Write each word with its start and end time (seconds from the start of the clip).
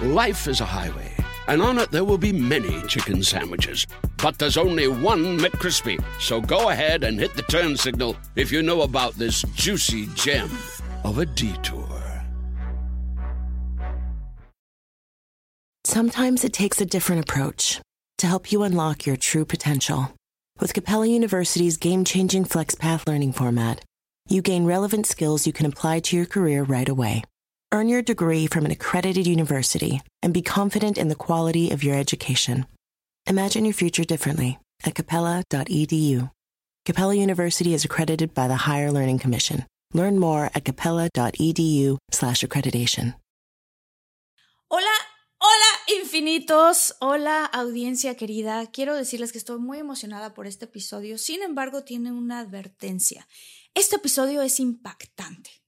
Life 0.00 0.46
is 0.46 0.60
a 0.60 0.66
highway, 0.66 1.10
and 1.48 1.62
on 1.62 1.78
it 1.78 1.90
there 1.90 2.04
will 2.04 2.18
be 2.18 2.30
many 2.30 2.82
chicken 2.82 3.22
sandwiches. 3.22 3.86
But 4.22 4.38
there's 4.38 4.58
only 4.58 4.88
one 4.88 5.38
McCrispy. 5.38 6.04
So 6.20 6.38
go 6.38 6.68
ahead 6.68 7.02
and 7.02 7.18
hit 7.18 7.34
the 7.34 7.40
turn 7.42 7.78
signal 7.78 8.14
if 8.34 8.52
you 8.52 8.62
know 8.62 8.82
about 8.82 9.14
this 9.14 9.40
juicy 9.54 10.06
gem 10.08 10.50
of 11.02 11.16
a 11.16 11.24
detour. 11.24 11.88
Sometimes 15.84 16.44
it 16.44 16.52
takes 16.52 16.78
a 16.82 16.86
different 16.86 17.22
approach 17.22 17.80
to 18.18 18.26
help 18.26 18.52
you 18.52 18.64
unlock 18.64 19.06
your 19.06 19.16
true 19.16 19.46
potential. 19.46 20.12
With 20.60 20.74
Capella 20.74 21.06
University's 21.06 21.78
game 21.78 22.04
changing 22.04 22.44
FlexPath 22.44 23.08
learning 23.08 23.32
format, 23.32 23.82
you 24.28 24.42
gain 24.42 24.66
relevant 24.66 25.06
skills 25.06 25.46
you 25.46 25.54
can 25.54 25.64
apply 25.64 26.00
to 26.00 26.16
your 26.16 26.26
career 26.26 26.64
right 26.64 26.88
away. 26.88 27.22
Earn 27.76 27.90
your 27.90 28.00
degree 28.00 28.46
from 28.46 28.64
an 28.64 28.70
accredited 28.70 29.26
university 29.26 30.00
and 30.22 30.32
be 30.32 30.40
confident 30.40 30.96
in 30.96 31.08
the 31.08 31.14
quality 31.14 31.70
of 31.72 31.84
your 31.84 31.94
education. 31.94 32.64
Imagine 33.28 33.66
your 33.66 33.74
future 33.74 34.02
differently 34.02 34.58
at 34.86 34.94
capella.edu. 34.94 36.30
Capella 36.86 37.14
University 37.14 37.74
is 37.74 37.84
accredited 37.84 38.32
by 38.32 38.48
the 38.48 38.64
Higher 38.64 38.90
Learning 38.90 39.18
Commission. 39.18 39.66
Learn 39.92 40.18
more 40.18 40.48
at 40.54 40.64
capella.edu/slash 40.64 42.42
accreditation. 42.42 43.14
Hola, 44.70 44.96
hola 45.38 46.00
infinitos, 46.00 46.94
hola 47.02 47.44
audiencia 47.44 48.16
querida. 48.16 48.70
Quiero 48.72 48.94
decirles 48.94 49.32
que 49.32 49.38
estoy 49.38 49.58
muy 49.58 49.80
emocionada 49.80 50.32
por 50.32 50.46
este 50.46 50.64
episodio. 50.64 51.18
Sin 51.18 51.42
embargo, 51.42 51.84
tiene 51.84 52.10
una 52.10 52.38
advertencia. 52.38 53.28
Este 53.74 53.96
episodio 53.96 54.40
es 54.40 54.60
impactante. 54.60 55.65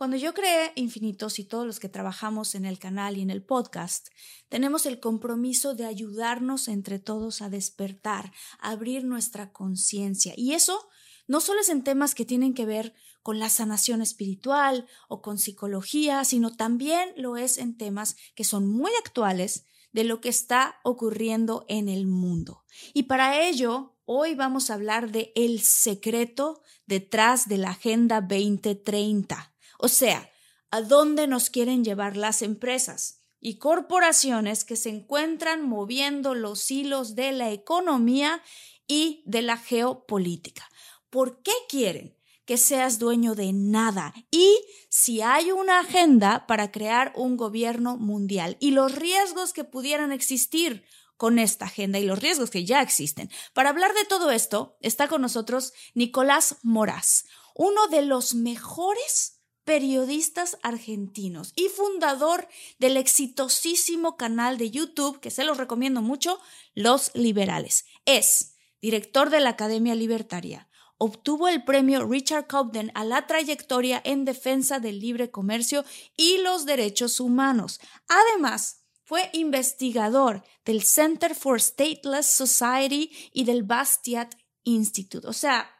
Cuando 0.00 0.16
yo 0.16 0.32
creé 0.32 0.72
Infinitos 0.76 1.38
y 1.38 1.44
todos 1.44 1.66
los 1.66 1.78
que 1.78 1.90
trabajamos 1.90 2.54
en 2.54 2.64
el 2.64 2.78
canal 2.78 3.18
y 3.18 3.20
en 3.20 3.28
el 3.28 3.42
podcast, 3.42 4.08
tenemos 4.48 4.86
el 4.86 4.98
compromiso 4.98 5.74
de 5.74 5.84
ayudarnos 5.84 6.68
entre 6.68 6.98
todos 6.98 7.42
a 7.42 7.50
despertar, 7.50 8.32
a 8.60 8.70
abrir 8.70 9.04
nuestra 9.04 9.52
conciencia. 9.52 10.32
Y 10.38 10.54
eso 10.54 10.88
no 11.26 11.42
solo 11.42 11.60
es 11.60 11.68
en 11.68 11.84
temas 11.84 12.14
que 12.14 12.24
tienen 12.24 12.54
que 12.54 12.64
ver 12.64 12.94
con 13.22 13.38
la 13.38 13.50
sanación 13.50 14.00
espiritual 14.00 14.88
o 15.10 15.20
con 15.20 15.36
psicología, 15.36 16.24
sino 16.24 16.56
también 16.56 17.10
lo 17.18 17.36
es 17.36 17.58
en 17.58 17.76
temas 17.76 18.16
que 18.34 18.44
son 18.44 18.66
muy 18.66 18.92
actuales 19.04 19.66
de 19.92 20.04
lo 20.04 20.22
que 20.22 20.30
está 20.30 20.80
ocurriendo 20.82 21.66
en 21.68 21.90
el 21.90 22.06
mundo. 22.06 22.64
Y 22.94 23.02
para 23.02 23.38
ello, 23.46 23.98
hoy 24.06 24.34
vamos 24.34 24.70
a 24.70 24.74
hablar 24.74 25.12
de 25.12 25.30
el 25.36 25.60
secreto 25.60 26.62
detrás 26.86 27.48
de 27.48 27.58
la 27.58 27.72
Agenda 27.72 28.22
2030 28.22 29.49
o 29.82 29.88
sea, 29.88 30.30
¿a 30.70 30.82
dónde 30.82 31.26
nos 31.26 31.50
quieren 31.50 31.84
llevar 31.84 32.16
las 32.16 32.42
empresas? 32.42 33.20
y 33.40 33.56
corporaciones 33.56 34.64
que 34.64 34.76
se 34.76 34.90
encuentran 34.90 35.66
moviendo 35.66 36.34
los 36.34 36.70
hilos 36.70 37.14
de 37.14 37.32
la 37.32 37.50
economía 37.50 38.42
y 38.86 39.22
de 39.24 39.42
la 39.42 39.56
geopolítica. 39.56 40.68
¿Por 41.08 41.42
qué 41.42 41.52
quieren 41.68 42.16
que 42.44 42.58
seas 42.58 42.98
dueño 42.98 43.34
de 43.34 43.52
nada? 43.52 44.12
Y 44.30 44.58
si 44.90 45.22
hay 45.22 45.52
una 45.52 45.80
agenda 45.80 46.46
para 46.46 46.70
crear 46.70 47.12
un 47.16 47.36
gobierno 47.36 47.96
mundial 47.96 48.56
y 48.60 48.72
los 48.72 48.94
riesgos 48.94 49.52
que 49.52 49.64
pudieran 49.64 50.12
existir 50.12 50.84
con 51.16 51.38
esta 51.38 51.66
agenda 51.66 51.98
y 51.98 52.04
los 52.04 52.18
riesgos 52.18 52.50
que 52.50 52.64
ya 52.64 52.80
existen. 52.80 53.30
Para 53.52 53.70
hablar 53.70 53.92
de 53.92 54.06
todo 54.06 54.30
esto 54.30 54.78
está 54.80 55.06
con 55.06 55.20
nosotros 55.20 55.74
Nicolás 55.94 56.56
Moraz, 56.62 57.24
uno 57.54 57.88
de 57.88 58.02
los 58.02 58.34
mejores 58.34 59.39
periodistas 59.70 60.58
argentinos 60.64 61.52
y 61.54 61.68
fundador 61.68 62.48
del 62.80 62.96
exitosísimo 62.96 64.16
canal 64.16 64.58
de 64.58 64.72
YouTube, 64.72 65.20
que 65.20 65.30
se 65.30 65.44
los 65.44 65.58
recomiendo 65.58 66.02
mucho, 66.02 66.40
Los 66.74 67.12
Liberales. 67.14 67.84
Es 68.04 68.56
director 68.82 69.30
de 69.30 69.38
la 69.38 69.50
Academia 69.50 69.94
Libertaria. 69.94 70.68
Obtuvo 70.98 71.46
el 71.46 71.62
premio 71.62 72.04
Richard 72.04 72.48
Cobden 72.48 72.90
a 72.96 73.04
la 73.04 73.28
trayectoria 73.28 74.02
en 74.04 74.24
defensa 74.24 74.80
del 74.80 74.98
libre 74.98 75.30
comercio 75.30 75.84
y 76.16 76.38
los 76.38 76.66
derechos 76.66 77.20
humanos. 77.20 77.78
Además, 78.08 78.80
fue 79.04 79.30
investigador 79.34 80.42
del 80.64 80.82
Center 80.82 81.32
for 81.36 81.60
Stateless 81.60 82.26
Society 82.26 83.30
y 83.32 83.44
del 83.44 83.62
Bastiat 83.62 84.34
Institute. 84.64 85.28
O 85.28 85.32
sea, 85.32 85.70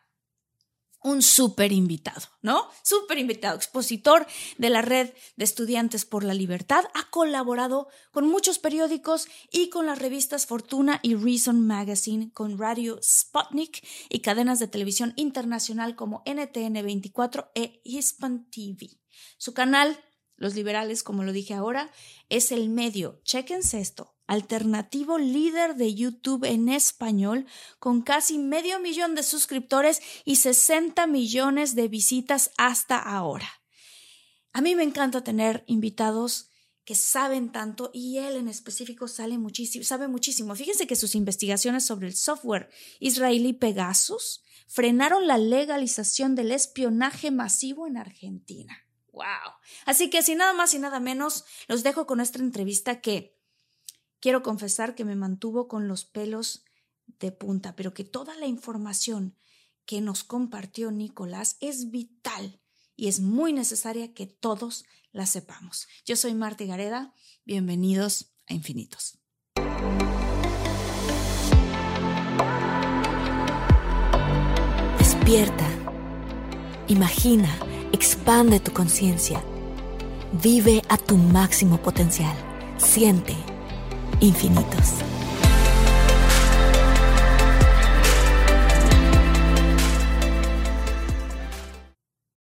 un 1.03 1.23
súper 1.23 1.73
invitado, 1.73 2.29
¿no? 2.43 2.69
Súper 2.83 3.19
invitado, 3.19 3.57
expositor 3.57 4.27
de 4.59 4.71
la 4.71 4.83
Red 4.83 5.11
de 5.37 5.45
Estudiantes 5.45 6.05
por 6.05 6.25
la 6.25 6.35
Libertad, 6.35 6.85
ha 6.95 7.09
colaborado 7.11 7.89
con 8.11 8.29
muchos 8.29 8.59
periódicos 8.59 9.27
y 9.51 9.71
con 9.71 9.87
las 9.87 9.99
revistas 9.99 10.47
Fortuna 10.47 11.01
y 11.03 11.15
Reason 11.15 11.67
Magazine, 11.67 12.31
con 12.33 12.59
Radio 12.59 12.99
Sputnik 13.03 13.87
y 14.09 14.21
cadenas 14.21 14.59
de 14.59 14.69
televisión 14.69 15.15
internacional 15.17 15.97
como 15.97 16.23
NTN 16.27 16.75
24 16.85 17.51
e 17.55 17.81
Hispan 17.85 18.51
TV. 18.51 19.01
Su 19.39 19.55
canal, 19.55 19.99
Los 20.41 20.55
Liberales, 20.55 21.03
como 21.03 21.23
lo 21.23 21.33
dije 21.33 21.53
ahora, 21.53 21.93
es 22.31 22.51
el 22.51 22.71
medio, 22.71 23.21
chequense 23.25 23.79
esto, 23.79 24.17
alternativo 24.27 25.19
líder 25.19 25.77
de 25.77 25.95
YouTube 25.95 26.45
en 26.45 26.71
español, 26.71 27.45
con 27.79 28.01
casi 28.01 28.39
medio 28.39 28.81
millón 28.81 29.15
de 29.15 29.23
suscriptores 29.23 30.01
y 30.25 30.37
60 30.37 31.07
millones 31.09 31.75
de 31.75 31.89
visitas 31.89 32.53
hasta 32.57 32.99
ahora. 32.99 33.51
A 34.55 34.63
mí 34.63 34.75
me 34.75 34.83
encanta 34.83 35.23
tener 35.23 35.63
invitados 35.67 36.49
que 36.85 36.95
saben 36.95 37.53
tanto 37.53 37.91
y 37.93 38.17
él 38.17 38.37
en 38.37 38.49
específico 38.49 39.09
sabe 39.09 39.37
muchísimo, 39.37 39.85
sabe 39.85 40.09
muchísimo. 40.09 40.55
Fíjense 40.55 40.87
que 40.87 40.97
sus 40.97 41.15
investigaciones 41.15 41.85
sobre 41.85 42.07
el 42.07 42.15
software 42.17 42.71
israelí 42.99 43.53
Pegasus 43.53 44.43
frenaron 44.67 45.27
la 45.27 45.37
legalización 45.37 46.35
del 46.35 46.51
espionaje 46.51 47.31
masivo 47.31 47.87
en 47.87 47.99
Argentina. 47.99 48.90
¡Wow! 49.13 49.55
Así 49.87 50.11
que 50.11 50.23
sin 50.23 50.39
nada 50.39 50.53
más 50.53 50.75
y 50.75 50.79
nada 50.79 51.01
menos, 51.01 51.45
los 51.69 51.83
dejo 51.83 52.07
con 52.07 52.21
esta 52.21 52.39
entrevista 52.39 53.01
que 53.01 53.41
Quiero 54.21 54.43
confesar 54.43 54.95
que 54.95 55.07
me 55.07 55.17
mantuvo 55.17 55.67
con 55.67 55.89
los 55.89 56.05
pelos 56.05 56.65
de 57.19 57.33
punta, 57.33 57.75
pero 57.75 57.95
que 57.95 58.05
toda 58.05 58.37
la 58.37 58.47
información 58.47 59.35
que 59.87 60.03
nos 60.03 60.25
compartió 60.25 60.91
Nicolás 60.91 61.57
es 61.61 61.91
vital 61.91 62.61
y 62.97 63.09
es 63.09 63.21
muy 63.21 63.55
necesaria 63.55 64.13
que 64.13 64.27
todos 64.27 64.85
la 65.11 65.25
sepamos. 65.25 65.89
Yo 66.05 66.17
soy 66.17 66.35
Marta 66.35 66.65
Gareda, 66.65 67.15
bienvenidos 67.47 68.35
a 68.47 68.53
Infinitos. 68.53 69.19
Despierta, 74.99 75.67
imagina, 76.89 77.59
expande 77.93 78.61
tu 78.61 78.73
conciencia, 78.73 79.43
vive 80.33 80.83
a 80.89 80.97
tu 80.97 81.17
máximo 81.17 81.81
potencial, 81.83 82.37
siente 82.79 83.35
infinitos. 84.21 84.95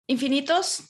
Infinitos, 0.07 0.89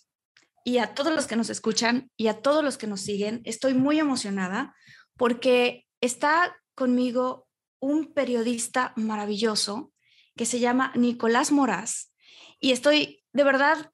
y 0.63 0.77
a 0.77 0.93
todos 0.93 1.13
los 1.13 1.25
que 1.25 1.35
nos 1.35 1.49
escuchan 1.49 2.11
y 2.15 2.27
a 2.27 2.41
todos 2.41 2.63
los 2.63 2.77
que 2.77 2.87
nos 2.87 3.01
siguen, 3.01 3.41
estoy 3.43 3.73
muy 3.73 3.99
emocionada 3.99 4.75
porque 5.17 5.87
está 6.01 6.55
conmigo 6.75 7.47
un 7.79 8.13
periodista 8.13 8.93
maravilloso 8.95 9.91
que 10.35 10.45
se 10.45 10.59
llama 10.59 10.91
Nicolás 10.95 11.51
Moraz 11.51 12.13
y 12.59 12.71
estoy 12.71 13.23
de 13.33 13.43
verdad 13.43 13.91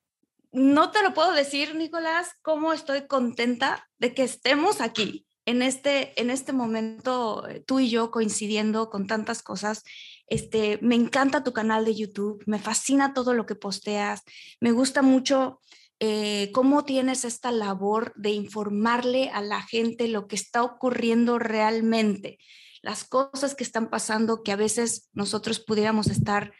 no 0.55 0.91
te 0.91 1.03
lo 1.03 1.13
puedo 1.13 1.33
decir, 1.33 1.75
Nicolás, 1.75 2.29
cómo 2.41 2.73
estoy 2.73 3.07
contenta 3.07 3.87
de 3.97 4.13
que 4.13 4.23
estemos 4.23 4.81
aquí 4.81 5.25
en 5.45 5.61
este, 5.61 6.19
en 6.19 6.29
este 6.29 6.53
momento, 6.53 7.47
eh, 7.47 7.63
tú 7.65 7.79
y 7.79 7.89
yo 7.89 8.09
coincidiendo 8.09 8.89
con 8.89 9.05
tantas 9.05 9.43
cosas, 9.43 9.83
este, 10.27 10.79
me 10.81 10.95
encanta 10.95 11.43
tu 11.43 11.53
canal 11.53 11.85
de 11.85 11.93
YouTube, 11.93 12.43
me 12.47 12.57
fascina 12.57 13.13
todo 13.13 13.33
lo 13.33 13.45
que 13.45 13.55
posteas, 13.55 14.23
me 14.59 14.71
gusta 14.71 15.03
mucho 15.03 15.59
eh, 15.99 16.51
cómo 16.51 16.83
tienes 16.83 17.25
esta 17.25 17.51
labor 17.51 18.11
de 18.15 18.31
informarle 18.31 19.29
a 19.29 19.41
la 19.41 19.61
gente 19.61 20.07
lo 20.07 20.27
que 20.27 20.35
está 20.35 20.63
ocurriendo 20.63 21.37
realmente, 21.37 22.39
las 22.81 23.03
cosas 23.03 23.55
que 23.55 23.63
están 23.63 23.89
pasando 23.89 24.41
que 24.41 24.51
a 24.51 24.57
veces 24.57 25.09
nosotros 25.13 25.59
pudiéramos 25.59 26.07
estar 26.07 26.53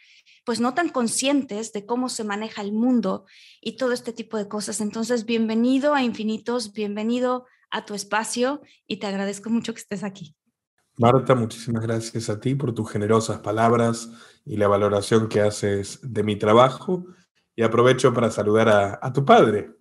pues 0.46 0.60
no 0.60 0.74
tan 0.74 0.90
conscientes 0.90 1.74
de 1.74 1.86
cómo 1.86 2.08
se 2.08 2.24
maneja 2.24 2.62
el 2.62 2.72
mundo 2.72 3.26
y 3.60 3.78
todo 3.78 3.94
este 3.94 4.14
tipo 4.14 4.38
de 4.38 4.48
cosas. 4.48 4.80
Entonces, 4.80 5.26
bienvenido 5.26 5.96
a 5.96 6.04
Infinitos, 6.04 6.72
bienvenido 6.72 7.46
a 7.72 7.84
tu 7.84 7.96
espacio 7.96 8.62
y 8.88 8.98
te 8.98 9.08
agradezco 9.08 9.50
mucho 9.50 9.74
que 9.74 9.80
estés 9.80 10.04
aquí. 10.04 10.36
Marta, 10.98 11.36
muchísimas 11.36 11.84
gracias 11.84 12.30
a 12.30 12.40
ti 12.40 12.56
por 12.56 12.74
tus 12.74 12.90
generosas 12.90 13.40
palabras 13.40 14.10
y 14.46 14.56
la 14.56 14.68
valoración 14.68 15.28
que 15.28 15.42
haces 15.42 16.00
de 16.02 16.24
mi 16.24 16.38
trabajo. 16.38 17.06
Y 17.56 17.64
aprovecho 17.64 18.14
para 18.14 18.30
saludar 18.32 19.00
a, 19.02 19.14
tu 19.14 19.26
padre, 19.26 19.72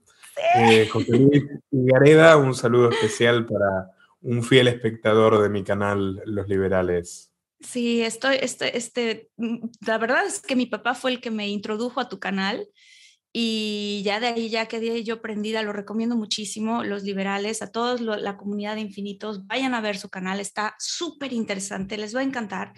eh, 0.56 0.88
José 0.88 1.18
Luis 1.18 1.44
Gareda. 1.70 2.36
Un 2.36 2.54
saludo 2.54 2.90
especial 2.90 3.46
para 3.46 3.90
un 4.22 4.42
fiel 4.42 4.68
espectador 4.68 5.42
de 5.42 5.48
mi 5.48 5.64
canal 5.64 6.22
Los 6.24 6.48
Liberales. 6.48 7.33
Sí, 7.60 8.02
estoy, 8.02 8.36
este, 8.40 8.76
este, 8.76 9.30
mm, 9.36 9.68
la 9.86 9.98
verdad 9.98 10.26
es 10.26 10.40
que 10.40 10.56
mi 10.56 10.66
papá 10.66 10.94
fue 10.94 11.12
el 11.12 11.20
que 11.20 11.30
me 11.30 11.48
introdujo 11.48 12.00
a 12.00 12.08
tu 12.08 12.18
canal 12.18 12.68
y 13.32 14.02
ya 14.04 14.20
de 14.20 14.28
ahí 14.28 14.48
ya 14.48 14.66
quedé 14.66 15.02
yo 15.02 15.20
prendida, 15.20 15.62
lo 15.62 15.72
recomiendo 15.72 16.14
muchísimo, 16.16 16.84
los 16.84 17.02
liberales, 17.02 17.62
a 17.62 17.72
todos 17.72 18.00
la 18.00 18.36
comunidad 18.36 18.76
de 18.76 18.82
infinitos, 18.82 19.46
vayan 19.46 19.74
a 19.74 19.80
ver 19.80 19.96
su 19.96 20.08
canal, 20.08 20.38
está 20.38 20.76
súper 20.78 21.32
interesante, 21.32 21.96
les 21.96 22.14
va 22.14 22.20
a 22.20 22.24
encantar. 22.24 22.72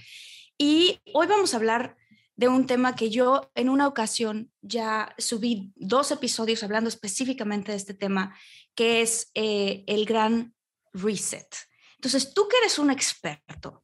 Y 0.57 1.01
hoy 1.13 1.27
vamos 1.27 1.53
a 1.53 1.59
hablar 1.59 1.97
de 2.37 2.49
un 2.49 2.67
tema 2.67 2.95
que 2.95 3.11
yo 3.11 3.51
en 3.55 3.69
una 3.69 3.87
ocasión 3.87 4.51
ya 4.63 5.15
subí 5.19 5.73
dos 5.75 6.11
episodios 6.11 6.63
hablando 6.63 6.89
específicamente 6.89 7.73
de 7.73 7.79
este 7.79 7.95
tema, 7.95 8.37
que 8.75 9.03
es 9.03 9.31
eh, 9.35 9.85
el 9.87 10.05
gran 10.05 10.55
reset. 10.93 11.49
Entonces, 11.97 12.35
tú 12.35 12.47
que 12.49 12.59
eres 12.59 12.79
un 12.79 12.91
experto, 12.91 13.83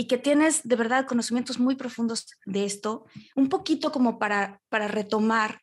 y 0.00 0.06
que 0.06 0.16
tienes 0.16 0.66
de 0.66 0.76
verdad 0.76 1.06
conocimientos 1.06 1.58
muy 1.58 1.74
profundos 1.74 2.26
de 2.46 2.64
esto, 2.64 3.04
un 3.36 3.50
poquito 3.50 3.92
como 3.92 4.18
para, 4.18 4.62
para 4.70 4.88
retomar, 4.88 5.60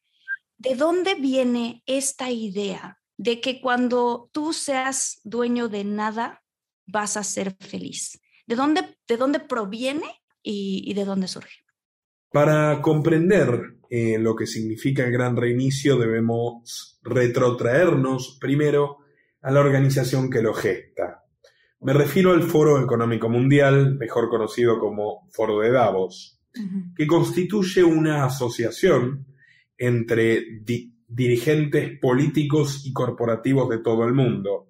¿de 0.60 0.76
dónde 0.76 1.16
viene 1.16 1.82
esta 1.88 2.30
idea 2.30 3.00
de 3.18 3.42
que 3.42 3.60
cuando 3.60 4.30
tú 4.32 4.54
seas 4.54 5.22
dueño 5.24 5.70
de 5.70 5.86
nada, 5.86 6.44
vas 6.86 7.18
a 7.18 7.24
ser 7.24 7.56
feliz? 7.60 8.22
¿De 8.46 8.56
dónde, 8.56 9.00
de 9.08 9.18
dónde 9.18 9.40
proviene 9.40 10.22
y, 10.44 10.94
de 10.94 11.04
dónde 11.04 11.28
surge? 11.28 11.64
Para 12.32 12.80
comprender 12.84 13.80
eh, 13.90 14.20
lo 14.20 14.36
que 14.36 14.46
significa 14.46 15.04
el 15.04 15.12
gran 15.12 15.36
reinicio, 15.36 15.98
debemos 15.98 17.00
retrotraernos 17.02 18.38
primero 18.40 19.00
a 19.42 19.50
la 19.50 19.62
organización 19.62 20.30
que 20.30 20.44
lo 20.44 20.54
gesta, 20.54 21.24
me 21.82 21.94
refiero 21.94 22.32
al 22.32 22.44
Foro 22.44 22.82
Económico 22.82 23.30
Mundial, 23.30 23.96
mejor 23.96 24.30
conocido 24.30 24.80
como 24.80 25.28
Foro 25.32 25.60
de 25.60 25.72
Davos, 25.72 26.40
que 26.96 27.06
constituye 27.06 27.84
una 27.84 28.26
asociación 28.26 29.28
entre 29.78 30.44
dirigentes 31.08 32.00
políticos 32.00 32.84
y 32.84 32.94
corporativos 32.94 33.70
de 33.70 33.78
todo 33.78 34.06
el 34.06 34.14
mundo. 34.14 34.70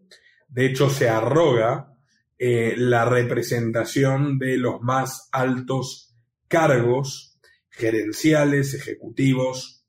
De 0.50 0.66
hecho, 0.66 0.90
se 0.90 1.08
arroga 1.08 1.94
eh, 2.38 2.76
la 2.78 3.06
representación 3.06 4.38
de 4.38 4.58
los 4.58 4.82
más 4.82 5.30
altos 5.32 6.16
cargos 6.48 7.40
gerenciales, 7.70 8.74
ejecutivos 8.74 9.86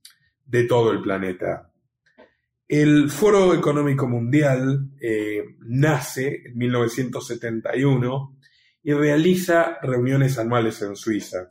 de 0.47 0.65
todo 0.65 0.93
el 0.93 1.03
planeta. 1.03 1.68
El 2.69 3.09
Foro 3.09 3.55
Económico 3.55 4.07
Mundial 4.07 4.91
eh, 5.01 5.57
nace 5.61 6.43
en 6.45 6.59
1971 6.59 8.37
y 8.83 8.93
realiza 8.93 9.79
reuniones 9.81 10.39
anuales 10.39 10.83
en 10.83 10.95
Suiza. 10.95 11.49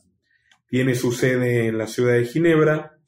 Tiene 0.68 0.94
su 0.94 1.12
sede 1.12 1.70
en 1.70 1.80
la 1.80 1.88
ciudad 1.88 2.14
de 2.14 2.26
Ginebra, 2.26 3.00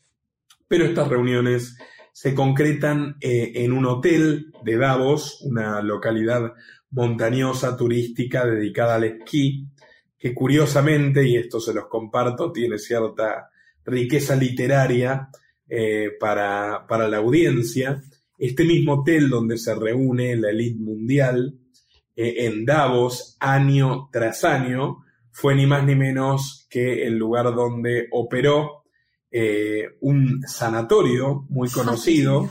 pero 0.67 0.85
estas 0.85 1.07
reuniones 1.07 1.77
se 2.11 2.33
concretan 2.33 3.17
eh, 3.21 3.51
en 3.53 3.73
un 3.73 3.85
hotel 3.85 4.53
de 4.63 4.77
Davos, 4.77 5.41
una 5.43 5.79
localidad 5.83 6.53
montañosa 6.89 7.77
turística 7.77 8.43
dedicada 8.43 8.95
al 8.95 9.03
esquí, 9.03 9.67
que 10.17 10.33
curiosamente, 10.33 11.27
y 11.27 11.37
esto 11.37 11.59
se 11.59 11.75
los 11.75 11.85
comparto, 11.85 12.51
tiene 12.51 12.79
cierta 12.79 13.51
riqueza 13.85 14.35
literaria, 14.35 15.29
eh, 15.71 16.11
para, 16.19 17.07
la 17.07 17.17
audiencia. 17.17 18.01
Este 18.37 18.63
mismo 18.63 19.01
hotel 19.01 19.29
donde 19.29 19.57
se 19.57 19.75
reúne 19.75 20.35
la 20.35 20.49
élite 20.49 20.79
mundial 20.79 21.59
eh, 22.15 22.45
en 22.45 22.65
Davos 22.65 23.37
año 23.39 24.09
tras 24.11 24.43
año 24.43 25.05
fue 25.31 25.53
ni 25.53 25.67
más 25.67 25.85
ni 25.85 25.93
menos 25.95 26.65
que 26.71 27.05
el 27.05 27.17
lugar 27.17 27.53
donde 27.53 28.07
operó 28.11 28.83
eh, 29.29 29.89
un 30.01 30.41
sanatorio 30.47 31.45
muy 31.49 31.69
conocido, 31.69 32.49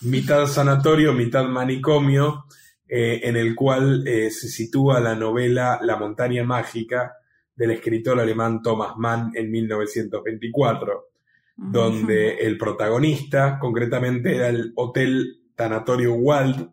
mitad 0.00 0.46
sanatorio, 0.46 1.12
mitad 1.12 1.44
manicomio, 1.44 2.44
en 2.88 3.34
el 3.36 3.56
cual 3.56 4.04
se 4.04 4.48
sitúa 4.48 5.00
la 5.00 5.16
novela 5.16 5.80
La 5.82 5.96
montaña 5.96 6.44
mágica 6.44 7.14
del 7.56 7.72
escritor 7.72 8.20
alemán 8.20 8.62
Thomas 8.62 8.96
Mann 8.96 9.32
en 9.34 9.50
1924 9.50 11.15
donde 11.56 12.36
el 12.36 12.58
protagonista, 12.58 13.58
concretamente 13.58 14.36
era 14.36 14.48
el 14.48 14.72
Hotel 14.76 15.40
Tanatorio 15.54 16.12
Wald, 16.14 16.70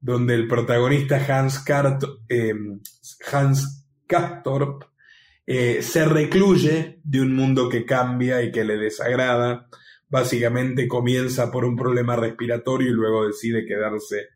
donde 0.00 0.34
el 0.34 0.48
protagonista 0.48 1.24
Hans, 1.26 1.60
Kart, 1.60 2.02
em, 2.28 2.80
Hans 3.32 3.86
Kastorp 4.06 4.84
eh, 5.46 5.82
se 5.82 6.04
recluye 6.04 7.00
de 7.02 7.20
un 7.20 7.34
mundo 7.34 7.68
que 7.68 7.84
cambia 7.84 8.42
y 8.42 8.50
que 8.50 8.64
le 8.64 8.76
desagrada. 8.76 9.68
Básicamente 10.08 10.88
comienza 10.88 11.50
por 11.50 11.64
un 11.64 11.76
problema 11.76 12.16
respiratorio 12.16 12.90
y 12.90 12.94
luego 12.94 13.26
decide 13.26 13.64
quedarse 13.64 14.28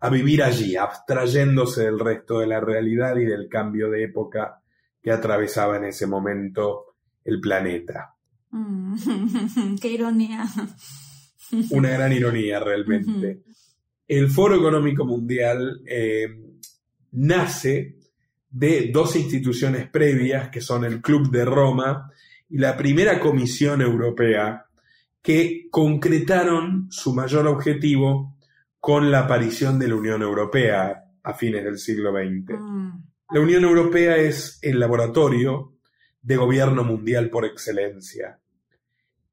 a 0.00 0.10
vivir 0.10 0.42
allí, 0.42 0.76
abstrayéndose 0.76 1.84
del 1.84 1.98
resto 1.98 2.38
de 2.38 2.46
la 2.46 2.60
realidad 2.60 3.16
y 3.16 3.24
del 3.24 3.48
cambio 3.48 3.90
de 3.90 4.04
época 4.04 4.60
que 5.02 5.10
atravesaba 5.10 5.76
en 5.76 5.84
ese 5.84 6.06
momento 6.06 6.96
el 7.24 7.40
planeta. 7.40 8.13
Mm, 8.54 9.74
qué 9.80 9.88
ironía. 9.88 10.46
Una 11.70 11.90
gran 11.90 12.12
ironía 12.12 12.60
realmente. 12.60 13.42
El 14.06 14.30
Foro 14.30 14.54
Económico 14.54 15.04
Mundial 15.04 15.82
eh, 15.86 16.28
nace 17.12 17.96
de 18.48 18.90
dos 18.92 19.16
instituciones 19.16 19.88
previas, 19.88 20.50
que 20.50 20.60
son 20.60 20.84
el 20.84 21.02
Club 21.02 21.30
de 21.30 21.44
Roma 21.44 22.12
y 22.48 22.58
la 22.58 22.76
primera 22.76 23.18
Comisión 23.18 23.82
Europea, 23.82 24.66
que 25.20 25.66
concretaron 25.70 26.86
su 26.90 27.12
mayor 27.12 27.48
objetivo 27.48 28.36
con 28.78 29.10
la 29.10 29.20
aparición 29.20 29.80
de 29.80 29.88
la 29.88 29.96
Unión 29.96 30.22
Europea 30.22 31.04
a 31.24 31.34
fines 31.34 31.64
del 31.64 31.78
siglo 31.78 32.12
XX. 32.12 32.56
Mm. 32.56 32.90
La 33.30 33.40
Unión 33.40 33.64
Europea 33.64 34.16
es 34.16 34.60
el 34.62 34.78
laboratorio 34.78 35.72
de 36.22 36.36
gobierno 36.36 36.84
mundial 36.84 37.30
por 37.30 37.44
excelencia 37.44 38.38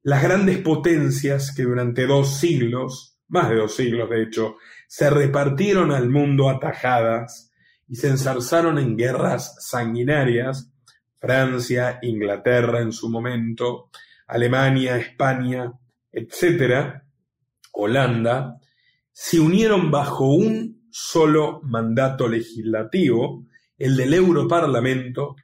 las 0.04 0.24
grandes 0.24 0.58
potencias 0.60 1.54
que 1.56 1.64
durante 1.64 2.08
dos 2.08 2.40
siglos, 2.40 3.20
más 3.28 3.50
de 3.50 3.56
dos 3.56 3.76
siglos 3.76 4.10
de 4.10 4.24
hecho, 4.24 4.58
se 4.88 5.10
repartieron 5.10 5.92
al 5.92 6.10
mundo 6.10 6.50
atajadas 6.50 7.52
y 7.88 7.96
se 7.96 8.10
ensarzaron 8.10 8.80
en 8.80 8.98
guerras 8.98 9.56
sanguinarias, 9.60 10.72
Francia, 11.20 12.00
Inglaterra 12.02 12.82
en 12.82 12.92
su 12.92 13.10
momento, 13.10 13.90
Alemania, 14.28 14.98
España, 14.98 15.72
etc., 16.12 17.02
Holanda, 17.74 18.58
se 19.12 19.40
unieron 19.40 19.92
bajo 19.92 20.26
un 20.26 20.88
solo 20.90 21.62
mandato 21.64 22.28
legislativo, 22.28 23.46
el 23.78 23.96
del 23.96 24.14
Europarlamento, 24.14 25.36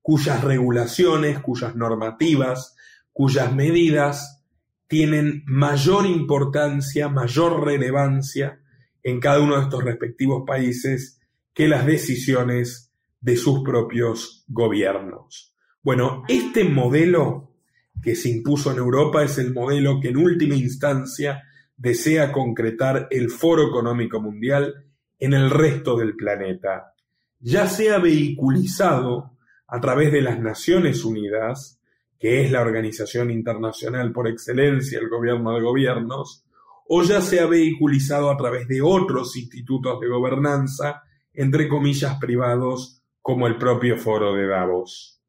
cuyas 0.00 0.42
regulaciones, 0.42 1.38
cuyas 1.38 1.76
normativas, 1.76 2.71
cuyas 3.12 3.54
medidas 3.54 4.42
tienen 4.86 5.42
mayor 5.46 6.06
importancia, 6.06 7.08
mayor 7.08 7.64
relevancia 7.64 8.60
en 9.02 9.20
cada 9.20 9.40
uno 9.40 9.56
de 9.56 9.62
estos 9.62 9.84
respectivos 9.84 10.44
países 10.46 11.20
que 11.54 11.68
las 11.68 11.86
decisiones 11.86 12.92
de 13.20 13.36
sus 13.36 13.62
propios 13.62 14.44
gobiernos. 14.48 15.54
Bueno, 15.82 16.24
este 16.28 16.64
modelo 16.64 17.54
que 18.02 18.14
se 18.14 18.30
impuso 18.30 18.72
en 18.72 18.78
Europa 18.78 19.22
es 19.22 19.38
el 19.38 19.52
modelo 19.52 20.00
que 20.00 20.08
en 20.08 20.16
última 20.16 20.54
instancia 20.54 21.42
desea 21.76 22.32
concretar 22.32 23.08
el 23.10 23.30
Foro 23.30 23.68
Económico 23.68 24.20
Mundial 24.20 24.86
en 25.18 25.34
el 25.34 25.50
resto 25.50 25.96
del 25.96 26.16
planeta, 26.16 26.94
ya 27.40 27.66
sea 27.66 27.98
vehiculizado 27.98 29.36
a 29.66 29.80
través 29.80 30.12
de 30.12 30.22
las 30.22 30.40
Naciones 30.40 31.04
Unidas, 31.04 31.80
que 32.22 32.40
es 32.40 32.52
la 32.52 32.60
organización 32.60 33.32
internacional 33.32 34.12
por 34.12 34.28
excelencia, 34.28 35.00
el 35.00 35.08
gobierno 35.08 35.56
de 35.56 35.60
gobiernos, 35.60 36.44
o 36.86 37.02
ya 37.02 37.20
se 37.20 37.40
ha 37.40 37.46
vehiculizado 37.46 38.30
a 38.30 38.36
través 38.36 38.68
de 38.68 38.80
otros 38.80 39.36
institutos 39.36 39.98
de 39.98 40.06
gobernanza, 40.06 41.02
entre 41.34 41.66
comillas 41.66 42.18
privados, 42.20 43.02
como 43.20 43.48
el 43.48 43.56
propio 43.56 43.96
foro 43.96 44.36
de 44.36 44.46
Davos. 44.46 45.20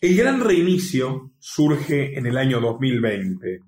El 0.00 0.16
gran 0.16 0.40
reinicio 0.40 1.32
surge 1.40 2.16
en 2.16 2.26
el 2.26 2.38
año 2.38 2.60
2020 2.60 3.54
eh, 3.54 3.60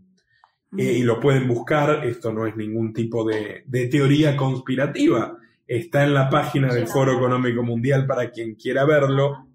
y 0.77 1.03
lo 1.03 1.19
pueden 1.19 1.49
buscar, 1.49 2.07
esto 2.07 2.33
no 2.33 2.47
es 2.47 2.55
ningún 2.55 2.93
tipo 2.93 3.25
de, 3.25 3.65
de 3.67 3.89
teoría 3.89 4.37
conspirativa, 4.37 5.37
está 5.67 6.05
en 6.05 6.15
la 6.15 6.31
página 6.31 6.73
del 6.73 6.87
Foro 6.87 7.13
Económico 7.13 7.65
Mundial 7.65 8.07
para 8.07 8.31
quien 8.31 8.55
quiera 8.55 8.85
verlo, 8.85 9.48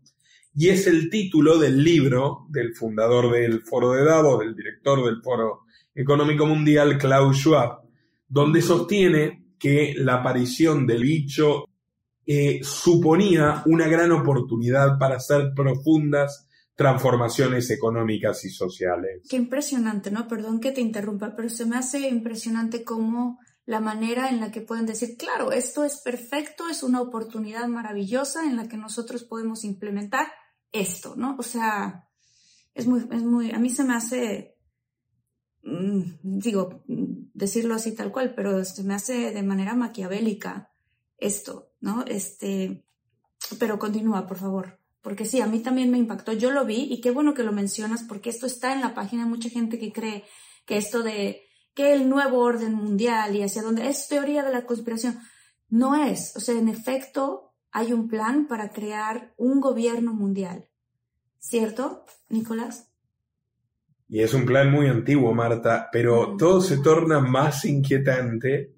y 0.56 0.70
es 0.70 0.88
el 0.88 1.10
título 1.10 1.58
del 1.58 1.84
libro 1.84 2.46
del 2.50 2.76
fundador 2.76 3.32
del 3.32 3.64
Foro 3.64 3.94
de 3.94 4.04
Davos, 4.04 4.40
del 4.40 4.56
director 4.56 5.04
del 5.04 5.22
Foro 5.22 5.62
Económico 5.96 6.46
Mundial, 6.46 6.98
Klaus 6.98 7.38
Schwab, 7.38 7.82
donde 8.28 8.62
sostiene 8.62 9.56
que 9.58 9.94
la 9.98 10.16
aparición 10.16 10.86
del 10.86 11.04
bicho 11.04 11.66
eh, 12.26 12.60
suponía 12.64 13.64
una 13.66 13.88
gran 13.88 14.12
oportunidad 14.12 14.98
para 14.98 15.18
hacer 15.18 15.54
profundas 15.56 16.48
transformaciones 16.76 17.70
económicas 17.70 18.44
y 18.46 18.50
sociales. 18.50 19.22
Qué 19.30 19.36
impresionante, 19.36 20.10
¿no? 20.10 20.28
Perdón 20.28 20.60
que 20.60 20.72
te 20.72 20.82
interrumpa, 20.82 21.36
pero 21.36 21.50
se 21.50 21.66
me 21.66 21.78
hace 21.78 22.08
impresionante 22.08 22.84
cómo 22.84 23.40
la 23.66 23.80
manera 23.80 24.30
en 24.30 24.40
la 24.40 24.52
que 24.52 24.62
pueden 24.62 24.86
decir, 24.86 25.16
claro, 25.18 25.52
esto 25.52 25.84
es 25.84 26.02
perfecto, 26.04 26.68
es 26.70 26.84
una 26.84 27.02
oportunidad 27.02 27.68
maravillosa 27.68 28.46
en 28.46 28.58
la 28.58 28.68
que 28.68 28.78
nosotros 28.78 29.24
podemos 29.24 29.64
implementar 29.64 30.28
esto, 30.74 31.16
¿no? 31.16 31.38
O 31.40 31.44
sea, 31.44 32.10
es 32.74 32.88
muy, 32.88 33.08
es 33.12 33.24
muy, 33.24 33.52
a 33.52 33.60
mí 33.60 33.70
se 33.70 33.86
me 33.86 33.94
hace, 33.94 34.58
mm, 35.64 36.02
digo, 36.22 36.84
decirlo 36.88 37.76
así 37.76 37.94
tal 37.94 38.12
cual, 38.12 38.34
pero 38.36 38.66
se 38.66 38.84
me 38.84 38.96
hace 38.96 39.32
de 39.32 39.44
manera 39.44 39.76
maquiavélica 39.76 40.72
esto, 41.18 41.72
¿no? 41.80 42.04
Este, 42.06 42.86
pero 43.60 43.80
continúa, 43.80 44.28
por 44.28 44.38
favor. 44.38 44.80
Porque 45.02 45.26
sí, 45.26 45.42
a 45.42 45.48
mí 45.48 45.60
también 45.60 45.92
me 45.92 45.98
impactó. 45.98 46.32
Yo 46.32 46.52
lo 46.52 46.66
vi 46.66 46.88
y 46.90 47.02
qué 47.02 47.12
bueno 47.12 47.34
que 47.34 47.44
lo 47.44 47.52
mencionas 47.52 48.04
porque 48.04 48.30
esto 48.30 48.46
está 48.46 48.74
en 48.74 48.82
la 48.82 48.94
página. 48.94 49.26
Mucha 49.26 49.50
gente 49.50 49.78
que 49.78 49.92
cree 49.92 50.24
que 50.66 50.78
esto 50.78 51.04
de 51.04 51.44
que 51.74 51.92
el 51.94 52.08
nuevo 52.08 52.40
orden 52.40 52.74
mundial 52.74 53.36
y 53.36 53.44
hacia 53.44 53.64
dónde 53.64 53.90
es 53.90 54.08
teoría 54.08 54.44
de 54.44 54.54
la 54.54 54.66
conspiración. 54.66 55.20
No 55.68 55.96
es. 55.96 56.34
O 56.38 56.40
sea, 56.40 56.58
en 56.58 56.70
efecto, 56.70 57.53
hay 57.74 57.92
un 57.92 58.08
plan 58.08 58.48
para 58.48 58.70
crear 58.70 59.34
un 59.36 59.60
gobierno 59.60 60.14
mundial. 60.14 60.68
¿Cierto, 61.40 62.06
Nicolás? 62.30 62.90
Y 64.08 64.22
es 64.22 64.34
un 64.36 64.46
plan 64.46 64.72
muy 64.72 64.88
antiguo, 64.88 65.34
Marta, 65.34 65.90
pero 65.92 66.38
todo 66.38 66.62
se 66.62 66.78
torna 66.78 67.20
más 67.20 67.66
inquietante 67.66 68.76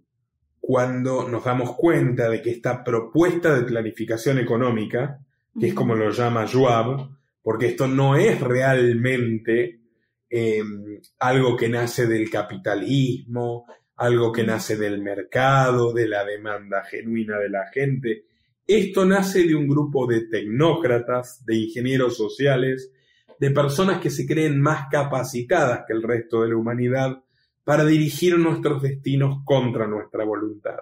cuando 0.62 1.28
nos 1.28 1.44
damos 1.44 1.76
cuenta 1.76 2.30
de 2.30 2.42
que 2.42 2.52
esta 2.52 2.84
propuesta 2.84 3.54
de 3.54 3.64
planificación 3.64 4.40
económica, 4.40 5.20
que 5.60 5.68
es 5.68 5.74
como 5.74 5.94
lo 5.94 6.10
llama 6.10 6.48
Joab, 6.48 7.10
porque 7.44 7.68
esto 7.68 7.88
no 7.88 8.16
es 8.16 8.40
realmente 8.40 9.82
em, 10.30 11.02
algo 11.20 11.58
que 11.58 11.68
nace 11.68 12.08
del 12.08 12.30
capitalismo, 12.30 13.66
algo 13.98 14.32
que 14.32 14.44
nace 14.44 14.78
del 14.78 15.02
mercado, 15.02 15.94
de 15.94 16.08
la 16.08 16.24
demanda 16.24 16.84
genuina 16.86 17.38
de 17.38 17.50
la 17.50 17.68
gente. 17.68 18.26
Esto 18.68 19.06
nace 19.06 19.44
de 19.44 19.56
un 19.56 19.68
grupo 19.68 20.08
de 20.08 20.22
tecnócratas, 20.22 21.46
de 21.46 21.56
ingenieros 21.56 22.18
sociales, 22.18 22.92
de 23.40 23.52
personas 23.52 24.02
que 24.02 24.10
se 24.10 24.26
creen 24.26 24.60
más 24.60 24.88
capacitadas 24.90 25.84
que 25.86 25.94
el 25.94 26.02
resto 26.02 26.42
de 26.42 26.50
la 26.50 26.58
humanidad 26.58 27.24
para 27.64 27.86
dirigir 27.86 28.38
nuestros 28.40 28.82
destinos 28.82 29.42
contra 29.44 29.88
nuestra 29.88 30.24
voluntad. 30.24 30.78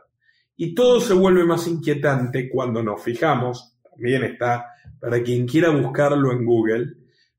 Y 0.56 0.74
todo 0.74 1.02
se 1.02 1.14
vuelve 1.14 1.46
más 1.46 1.68
inquietante 1.68 2.50
cuando 2.50 2.84
nos 2.84 3.02
fijamos, 3.02 3.78
también 3.90 4.24
está 4.24 4.66
para 5.00 5.22
quien 5.22 5.46
quiera 5.46 5.70
buscarlo 5.70 6.32
en 6.32 6.46
Google, 6.46 6.94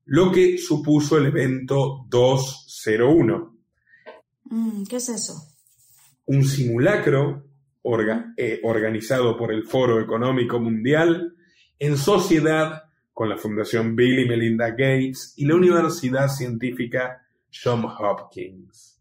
lo 0.05 0.31
que 0.31 0.57
supuso 0.57 1.17
el 1.17 1.27
evento 1.27 2.05
201. 2.07 3.57
Mm, 4.45 4.83
¿Qué 4.83 4.97
es 4.97 5.09
eso? 5.09 5.33
Un 6.25 6.43
simulacro 6.43 7.43
eh, 8.35 8.59
organizado 8.63 9.37
por 9.37 9.53
el 9.53 9.63
Foro 9.63 10.01
Económico 10.01 10.59
Mundial 10.59 11.35
en 11.77 11.97
sociedad 11.97 12.83
con 13.13 13.29
la 13.29 13.37
Fundación 13.37 13.95
Bill 13.95 14.21
y 14.21 14.27
Melinda 14.27 14.71
Gates 14.71 15.35
y 15.37 15.45
la 15.45 15.53
Universidad 15.53 16.27
Científica 16.29 17.21
Johns 17.51 17.93
Hopkins. 17.99 18.99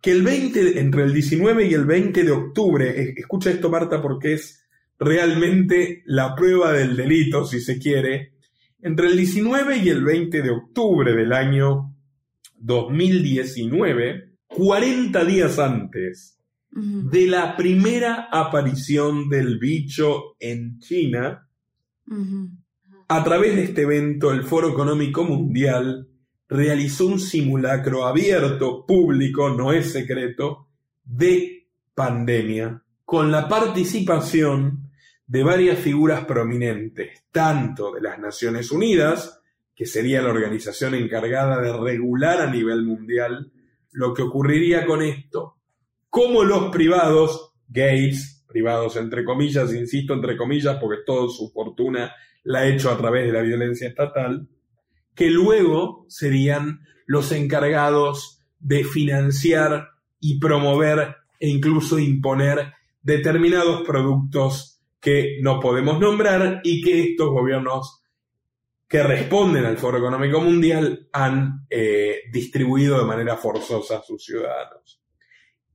Que 0.00 0.12
el 0.12 0.22
20, 0.22 0.78
entre 0.78 1.02
el 1.02 1.12
19 1.12 1.66
y 1.66 1.74
el 1.74 1.84
20 1.84 2.22
de 2.22 2.30
octubre, 2.30 3.14
escucha 3.16 3.50
esto 3.50 3.70
Marta 3.70 4.00
porque 4.00 4.34
es 4.34 4.64
realmente 5.00 6.04
la 6.06 6.36
prueba 6.36 6.72
del 6.72 6.94
delito, 6.94 7.44
si 7.44 7.60
se 7.60 7.76
quiere, 7.76 8.34
entre 8.82 9.08
el 9.08 9.16
19 9.16 9.78
y 9.78 9.88
el 9.88 10.04
20 10.04 10.42
de 10.42 10.50
octubre 10.50 11.12
del 11.12 11.32
año 11.32 11.92
2019, 12.56 14.36
40 14.46 15.24
días 15.24 15.58
antes 15.58 16.35
de 16.76 17.26
la 17.26 17.56
primera 17.56 18.28
aparición 18.30 19.30
del 19.30 19.58
bicho 19.58 20.36
en 20.38 20.78
China, 20.78 21.48
a 23.08 23.24
través 23.24 23.56
de 23.56 23.64
este 23.64 23.82
evento, 23.82 24.30
el 24.30 24.44
Foro 24.44 24.68
Económico 24.68 25.24
Mundial 25.24 26.08
realizó 26.48 27.06
un 27.06 27.18
simulacro 27.18 28.06
abierto, 28.06 28.84
público, 28.84 29.48
no 29.48 29.72
es 29.72 29.92
secreto, 29.92 30.68
de 31.02 31.66
pandemia, 31.94 32.82
con 33.04 33.32
la 33.32 33.48
participación 33.48 34.90
de 35.26 35.42
varias 35.42 35.78
figuras 35.78 36.24
prominentes, 36.26 37.24
tanto 37.32 37.92
de 37.92 38.02
las 38.02 38.18
Naciones 38.18 38.70
Unidas, 38.70 39.40
que 39.74 39.86
sería 39.86 40.20
la 40.20 40.30
organización 40.30 40.94
encargada 40.94 41.60
de 41.60 41.72
regular 41.72 42.42
a 42.42 42.50
nivel 42.50 42.84
mundial 42.84 43.50
lo 43.92 44.12
que 44.12 44.22
ocurriría 44.22 44.84
con 44.84 45.02
esto, 45.02 45.55
como 46.16 46.44
los 46.44 46.70
privados, 46.70 47.52
Gates, 47.68 48.42
privados 48.48 48.96
entre 48.96 49.22
comillas, 49.22 49.74
insisto 49.74 50.14
entre 50.14 50.34
comillas, 50.34 50.78
porque 50.80 51.02
toda 51.04 51.28
su 51.28 51.50
fortuna 51.50 52.10
la 52.42 52.60
ha 52.60 52.68
hecho 52.68 52.90
a 52.90 52.96
través 52.96 53.26
de 53.26 53.34
la 53.34 53.42
violencia 53.42 53.88
estatal, 53.88 54.48
que 55.14 55.28
luego 55.28 56.06
serían 56.08 56.80
los 57.04 57.32
encargados 57.32 58.40
de 58.58 58.82
financiar 58.84 59.90
y 60.18 60.40
promover 60.40 61.16
e 61.38 61.50
incluso 61.50 61.98
imponer 61.98 62.72
determinados 63.02 63.86
productos 63.86 64.80
que 64.98 65.36
no 65.42 65.60
podemos 65.60 66.00
nombrar 66.00 66.62
y 66.64 66.80
que 66.80 67.10
estos 67.10 67.28
gobiernos 67.28 68.02
que 68.88 69.02
responden 69.02 69.66
al 69.66 69.76
Foro 69.76 69.98
Económico 69.98 70.40
Mundial 70.40 71.10
han 71.12 71.66
eh, 71.68 72.20
distribuido 72.32 72.98
de 72.98 73.04
manera 73.04 73.36
forzosa 73.36 73.98
a 73.98 74.02
sus 74.02 74.24
ciudadanos. 74.24 75.02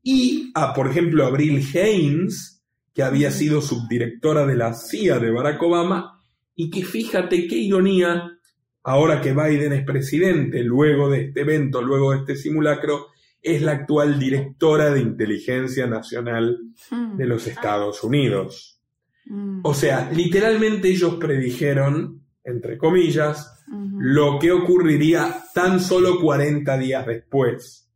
Y 0.03 0.51
a, 0.55 0.73
por 0.73 0.89
ejemplo, 0.89 1.25
Abril 1.25 1.63
Haynes, 1.73 2.63
que 2.93 3.03
había 3.03 3.31
sido 3.31 3.61
subdirectora 3.61 4.45
de 4.45 4.55
la 4.55 4.73
CIA 4.73 5.19
de 5.19 5.31
Barack 5.31 5.61
Obama, 5.61 6.19
y 6.55 6.69
que 6.69 6.83
fíjate 6.83 7.47
qué 7.47 7.55
ironía, 7.55 8.37
ahora 8.83 9.21
que 9.21 9.33
Biden 9.33 9.73
es 9.73 9.85
presidente, 9.85 10.63
luego 10.63 11.09
de 11.09 11.25
este 11.25 11.41
evento, 11.41 11.81
luego 11.81 12.11
de 12.11 12.19
este 12.19 12.35
simulacro, 12.35 13.07
es 13.41 13.61
la 13.61 13.71
actual 13.71 14.19
directora 14.19 14.91
de 14.91 15.01
inteligencia 15.01 15.87
nacional 15.87 16.59
hmm. 16.89 17.17
de 17.17 17.25
los 17.25 17.47
Estados 17.47 18.03
Unidos. 18.03 18.79
Hmm. 19.25 19.61
O 19.63 19.73
sea, 19.73 20.11
literalmente 20.11 20.89
ellos 20.89 21.15
predijeron, 21.15 22.21
entre 22.43 22.77
comillas, 22.77 23.63
lo 23.97 24.37
que 24.37 24.51
ocurriría 24.51 25.43
tan 25.53 25.79
solo 25.79 26.19
40 26.19 26.77
días 26.77 27.05
después. 27.05 27.89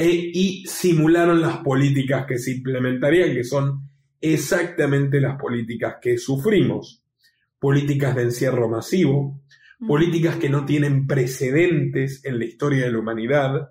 E, 0.00 0.30
y 0.32 0.64
simularon 0.66 1.40
las 1.40 1.58
políticas 1.58 2.24
que 2.26 2.38
se 2.38 2.52
implementarían, 2.52 3.34
que 3.34 3.44
son 3.44 3.88
exactamente 4.20 5.20
las 5.20 5.38
políticas 5.38 5.96
que 6.00 6.16
sufrimos. 6.16 7.02
Políticas 7.58 8.16
de 8.16 8.22
encierro 8.22 8.70
masivo, 8.70 9.42
políticas 9.86 10.36
que 10.36 10.48
no 10.48 10.64
tienen 10.64 11.06
precedentes 11.06 12.24
en 12.24 12.38
la 12.38 12.46
historia 12.46 12.84
de 12.84 12.92
la 12.92 12.98
humanidad, 12.98 13.70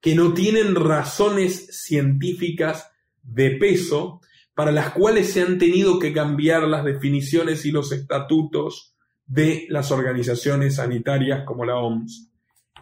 que 0.00 0.16
no 0.16 0.34
tienen 0.34 0.74
razones 0.74 1.68
científicas 1.84 2.90
de 3.22 3.52
peso, 3.52 4.20
para 4.54 4.72
las 4.72 4.90
cuales 4.90 5.32
se 5.32 5.42
han 5.42 5.58
tenido 5.58 5.98
que 6.00 6.12
cambiar 6.12 6.64
las 6.64 6.84
definiciones 6.84 7.64
y 7.64 7.70
los 7.70 7.92
estatutos 7.92 8.96
de 9.26 9.66
las 9.68 9.92
organizaciones 9.92 10.74
sanitarias 10.74 11.44
como 11.44 11.64
la 11.64 11.76
OMS, 11.76 12.28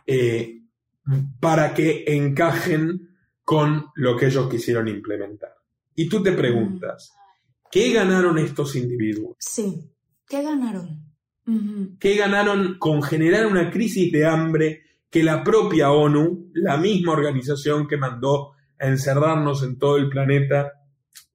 eh, 0.07 0.58
para 1.41 1.75
que 1.75 2.05
encajen 2.07 3.09
con 3.45 3.87
lo 3.95 4.17
que 4.17 4.27
ellos 4.27 4.49
quisieron 4.49 4.89
implementar. 4.89 5.55
Y 5.95 6.09
tú 6.09 6.23
te 6.23 6.33
preguntas, 6.33 7.13
¿qué 7.71 7.93
ganaron 7.93 8.39
estos 8.39 8.77
individuos? 8.77 9.37
Sí, 9.39 9.91
¿qué 10.27 10.43
ganaron? 10.43 11.09
que 11.99 12.15
ganaron 12.15 12.79
con 12.79 13.03
generar 13.03 13.47
una 13.47 13.71
crisis 13.71 14.13
de 14.13 14.27
hambre 14.27 14.83
que 15.11 15.23
la 15.23 15.43
propia 15.43 15.91
ONU, 15.91 16.51
la 16.53 16.77
misma 16.77 17.13
organización 17.13 17.89
que 17.89 17.97
mandó 17.97 18.53
a 18.79 18.87
encerrarnos 18.87 19.63
en 19.63 19.79
todo 19.79 19.97
el 19.97 20.11
planeta, 20.11 20.73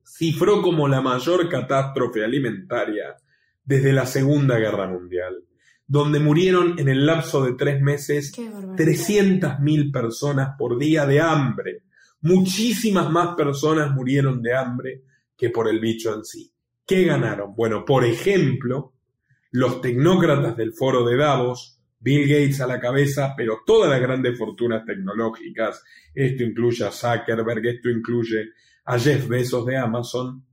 cifró 0.05 0.61
como 0.61 0.87
la 0.87 1.01
mayor 1.01 1.49
catástrofe 1.49 2.23
alimentaria 2.23 3.15
desde 3.63 3.91
la 3.91 4.05
Segunda 4.05 4.59
Guerra 4.59 4.87
Mundial, 4.87 5.43
donde 5.87 6.19
murieron 6.19 6.79
en 6.79 6.89
el 6.89 7.05
lapso 7.05 7.43
de 7.43 7.53
tres 7.53 7.81
meses 7.81 8.33
300.000 8.33 9.91
personas 9.91 10.55
por 10.57 10.77
día 10.77 11.05
de 11.05 11.21
hambre. 11.21 11.83
Muchísimas 12.21 13.09
más 13.09 13.35
personas 13.35 13.91
murieron 13.93 14.41
de 14.41 14.55
hambre 14.55 15.03
que 15.37 15.49
por 15.49 15.67
el 15.67 15.79
bicho 15.79 16.13
en 16.13 16.23
sí. 16.23 16.51
¿Qué 16.85 17.03
ganaron? 17.03 17.53
Bueno, 17.55 17.83
por 17.85 18.05
ejemplo, 18.05 18.93
los 19.51 19.81
tecnócratas 19.81 20.55
del 20.55 20.73
foro 20.73 21.05
de 21.05 21.17
Davos, 21.17 21.79
Bill 21.99 22.27
Gates 22.27 22.59
a 22.61 22.67
la 22.67 22.79
cabeza, 22.79 23.33
pero 23.37 23.59
todas 23.65 23.89
las 23.89 24.01
grandes 24.01 24.37
fortunas 24.37 24.85
tecnológicas, 24.85 25.83
esto 26.13 26.43
incluye 26.43 26.85
a 26.85 26.91
Zuckerberg, 26.91 27.65
esto 27.65 27.89
incluye 27.89 28.49
a 28.85 28.99
Jeff 28.99 29.27
Bezos 29.27 29.65
de 29.65 29.77
Amazon, 29.77 30.45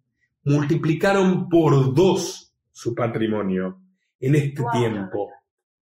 multiplicaron 0.44 1.48
por 1.48 1.94
dos 1.94 2.52
su 2.70 2.94
patrimonio 2.94 3.80
en 4.20 4.34
este 4.34 4.62
tiempo. 4.72 5.30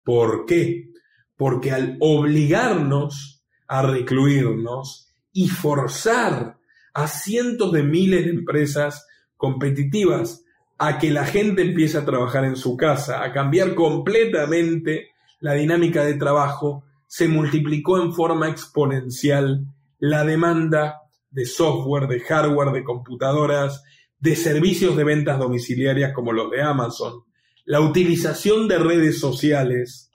¿Por 0.04 0.46
qué? 0.46 0.90
Porque 1.36 1.72
al 1.72 1.96
obligarnos 2.00 3.42
a 3.66 3.82
recluirnos 3.82 5.12
y 5.32 5.48
forzar 5.48 6.58
a 6.94 7.08
cientos 7.08 7.72
de 7.72 7.82
miles 7.82 8.24
de 8.24 8.30
empresas 8.30 9.06
competitivas 9.36 10.44
a 10.78 10.98
que 10.98 11.10
la 11.10 11.24
gente 11.24 11.62
empiece 11.62 11.98
a 11.98 12.04
trabajar 12.04 12.44
en 12.44 12.56
su 12.56 12.76
casa, 12.76 13.22
a 13.22 13.32
cambiar 13.32 13.74
completamente 13.74 15.10
la 15.40 15.54
dinámica 15.54 16.04
de 16.04 16.14
trabajo, 16.14 16.84
se 17.06 17.28
multiplicó 17.28 18.00
en 18.00 18.12
forma 18.12 18.48
exponencial 18.48 19.66
la 19.98 20.24
demanda 20.24 21.02
de 21.30 21.44
software, 21.46 22.08
de 22.08 22.20
hardware, 22.20 22.72
de 22.72 22.84
computadoras, 22.84 23.82
de 24.18 24.36
servicios 24.36 24.96
de 24.96 25.04
ventas 25.04 25.38
domiciliarias 25.38 26.12
como 26.12 26.32
los 26.32 26.50
de 26.50 26.62
Amazon, 26.62 27.24
la 27.66 27.80
utilización 27.80 28.68
de 28.68 28.78
redes 28.78 29.18
sociales, 29.18 30.10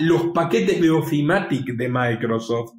los 0.00 0.26
paquetes 0.34 0.80
de 0.80 0.90
Ofimatic 0.90 1.76
de 1.76 1.88
Microsoft, 1.88 2.72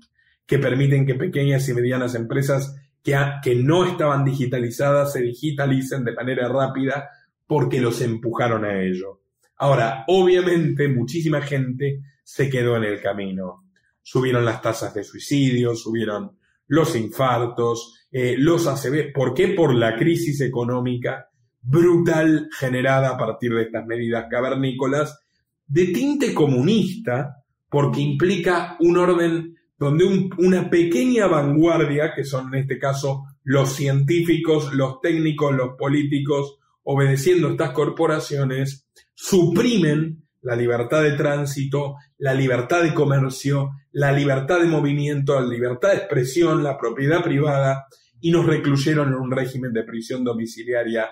que 0.45 0.57
permiten 0.57 1.05
que 1.05 1.15
pequeñas 1.15 1.69
y 1.69 1.73
medianas 1.75 2.15
empresas 2.15 2.75
que, 3.03 3.15
que 3.43 3.55
no 3.55 3.85
estaban 3.85 4.25
digitalizadas 4.25 5.13
se 5.13 5.21
digitalicen 5.21 6.03
de 6.03 6.13
manera 6.13 6.49
rápida 6.49 7.09
porque 7.45 7.79
los 7.79 8.01
empujaron 8.01 8.65
a 8.65 8.81
ello. 8.81 9.21
Ahora, 9.57 10.05
obviamente, 10.07 10.87
muchísima 10.87 11.41
gente 11.41 12.01
se 12.23 12.49
quedó 12.49 12.75
en 12.77 12.85
el 12.85 13.01
camino. 13.01 13.65
Subieron 14.01 14.45
las 14.45 14.61
tasas 14.61 14.93
de 14.95 15.03
suicidio, 15.03 15.75
subieron 15.75 16.37
los 16.67 16.95
infartos, 16.95 18.07
eh, 18.11 18.35
los 18.37 18.65
ACV. 18.65 19.13
¿Por 19.13 19.35
qué? 19.35 19.49
Por 19.49 19.75
la 19.75 19.95
crisis 19.95 20.41
económica 20.41 21.28
brutal 21.69 22.49
generada 22.51 23.09
a 23.09 23.17
partir 23.17 23.53
de 23.53 23.63
estas 23.63 23.85
medidas 23.85 24.25
cavernícolas 24.29 25.19
de 25.67 25.85
tinte 25.87 26.33
comunista, 26.33 27.43
porque 27.69 28.01
implica 28.01 28.75
un 28.79 28.97
orden 28.97 29.55
donde 29.77 30.29
una 30.39 30.69
pequeña 30.69 31.27
vanguardia, 31.27 32.13
que 32.15 32.23
son 32.23 32.53
en 32.53 32.61
este 32.61 32.79
caso 32.79 33.25
los 33.43 33.73
científicos, 33.73 34.73
los 34.73 34.99
técnicos, 34.99 35.55
los 35.55 35.75
políticos, 35.77 36.57
obedeciendo 36.83 37.49
estas 37.49 37.71
corporaciones, 37.71 38.87
suprimen 39.13 40.23
la 40.41 40.55
libertad 40.55 41.03
de 41.03 41.11
tránsito, 41.11 41.97
la 42.17 42.33
libertad 42.33 42.81
de 42.81 42.95
comercio, 42.95 43.71
la 43.91 44.11
libertad 44.11 44.59
de 44.59 44.67
movimiento, 44.67 45.39
la 45.39 45.45
libertad 45.45 45.89
de 45.89 45.97
expresión, 45.97 46.63
la 46.63 46.79
propiedad 46.79 47.23
privada, 47.23 47.85
y 48.19 48.31
nos 48.31 48.47
recluyeron 48.47 49.09
en 49.09 49.15
un 49.15 49.31
régimen 49.31 49.71
de 49.71 49.83
prisión 49.83 50.23
domiciliaria 50.23 51.09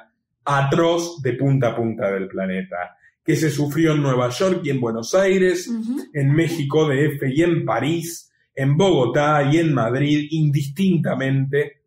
atroz 0.48 1.22
de 1.22 1.34
punta 1.34 1.70
a 1.70 1.76
punta 1.76 2.12
del 2.12 2.28
planeta, 2.28 2.96
que 3.24 3.36
se 3.36 3.52
sufrió 3.52 3.92
en 3.94 4.02
Nueva 4.02 4.30
York 4.30 4.62
y 4.64 4.70
en 4.70 4.80
Buenos 4.80 5.14
Aires, 5.14 5.70
en 6.14 6.34
México 6.34 6.88
DF 6.88 7.24
y 7.28 7.44
en 7.44 7.66
París, 7.66 8.32
en 8.56 8.78
Bogotá 8.78 9.50
y 9.52 9.58
en 9.58 9.74
Madrid, 9.74 10.28
indistintamente, 10.32 11.82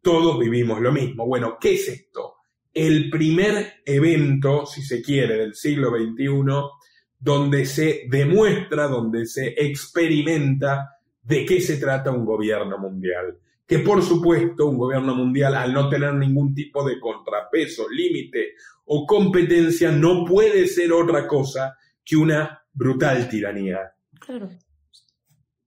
todos 0.00 0.38
vivimos 0.38 0.80
lo 0.80 0.90
mismo. 0.90 1.26
Bueno, 1.26 1.58
¿qué 1.60 1.74
es 1.74 1.88
esto? 1.88 2.36
El 2.72 3.10
primer 3.10 3.82
evento, 3.84 4.64
si 4.64 4.82
se 4.82 5.02
quiere, 5.02 5.36
del 5.36 5.54
siglo 5.54 5.90
XXI, 5.90 6.26
donde 7.18 7.66
se 7.66 8.06
demuestra, 8.08 8.88
donde 8.88 9.26
se 9.26 9.48
experimenta 9.48 10.98
de 11.22 11.44
qué 11.44 11.60
se 11.60 11.76
trata 11.76 12.10
un 12.10 12.24
gobierno 12.24 12.78
mundial. 12.78 13.36
Que 13.68 13.80
por 13.80 14.02
supuesto 14.02 14.66
un 14.66 14.78
gobierno 14.78 15.14
mundial, 15.14 15.54
al 15.54 15.74
no 15.74 15.90
tener 15.90 16.14
ningún 16.14 16.54
tipo 16.54 16.82
de 16.88 16.98
contrapeso, 16.98 17.88
límite 17.88 18.54
o 18.86 19.06
competencia, 19.06 19.92
no 19.92 20.24
puede 20.24 20.66
ser 20.66 20.90
otra 20.92 21.28
cosa 21.28 21.76
que 22.02 22.16
una 22.16 22.64
brutal 22.72 23.28
tiranía. 23.28 23.78
Claro. 24.18 24.48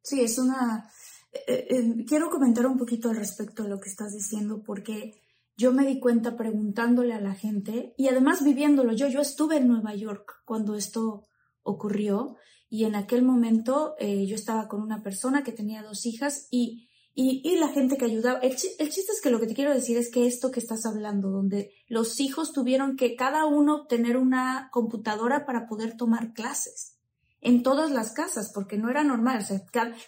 Sí, 0.02 0.22
es 0.22 0.40
una... 0.40 0.90
Eh, 1.32 1.68
eh, 1.70 2.06
quiero 2.08 2.30
comentar 2.30 2.66
un 2.66 2.78
poquito 2.78 3.10
al 3.10 3.18
respecto 3.18 3.64
de 3.64 3.70
lo 3.70 3.80
que 3.80 3.90
estás 3.90 4.14
diciendo 4.14 4.64
porque 4.66 5.22
yo 5.56 5.72
me 5.72 5.86
di 5.86 6.00
cuenta 6.00 6.36
preguntándole 6.36 7.14
a 7.14 7.22
la 7.22 7.36
gente 7.36 7.94
y 7.98 8.08
además 8.08 8.44
viviéndolo 8.44 8.94
yo. 8.94 9.08
Yo 9.08 9.22
estuve 9.22 9.58
en 9.58 9.68
Nueva 9.68 9.94
York 9.94 10.42
cuando 10.44 10.76
esto 10.76 11.28
ocurrió 11.62 12.38
y 12.70 12.86
en 12.86 12.96
aquel 12.96 13.22
momento 13.22 13.96
eh, 14.00 14.26
yo 14.26 14.36
estaba 14.36 14.68
con 14.68 14.82
una 14.82 15.04
persona 15.04 15.44
que 15.44 15.52
tenía 15.52 15.84
dos 15.84 16.06
hijas 16.06 16.48
y, 16.50 16.88
y, 17.14 17.58
la 17.58 17.68
gente 17.68 17.98
que 17.98 18.06
ayudaba. 18.06 18.40
El, 18.40 18.52
el, 18.52 18.90
chiste 18.90 19.12
es 19.12 19.22
que 19.22 19.30
lo 19.30 19.40
que 19.40 19.48
te 19.48 19.54
quiero 19.54 19.74
decir 19.74 19.98
es 19.98 20.10
que 20.10 20.28
esto 20.28 20.50
que 20.50 20.62
estás 20.62 20.86
hablando, 20.86 21.30
donde 21.30 21.72
los 21.88 22.20
hijos 22.20 22.54
tuvieron 22.54 22.96
que 22.96 23.16
cada 23.16 23.46
uno 23.46 23.86
tener 23.88 24.18
una 24.18 24.70
computadora 24.72 25.46
para 25.46 25.68
poder 25.68 25.98
tomar 25.98 26.34
clases 26.34 26.98
en 27.42 27.64
todas 27.64 27.92
las 27.92 28.14
casas, 28.14 28.52
porque 28.54 28.78
no 28.78 28.90
era 28.90 29.04
normal. 29.04 29.46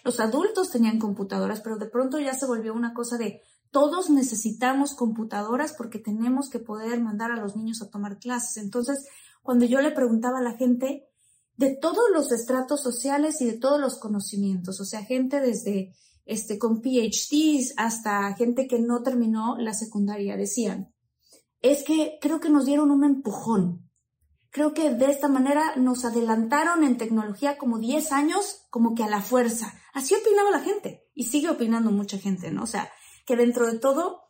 los 0.04 0.20
adultos 0.20 0.70
tenían 0.70 0.98
computadoras, 0.98 1.60
pero 1.60 1.76
de 1.76 1.90
pronto 1.90 2.18
ya 2.20 2.32
se 2.32 2.46
volvió 2.46 2.72
una 2.72 2.94
cosa 2.94 3.18
de 3.18 3.42
todos 3.70 4.08
necesitamos 4.08 4.94
computadoras 4.94 5.74
porque 5.76 5.98
tenemos 5.98 6.48
que 6.48 6.60
poder 6.60 7.00
mandar 7.02 7.32
a 7.32 7.40
los 7.40 7.56
niños 7.56 7.82
a 7.82 7.90
tomar 7.90 8.18
clases. 8.18 8.62
Entonces, 8.62 9.04
cuando 9.42 9.64
yo 9.64 9.80
le 9.80 9.90
preguntaba 9.90 10.38
a 10.38 10.42
la 10.42 10.56
gente 10.56 11.08
de 11.56 11.76
todos 11.76 12.04
los 12.12 12.30
estratos 12.30 12.82
sociales 12.82 13.40
y 13.40 13.46
de 13.46 13.58
todos 13.58 13.80
los 13.80 13.98
conocimientos, 13.98 14.80
o 14.80 14.84
sea, 14.84 15.02
gente 15.04 15.40
desde 15.40 15.92
este 16.24 16.58
con 16.58 16.80
PhDs 16.80 17.74
hasta 17.76 18.34
gente 18.34 18.66
que 18.66 18.78
no 18.78 19.02
terminó 19.02 19.56
la 19.58 19.74
secundaria, 19.74 20.36
decían, 20.36 20.94
es 21.60 21.82
que 21.84 22.18
creo 22.20 22.40
que 22.40 22.50
nos 22.50 22.66
dieron 22.66 22.90
un 22.90 23.04
empujón 23.04 23.84
Creo 24.54 24.72
que 24.72 24.94
de 24.94 25.06
esta 25.06 25.26
manera 25.26 25.74
nos 25.74 26.04
adelantaron 26.04 26.84
en 26.84 26.96
tecnología 26.96 27.58
como 27.58 27.80
10 27.80 28.12
años, 28.12 28.68
como 28.70 28.94
que 28.94 29.02
a 29.02 29.08
la 29.08 29.20
fuerza. 29.20 29.74
Así 29.92 30.14
opinaba 30.14 30.52
la 30.52 30.60
gente 30.60 31.08
y 31.12 31.24
sigue 31.24 31.50
opinando 31.50 31.90
mucha 31.90 32.18
gente, 32.18 32.52
¿no? 32.52 32.62
O 32.62 32.66
sea, 32.68 32.88
que 33.26 33.34
dentro 33.34 33.66
de 33.66 33.80
todo, 33.80 34.20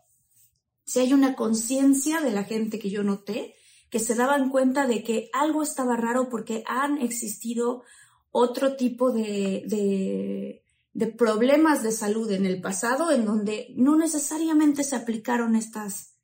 si 0.86 1.00
hay 1.00 1.12
una 1.12 1.36
conciencia 1.36 2.22
de 2.22 2.30
la 2.30 2.44
gente 2.44 2.78
que 2.78 2.88
yo 2.88 3.02
noté, 3.02 3.54
que 3.90 4.00
se 4.00 4.14
daban 4.14 4.48
cuenta 4.48 4.86
de 4.86 5.02
que 5.02 5.28
algo 5.34 5.62
estaba 5.62 5.94
raro 5.94 6.30
porque 6.30 6.64
han 6.66 6.96
existido 7.02 7.82
otro 8.30 8.76
tipo 8.76 9.12
de, 9.12 9.64
de, 9.66 10.63
de 10.94 11.08
problemas 11.08 11.82
de 11.82 11.90
salud 11.90 12.30
en 12.30 12.46
el 12.46 12.60
pasado 12.60 13.10
en 13.10 13.26
donde 13.26 13.74
no 13.76 13.96
necesariamente 13.96 14.84
se 14.84 14.94
aplicaron 14.94 15.56
estas, 15.56 16.14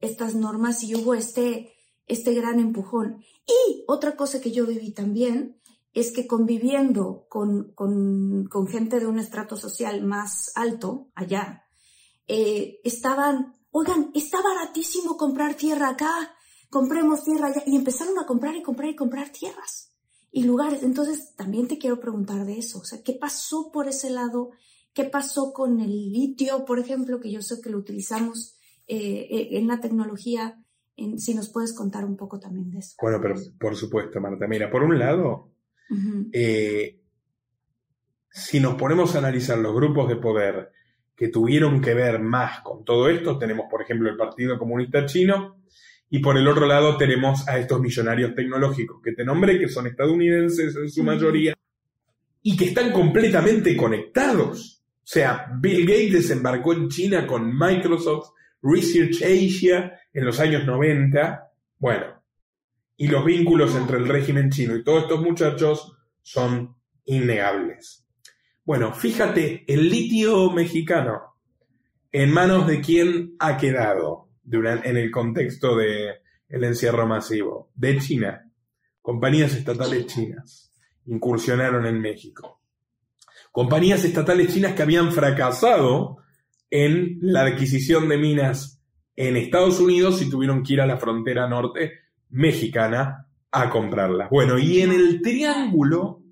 estas 0.00 0.34
normas 0.34 0.82
y 0.82 0.94
hubo 0.94 1.14
este, 1.14 1.74
este 2.06 2.32
gran 2.32 2.58
empujón. 2.58 3.22
Y 3.46 3.84
otra 3.86 4.16
cosa 4.16 4.40
que 4.40 4.50
yo 4.50 4.66
viví 4.66 4.92
también 4.92 5.60
es 5.92 6.10
que 6.10 6.26
conviviendo 6.26 7.26
con, 7.28 7.72
con, 7.74 8.66
gente 8.66 8.98
de 8.98 9.06
un 9.06 9.18
estrato 9.18 9.56
social 9.56 10.02
más 10.02 10.50
alto, 10.56 11.10
allá, 11.14 11.66
eh, 12.26 12.80
estaban, 12.82 13.54
oigan, 13.70 14.10
está 14.14 14.40
baratísimo 14.40 15.18
comprar 15.18 15.54
tierra 15.54 15.90
acá, 15.90 16.34
compremos 16.70 17.22
tierra 17.22 17.48
allá, 17.48 17.62
y 17.66 17.76
empezaron 17.76 18.18
a 18.18 18.26
comprar 18.26 18.56
y 18.56 18.62
comprar 18.62 18.88
y 18.88 18.96
comprar 18.96 19.28
tierras 19.28 19.93
y 20.34 20.42
lugares. 20.42 20.82
Entonces, 20.82 21.36
también 21.36 21.68
te 21.68 21.78
quiero 21.78 22.00
preguntar 22.00 22.44
de 22.44 22.58
eso, 22.58 22.80
o 22.80 22.84
sea, 22.84 23.00
¿qué 23.04 23.12
pasó 23.12 23.70
por 23.72 23.86
ese 23.86 24.10
lado? 24.10 24.50
¿Qué 24.92 25.04
pasó 25.04 25.52
con 25.52 25.80
el 25.80 26.12
litio, 26.12 26.64
por 26.64 26.80
ejemplo, 26.80 27.20
que 27.20 27.30
yo 27.30 27.40
sé 27.40 27.60
que 27.62 27.70
lo 27.70 27.78
utilizamos 27.78 28.58
eh, 28.88 29.28
eh, 29.30 29.48
en 29.52 29.68
la 29.68 29.80
tecnología? 29.80 30.60
si 31.16 31.34
nos 31.34 31.48
puedes 31.48 31.74
contar 31.74 32.04
un 32.04 32.16
poco 32.16 32.38
también 32.38 32.70
de 32.70 32.78
eso. 32.78 32.94
Bueno, 33.02 33.18
pero 33.20 33.34
por 33.58 33.74
supuesto, 33.74 34.20
Marta. 34.20 34.46
Mira, 34.46 34.70
por 34.70 34.84
un 34.84 34.96
lado, 34.96 35.50
eh, 36.30 37.00
si 38.30 38.60
nos 38.60 38.76
ponemos 38.76 39.12
a 39.12 39.18
analizar 39.18 39.58
los 39.58 39.74
grupos 39.74 40.08
de 40.08 40.14
poder 40.14 40.70
que 41.16 41.30
tuvieron 41.30 41.80
que 41.80 41.94
ver 41.94 42.20
más 42.20 42.60
con 42.60 42.84
todo 42.84 43.08
esto, 43.08 43.36
tenemos, 43.38 43.66
por 43.68 43.82
ejemplo, 43.82 44.08
el 44.08 44.16
Partido 44.16 44.56
Comunista 44.56 45.04
Chino, 45.04 45.64
y 46.10 46.18
por 46.20 46.36
el 46.36 46.46
otro 46.46 46.66
lado 46.66 46.96
tenemos 46.96 47.46
a 47.48 47.58
estos 47.58 47.80
millonarios 47.80 48.34
tecnológicos 48.34 49.00
que 49.02 49.12
te 49.12 49.24
nombré, 49.24 49.58
que 49.58 49.68
son 49.68 49.86
estadounidenses 49.86 50.76
en 50.76 50.90
su 50.90 51.02
mayoría, 51.02 51.54
y 52.42 52.56
que 52.56 52.66
están 52.66 52.92
completamente 52.92 53.76
conectados. 53.76 54.82
O 54.96 55.06
sea, 55.06 55.50
Bill 55.58 55.86
Gates 55.86 56.12
desembarcó 56.12 56.72
en 56.72 56.88
China 56.88 57.26
con 57.26 57.56
Microsoft, 57.58 58.30
Research 58.62 59.22
Asia, 59.22 59.98
en 60.12 60.24
los 60.24 60.38
años 60.40 60.64
90, 60.64 61.50
bueno, 61.78 62.22
y 62.96 63.08
los 63.08 63.24
vínculos 63.24 63.74
entre 63.74 63.98
el 63.98 64.08
régimen 64.08 64.50
chino 64.50 64.76
y 64.76 64.84
todos 64.84 65.02
estos 65.02 65.20
muchachos 65.20 65.96
son 66.22 66.76
innegables. 67.04 68.06
Bueno, 68.64 68.94
fíjate, 68.94 69.64
el 69.66 69.90
litio 69.90 70.50
mexicano, 70.50 71.36
¿en 72.12 72.32
manos 72.32 72.66
de 72.66 72.80
quién 72.80 73.34
ha 73.38 73.58
quedado 73.58 74.23
en 74.50 74.96
el 74.96 75.10
contexto 75.10 75.76
del 75.76 76.14
el 76.48 76.64
encierro 76.64 77.06
masivo? 77.06 77.70
De 77.74 77.98
China. 77.98 78.50
Compañías 79.00 79.54
estatales 79.54 80.06
chinas 80.06 80.72
incursionaron 81.06 81.86
en 81.86 82.00
México. 82.00 82.60
Compañías 83.52 84.04
estatales 84.04 84.52
chinas 84.52 84.72
que 84.72 84.82
habían 84.82 85.12
fracasado 85.12 86.18
en 86.70 87.18
la 87.20 87.42
adquisición 87.42 88.08
de 88.08 88.18
minas 88.18 88.82
en 89.16 89.36
Estados 89.36 89.78
Unidos 89.78 90.20
y 90.22 90.30
tuvieron 90.30 90.62
que 90.62 90.72
ir 90.72 90.80
a 90.80 90.86
la 90.86 90.96
frontera 90.96 91.48
norte 91.48 91.92
mexicana 92.30 93.28
a 93.50 93.70
comprarlas. 93.70 94.28
Bueno, 94.30 94.58
y 94.58 94.80
en 94.80 94.92
el 94.92 95.22
triángulo 95.22 96.22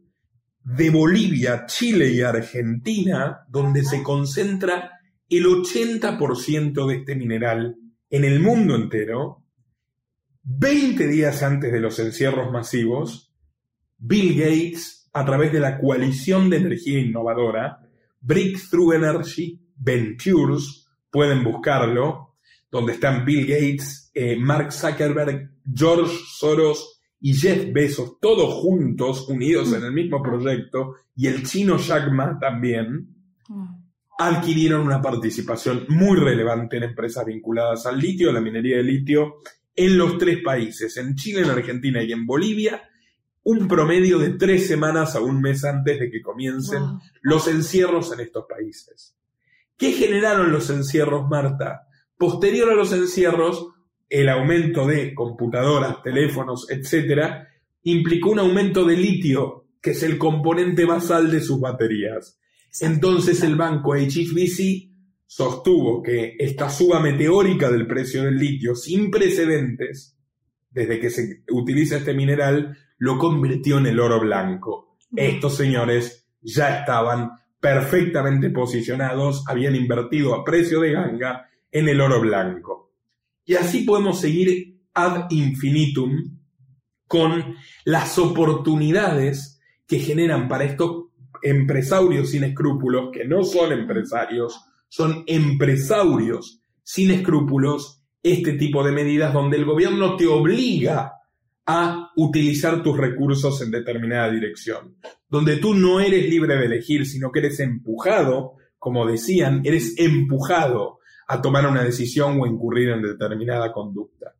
de 0.64 0.90
Bolivia, 0.90 1.66
Chile 1.66 2.12
y 2.12 2.22
Argentina, 2.22 3.40
donde 3.48 3.84
se 3.84 4.02
concentra 4.02 4.98
el 5.28 5.44
80% 5.46 6.86
de 6.86 6.94
este 6.96 7.14
mineral 7.14 7.76
en 8.12 8.24
el 8.24 8.40
mundo 8.40 8.76
entero, 8.76 9.42
20 10.42 11.06
días 11.06 11.42
antes 11.42 11.72
de 11.72 11.80
los 11.80 11.98
encierros 11.98 12.52
masivos, 12.52 13.34
Bill 13.96 14.38
Gates, 14.38 15.08
a 15.14 15.24
través 15.24 15.50
de 15.50 15.60
la 15.60 15.78
coalición 15.80 16.50
de 16.50 16.58
energía 16.58 17.00
innovadora, 17.00 17.88
Breakthrough 18.20 18.92
Energy 18.92 19.58
Ventures, 19.76 20.86
pueden 21.10 21.42
buscarlo, 21.42 22.36
donde 22.70 22.92
están 22.92 23.24
Bill 23.24 23.46
Gates, 23.46 24.10
eh, 24.12 24.36
Mark 24.36 24.72
Zuckerberg, 24.72 25.50
George 25.74 26.14
Soros 26.26 27.00
y 27.18 27.32
Jeff 27.32 27.72
Bezos, 27.72 28.20
todos 28.20 28.52
juntos, 28.62 29.26
unidos 29.26 29.72
en 29.72 29.84
el 29.84 29.92
mismo 29.92 30.22
proyecto, 30.22 30.96
y 31.16 31.28
el 31.28 31.44
chino 31.44 31.78
Jack 31.78 32.12
Ma 32.12 32.38
también, 32.38 33.08
adquirieron 34.26 34.82
una 34.82 35.00
participación 35.00 35.86
muy 35.88 36.18
relevante 36.18 36.76
en 36.76 36.84
empresas 36.84 37.24
vinculadas 37.24 37.86
al 37.86 37.98
litio, 37.98 38.30
a 38.30 38.32
la 38.32 38.40
minería 38.40 38.76
de 38.76 38.82
litio, 38.82 39.36
en 39.74 39.96
los 39.96 40.18
tres 40.18 40.38
países, 40.42 40.96
en 40.96 41.14
Chile, 41.14 41.42
en 41.42 41.50
Argentina 41.50 42.02
y 42.02 42.12
en 42.12 42.26
Bolivia, 42.26 42.82
un 43.44 43.66
promedio 43.66 44.18
de 44.18 44.30
tres 44.30 44.66
semanas 44.66 45.16
a 45.16 45.20
un 45.20 45.40
mes 45.40 45.64
antes 45.64 45.98
de 45.98 46.10
que 46.10 46.22
comiencen 46.22 46.82
los 47.22 47.48
encierros 47.48 48.12
en 48.12 48.20
estos 48.20 48.44
países. 48.48 49.16
¿Qué 49.76 49.92
generaron 49.92 50.52
los 50.52 50.70
encierros, 50.70 51.28
Marta? 51.28 51.88
Posterior 52.16 52.70
a 52.70 52.74
los 52.74 52.92
encierros, 52.92 53.68
el 54.08 54.28
aumento 54.28 54.86
de 54.86 55.14
computadoras, 55.14 56.02
teléfonos, 56.02 56.70
etc., 56.70 57.48
implicó 57.84 58.30
un 58.30 58.38
aumento 58.38 58.84
de 58.84 58.96
litio, 58.96 59.66
que 59.80 59.90
es 59.90 60.02
el 60.04 60.18
componente 60.18 60.84
basal 60.84 61.30
de 61.30 61.40
sus 61.40 61.58
baterías. 61.58 62.38
Entonces 62.80 63.42
el 63.42 63.56
banco 63.56 63.94
HSBC 63.94 64.90
sostuvo 65.26 66.02
que 66.02 66.36
esta 66.38 66.68
suba 66.70 67.00
meteórica 67.00 67.70
del 67.70 67.86
precio 67.86 68.22
del 68.22 68.36
litio, 68.36 68.74
sin 68.74 69.10
precedentes, 69.10 70.16
desde 70.70 71.00
que 71.00 71.10
se 71.10 71.42
utiliza 71.50 71.96
este 71.96 72.14
mineral, 72.14 72.76
lo 72.98 73.18
convirtió 73.18 73.78
en 73.78 73.86
el 73.86 74.00
oro 74.00 74.20
blanco. 74.20 74.96
Estos 75.14 75.56
señores 75.56 76.28
ya 76.40 76.80
estaban 76.80 77.30
perfectamente 77.60 78.50
posicionados, 78.50 79.44
habían 79.46 79.76
invertido 79.76 80.34
a 80.34 80.44
precio 80.44 80.80
de 80.80 80.92
ganga 80.92 81.48
en 81.70 81.88
el 81.88 82.00
oro 82.00 82.20
blanco. 82.20 82.92
Y 83.44 83.54
así 83.54 83.84
podemos 83.84 84.20
seguir 84.20 84.80
ad 84.94 85.30
infinitum 85.30 86.38
con 87.06 87.56
las 87.84 88.18
oportunidades 88.18 89.60
que 89.86 89.98
generan 89.98 90.48
para 90.48 90.64
estos 90.64 91.01
empresarios 91.42 92.30
sin 92.30 92.44
escrúpulos, 92.44 93.10
que 93.12 93.24
no 93.24 93.44
son 93.44 93.72
empresarios, 93.72 94.60
son 94.88 95.24
empresarios 95.26 96.62
sin 96.82 97.10
escrúpulos, 97.10 98.02
este 98.22 98.52
tipo 98.52 98.84
de 98.84 98.92
medidas 98.92 99.32
donde 99.32 99.56
el 99.56 99.64
gobierno 99.64 100.16
te 100.16 100.26
obliga 100.26 101.12
a 101.66 102.10
utilizar 102.16 102.82
tus 102.82 102.96
recursos 102.96 103.60
en 103.62 103.70
determinada 103.70 104.30
dirección, 104.30 104.96
donde 105.28 105.56
tú 105.56 105.74
no 105.74 106.00
eres 106.00 106.28
libre 106.28 106.56
de 106.56 106.66
elegir, 106.66 107.06
sino 107.06 107.30
que 107.30 107.40
eres 107.40 107.60
empujado, 107.60 108.54
como 108.78 109.06
decían, 109.06 109.62
eres 109.64 109.94
empujado 109.98 110.98
a 111.28 111.40
tomar 111.40 111.66
una 111.66 111.82
decisión 111.82 112.40
o 112.40 112.46
incurrir 112.46 112.90
en 112.90 113.02
determinada 113.02 113.72
conducta. 113.72 114.34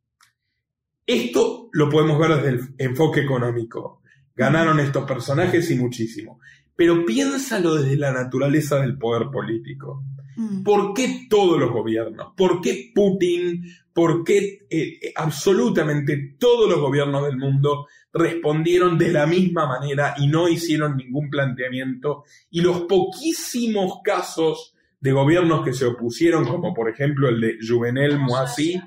Esto 1.05 1.69
lo 1.73 1.89
podemos 1.89 2.19
ver 2.19 2.35
desde 2.35 2.49
el 2.49 2.75
enfoque 2.77 3.21
económico. 3.21 4.01
Ganaron 4.35 4.79
estos 4.79 5.05
personajes 5.05 5.69
y 5.71 5.75
muchísimo. 5.75 6.39
Pero 6.75 7.05
piénsalo 7.05 7.75
desde 7.75 7.97
la 7.97 8.11
naturaleza 8.11 8.79
del 8.79 8.97
poder 8.97 9.29
político. 9.31 10.03
Mm. 10.35 10.63
¿Por 10.63 10.93
qué 10.93 11.27
todos 11.29 11.59
los 11.59 11.71
gobiernos? 11.71 12.33
¿Por 12.35 12.61
qué 12.61 12.91
Putin? 12.93 13.63
¿Por 13.93 14.23
qué 14.23 14.65
eh, 14.69 15.13
absolutamente 15.15 16.35
todos 16.39 16.69
los 16.69 16.79
gobiernos 16.79 17.25
del 17.25 17.37
mundo 17.37 17.87
respondieron 18.11 18.97
de 18.97 19.11
la 19.11 19.27
misma 19.27 19.67
manera 19.67 20.15
y 20.17 20.27
no 20.27 20.47
hicieron 20.47 20.97
ningún 20.97 21.29
planteamiento? 21.29 22.23
Y 22.49 22.61
los 22.61 22.81
poquísimos 22.81 23.99
casos 24.03 24.73
de 24.99 25.11
gobiernos 25.11 25.63
que 25.63 25.73
se 25.73 25.85
opusieron, 25.85 26.45
como 26.45 26.73
por 26.73 26.89
ejemplo 26.89 27.29
el 27.29 27.39
de 27.39 27.57
Juvenel 27.61 28.17
Moissi, 28.19 28.81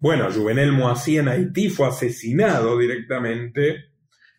bueno, 0.00 0.30
Juvenel 0.30 0.72
Moissi 0.72 1.16
en 1.16 1.26
Haití 1.26 1.70
fue 1.70 1.88
asesinado 1.88 2.78
directamente 2.78 3.87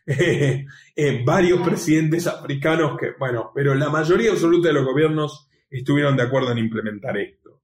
eh, 0.10 0.66
eh, 0.96 1.22
varios 1.24 1.62
presidentes 1.62 2.26
africanos 2.26 2.98
que, 3.00 3.12
bueno, 3.20 3.52
pero 3.54 3.76
la 3.76 3.90
mayoría 3.90 4.32
absoluta 4.32 4.70
de 4.70 4.74
los 4.74 4.86
gobiernos 4.86 5.48
estuvieron 5.70 6.18
de 6.18 6.24
acuerdo 6.24 6.52
en 6.52 6.58
implementar 6.58 7.18
esto. 7.18 7.62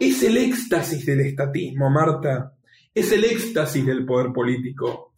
Es 0.00 0.22
el 0.22 0.38
éxtasis 0.38 1.04
del 1.04 1.20
estatismo, 1.20 1.90
Marta. 1.90 2.56
Es 2.94 3.12
el 3.12 3.24
éxtasis 3.24 3.84
del 3.84 4.06
poder 4.06 4.32
político. 4.32 5.12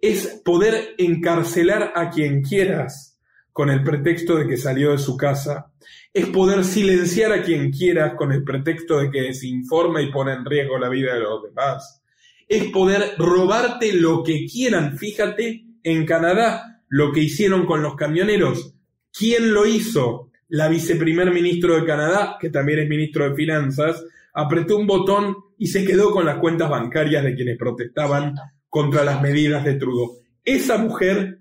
Es 0.00 0.40
poder 0.44 0.94
encarcelar 0.98 1.92
a 1.96 2.10
quien 2.10 2.42
quieras 2.42 3.18
con 3.52 3.70
el 3.70 3.82
pretexto 3.82 4.36
de 4.36 4.46
que 4.46 4.56
salió 4.56 4.92
de 4.92 4.98
su 4.98 5.16
casa. 5.16 5.72
Es 6.12 6.26
poder 6.26 6.64
silenciar 6.64 7.32
a 7.32 7.42
quien 7.42 7.72
quieras 7.72 8.14
con 8.14 8.30
el 8.30 8.44
pretexto 8.44 8.98
de 8.98 9.10
que 9.10 9.22
desinforma 9.22 10.00
y 10.00 10.12
pone 10.12 10.34
en 10.34 10.44
riesgo 10.44 10.78
la 10.78 10.88
vida 10.88 11.14
de 11.14 11.20
los 11.20 11.42
demás 11.42 12.04
es 12.48 12.70
poder 12.70 13.14
robarte 13.18 13.92
lo 13.92 14.22
que 14.22 14.46
quieran. 14.46 14.98
Fíjate 14.98 15.63
en 15.84 16.04
Canadá 16.04 16.82
lo 16.88 17.12
que 17.12 17.20
hicieron 17.20 17.66
con 17.66 17.82
los 17.82 17.94
camioneros. 17.94 18.74
¿Quién 19.16 19.52
lo 19.52 19.66
hizo? 19.66 20.30
La 20.48 20.68
viceprimer 20.68 21.32
ministro 21.32 21.76
de 21.76 21.84
Canadá, 21.86 22.36
que 22.40 22.50
también 22.50 22.80
es 22.80 22.88
ministro 22.88 23.28
de 23.28 23.36
Finanzas, 23.36 24.04
apretó 24.32 24.76
un 24.76 24.86
botón 24.86 25.36
y 25.58 25.68
se 25.68 25.84
quedó 25.84 26.10
con 26.10 26.26
las 26.26 26.38
cuentas 26.38 26.68
bancarias 26.68 27.22
de 27.22 27.34
quienes 27.34 27.56
protestaban 27.56 28.34
contra 28.68 29.04
las 29.04 29.22
medidas 29.22 29.64
de 29.64 29.74
Trudeau. 29.74 30.18
Esa 30.44 30.78
mujer 30.78 31.38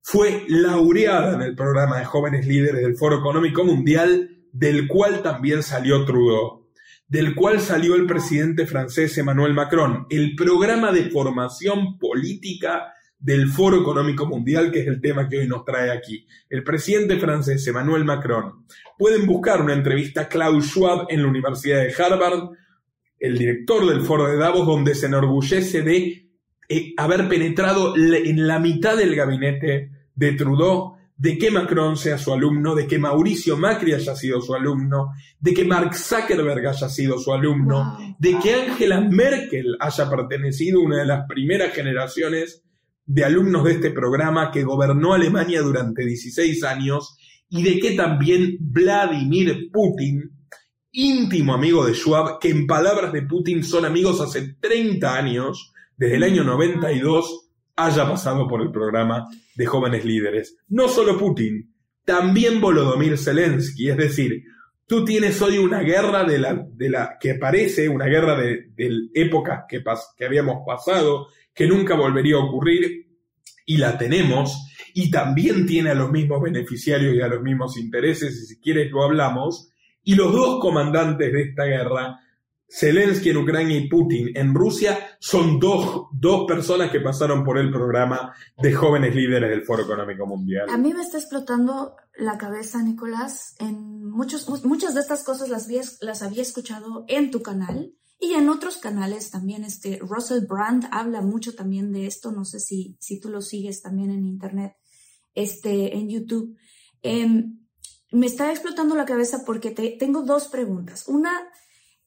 fue 0.00 0.44
laureada 0.48 1.34
en 1.34 1.42
el 1.42 1.54
programa 1.54 1.98
de 1.98 2.04
jóvenes 2.04 2.46
líderes 2.46 2.82
del 2.82 2.96
Foro 2.96 3.18
Económico 3.18 3.64
Mundial, 3.64 4.30
del 4.52 4.86
cual 4.86 5.22
también 5.22 5.62
salió 5.62 6.04
Trudeau 6.04 6.62
del 7.12 7.34
cual 7.34 7.60
salió 7.60 7.94
el 7.94 8.06
presidente 8.06 8.66
francés 8.66 9.18
Emmanuel 9.18 9.52
Macron, 9.52 10.06
el 10.08 10.34
programa 10.34 10.92
de 10.92 11.10
formación 11.10 11.98
política 11.98 12.94
del 13.22 13.48
Foro 13.48 13.80
Económico 13.80 14.26
Mundial, 14.26 14.72
que 14.72 14.80
es 14.80 14.88
el 14.88 15.00
tema 15.00 15.28
que 15.28 15.38
hoy 15.38 15.46
nos 15.46 15.64
trae 15.64 15.90
aquí. 15.90 16.26
El 16.50 16.64
presidente 16.64 17.18
francés 17.18 17.64
Emmanuel 17.68 18.04
Macron. 18.04 18.66
Pueden 18.98 19.26
buscar 19.26 19.62
una 19.62 19.74
entrevista 19.74 20.22
a 20.22 20.28
Klaus 20.28 20.66
Schwab 20.66 21.06
en 21.08 21.22
la 21.22 21.28
Universidad 21.28 21.82
de 21.82 21.94
Harvard, 22.02 22.50
el 23.20 23.38
director 23.38 23.86
del 23.86 24.00
Foro 24.00 24.26
de 24.26 24.36
Davos, 24.36 24.66
donde 24.66 24.96
se 24.96 25.06
enorgullece 25.06 25.82
de 25.82 26.28
eh, 26.68 26.94
haber 26.96 27.28
penetrado 27.28 27.94
en 27.96 28.46
la 28.48 28.58
mitad 28.58 28.96
del 28.96 29.14
gabinete 29.14 29.90
de 30.14 30.32
Trudeau 30.32 30.96
de 31.16 31.38
que 31.38 31.52
Macron 31.52 31.96
sea 31.96 32.18
su 32.18 32.32
alumno, 32.32 32.74
de 32.74 32.88
que 32.88 32.98
Mauricio 32.98 33.56
Macri 33.56 33.92
haya 33.92 34.16
sido 34.16 34.40
su 34.40 34.56
alumno, 34.56 35.12
de 35.38 35.54
que 35.54 35.64
Mark 35.64 35.94
Zuckerberg 35.94 36.66
haya 36.66 36.88
sido 36.88 37.16
su 37.16 37.32
alumno, 37.32 37.96
de 38.18 38.36
que 38.40 38.54
Angela 38.54 39.00
Merkel 39.00 39.76
haya 39.78 40.10
pertenecido 40.10 40.80
a 40.80 40.84
una 40.84 40.98
de 40.98 41.06
las 41.06 41.26
primeras 41.28 41.72
generaciones 41.72 42.61
de 43.04 43.24
alumnos 43.24 43.64
de 43.64 43.72
este 43.72 43.90
programa 43.90 44.50
que 44.50 44.62
gobernó 44.62 45.14
Alemania 45.14 45.60
durante 45.62 46.04
16 46.04 46.64
años 46.64 47.16
y 47.48 47.62
de 47.62 47.78
que 47.78 47.92
también 47.92 48.56
Vladimir 48.60 49.68
Putin, 49.72 50.30
íntimo 50.92 51.54
amigo 51.54 51.84
de 51.84 51.94
Schwab, 51.94 52.38
que 52.38 52.50
en 52.50 52.66
palabras 52.66 53.12
de 53.12 53.22
Putin 53.22 53.62
son 53.62 53.84
amigos 53.84 54.20
hace 54.20 54.54
30 54.60 55.16
años, 55.16 55.72
desde 55.96 56.16
el 56.16 56.22
año 56.22 56.44
92, 56.44 57.50
haya 57.76 58.08
pasado 58.08 58.48
por 58.48 58.62
el 58.62 58.70
programa 58.70 59.28
de 59.54 59.66
jóvenes 59.66 60.04
líderes. 60.04 60.56
No 60.68 60.88
solo 60.88 61.18
Putin, 61.18 61.72
también 62.04 62.60
Volodymyr 62.60 63.18
Zelensky. 63.18 63.90
Es 63.90 63.96
decir, 63.96 64.44
tú 64.86 65.04
tienes 65.04 65.40
hoy 65.42 65.58
una 65.58 65.80
guerra 65.80 66.24
de 66.24 66.38
la, 66.38 66.54
de 66.54 66.90
la 66.90 67.16
que 67.18 67.34
parece 67.34 67.88
una 67.88 68.06
guerra 68.06 68.36
de, 68.36 68.70
épocas 69.14 69.64
que, 69.68 69.82
que 70.16 70.24
habíamos 70.24 70.64
pasado, 70.66 71.28
que 71.54 71.66
nunca 71.66 71.94
volvería 71.94 72.36
a 72.36 72.44
ocurrir, 72.44 73.06
y 73.64 73.76
la 73.76 73.96
tenemos, 73.96 74.68
y 74.94 75.10
también 75.10 75.66
tiene 75.66 75.90
a 75.90 75.94
los 75.94 76.10
mismos 76.10 76.42
beneficiarios 76.42 77.14
y 77.14 77.20
a 77.20 77.28
los 77.28 77.42
mismos 77.42 77.76
intereses, 77.78 78.34
y 78.34 78.46
si 78.46 78.60
quieres 78.60 78.90
lo 78.90 79.02
hablamos, 79.02 79.72
y 80.02 80.14
los 80.14 80.32
dos 80.32 80.60
comandantes 80.60 81.32
de 81.32 81.42
esta 81.42 81.64
guerra 81.64 82.18
Zelensky 82.74 83.28
en 83.28 83.36
Ucrania 83.36 83.76
y 83.76 83.88
Putin 83.88 84.30
en 84.34 84.54
Rusia 84.54 84.98
son 85.20 85.60
dos, 85.60 86.06
dos, 86.12 86.46
personas 86.46 86.90
que 86.90 87.00
pasaron 87.00 87.44
por 87.44 87.58
el 87.58 87.70
programa 87.70 88.34
de 88.56 88.72
jóvenes 88.72 89.14
líderes 89.14 89.50
del 89.50 89.62
Foro 89.62 89.82
Económico 89.82 90.26
Mundial. 90.26 90.70
A 90.70 90.78
mí 90.78 90.94
me 90.94 91.02
está 91.02 91.18
explotando 91.18 91.96
la 92.16 92.38
cabeza, 92.38 92.82
Nicolás. 92.82 93.56
En 93.58 94.08
muchos, 94.08 94.64
muchas 94.64 94.94
de 94.94 95.00
estas 95.00 95.22
cosas 95.22 95.50
las, 95.50 95.68
las 96.00 96.22
había 96.22 96.40
escuchado 96.40 97.04
en 97.08 97.30
tu 97.30 97.42
canal 97.42 97.92
y 98.22 98.34
en 98.34 98.48
otros 98.48 98.76
canales 98.76 99.30
también. 99.30 99.64
Este, 99.64 99.98
Russell 99.98 100.46
Brand 100.46 100.86
habla 100.92 101.22
mucho 101.22 101.56
también 101.56 101.92
de 101.92 102.06
esto. 102.06 102.30
No 102.30 102.44
sé 102.44 102.60
si, 102.60 102.96
si 103.00 103.18
tú 103.18 103.28
lo 103.28 103.42
sigues 103.42 103.82
también 103.82 104.12
en 104.12 104.24
Internet, 104.24 104.76
este, 105.34 105.96
en 105.96 106.08
YouTube. 106.08 106.56
Em, 107.02 107.58
me 108.12 108.26
está 108.26 108.52
explotando 108.52 108.94
la 108.94 109.06
cabeza 109.06 109.42
porque 109.44 109.72
te, 109.72 109.96
tengo 109.98 110.22
dos 110.22 110.46
preguntas. 110.46 111.08
Una 111.08 111.32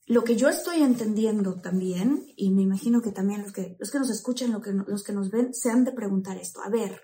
lo 0.05 0.23
que 0.23 0.37
yo 0.37 0.47
estoy 0.47 0.83
entendiendo 0.83 1.59
también, 1.59 2.25
y 2.37 2.51
me 2.51 2.61
imagino 2.61 3.01
que 3.01 3.11
también 3.11 3.41
los 3.41 3.51
que, 3.51 3.75
los 3.77 3.91
que 3.91 3.99
nos 3.99 4.09
escuchan, 4.09 4.53
los 4.53 4.63
que, 4.63 4.71
los 4.71 5.03
que 5.03 5.13
nos 5.13 5.31
ven, 5.31 5.53
se 5.53 5.69
han 5.69 5.83
de 5.83 5.91
preguntar 5.91 6.37
esto. 6.37 6.61
A 6.61 6.69
ver, 6.69 7.01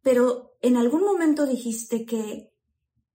pero 0.00 0.56
en 0.62 0.78
algún 0.78 1.02
momento 1.02 1.44
dijiste 1.44 2.06
que, 2.06 2.51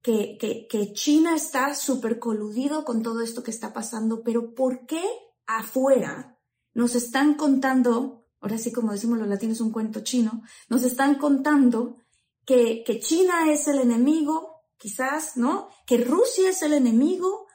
que, 0.07 0.93
China 0.93 1.35
está 1.35 1.75
súper 1.75 2.17
coludido 2.17 2.85
con 2.85 3.03
todo 3.03 3.21
esto 3.21 3.43
que 3.43 3.51
está 3.51 3.73
pasando, 3.73 4.23
pero 4.23 4.53
¿por 4.55 4.85
qué 4.85 5.03
afuera 5.45 6.39
nos 6.73 6.95
están 6.95 7.33
contando, 7.33 8.25
ahora 8.39 8.57
sí 8.57 8.71
como 8.71 8.93
decimos 8.93 9.17
los 9.17 9.27
latinos, 9.27 9.59
un 9.59 9.71
cuento 9.71 10.01
chino, 10.01 10.43
nos 10.69 10.83
están 10.83 11.15
contando 11.15 11.97
que, 12.45 12.85
China 13.01 13.51
es 13.51 13.67
el 13.67 13.79
enemigo, 13.79 14.61
quizás, 14.77 15.35
¿no? 15.35 15.67
Que 15.85 15.97
Rusia 15.97 16.51
es 16.51 16.61
el 16.61 16.73
enemigo, 16.73 17.47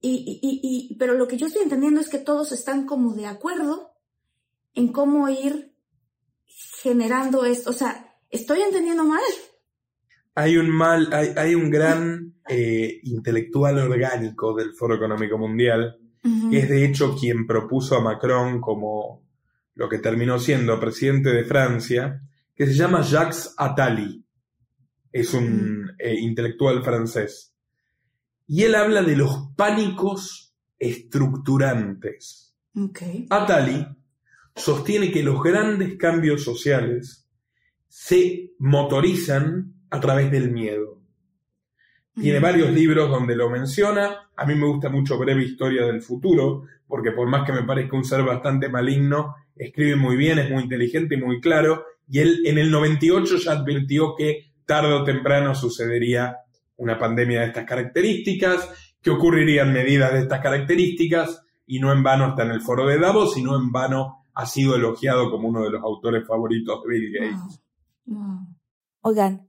y, 0.00 0.94
pero 1.00 1.14
lo 1.14 1.26
que 1.26 1.36
yo 1.36 1.48
estoy 1.48 1.62
entendiendo 1.62 2.00
es 2.00 2.08
que 2.08 2.18
todos 2.18 2.52
están 2.52 2.86
como 2.86 3.14
de 3.14 3.26
acuerdo 3.26 3.90
en 4.74 4.92
cómo 4.92 5.28
ir 5.28 5.74
generando 6.80 7.44
esto. 7.44 7.70
O 7.70 7.72
sea, 7.72 8.16
¿estoy 8.30 8.60
entendiendo 8.60 9.02
mal? 9.02 9.22
Hay 10.36 10.56
un 10.56 10.70
mal, 10.70 11.08
hay, 11.12 11.32
hay 11.36 11.54
un 11.54 11.70
gran 11.70 12.34
eh, 12.48 13.00
intelectual 13.02 13.78
orgánico 13.78 14.54
del 14.54 14.72
Foro 14.72 14.94
Económico 14.94 15.36
Mundial, 15.36 15.98
que 16.50 16.58
es 16.58 16.68
de 16.68 16.84
hecho 16.84 17.16
quien 17.16 17.46
propuso 17.46 17.96
a 17.96 18.00
Macron 18.00 18.60
como 18.60 19.24
lo 19.74 19.88
que 19.88 19.98
terminó 19.98 20.38
siendo 20.38 20.78
presidente 20.78 21.30
de 21.30 21.44
Francia, 21.44 22.22
que 22.54 22.66
se 22.66 22.74
llama 22.74 23.02
Jacques 23.02 23.54
Attali. 23.56 24.24
Es 25.12 25.34
un 25.34 25.90
eh, 25.98 26.14
intelectual 26.18 26.82
francés. 26.84 27.54
Y 28.46 28.62
él 28.62 28.74
habla 28.74 29.02
de 29.02 29.16
los 29.16 29.50
pánicos 29.56 30.54
estructurantes. 30.78 32.54
Atali 33.30 33.86
sostiene 34.54 35.10
que 35.10 35.22
los 35.22 35.42
grandes 35.42 35.96
cambios 35.96 36.42
sociales 36.42 37.28
se 37.88 38.52
motorizan 38.58 39.75
a 39.96 40.00
través 40.00 40.30
del 40.30 40.50
miedo. 40.50 41.00
Tiene 42.14 42.38
varios 42.40 42.70
libros 42.70 43.10
donde 43.10 43.36
lo 43.36 43.50
menciona. 43.50 44.30
A 44.36 44.46
mí 44.46 44.54
me 44.54 44.66
gusta 44.66 44.88
mucho 44.88 45.18
Breve 45.18 45.44
Historia 45.44 45.84
del 45.84 46.00
Futuro, 46.00 46.62
porque 46.86 47.12
por 47.12 47.28
más 47.28 47.44
que 47.44 47.52
me 47.52 47.64
parezca 47.64 47.96
un 47.96 48.04
ser 48.04 48.22
bastante 48.22 48.70
maligno, 48.70 49.34
escribe 49.54 49.96
muy 49.96 50.16
bien, 50.16 50.38
es 50.38 50.50
muy 50.50 50.62
inteligente 50.62 51.16
y 51.16 51.20
muy 51.20 51.40
claro. 51.40 51.84
Y 52.08 52.20
él 52.20 52.42
en 52.46 52.56
el 52.58 52.70
98 52.70 53.36
ya 53.36 53.52
advirtió 53.52 54.14
que 54.16 54.52
tarde 54.64 54.92
o 54.94 55.04
temprano 55.04 55.54
sucedería 55.54 56.38
una 56.76 56.98
pandemia 56.98 57.40
de 57.40 57.46
estas 57.46 57.64
características, 57.66 58.94
que 59.02 59.10
ocurrirían 59.10 59.72
medidas 59.72 60.12
de 60.12 60.20
estas 60.20 60.40
características, 60.40 61.42
y 61.66 61.80
no 61.80 61.92
en 61.92 62.02
vano 62.02 62.28
está 62.28 62.44
en 62.44 62.50
el 62.50 62.60
foro 62.60 62.86
de 62.86 62.98
Davos, 62.98 63.34
sino 63.34 63.56
en 63.56 63.70
vano 63.70 64.24
ha 64.34 64.46
sido 64.46 64.74
elogiado 64.74 65.30
como 65.30 65.48
uno 65.48 65.64
de 65.64 65.70
los 65.70 65.82
autores 65.82 66.26
favoritos 66.26 66.82
de 66.82 66.88
Bill 66.88 67.12
Gates. 67.12 67.62
Oigan, 69.02 69.48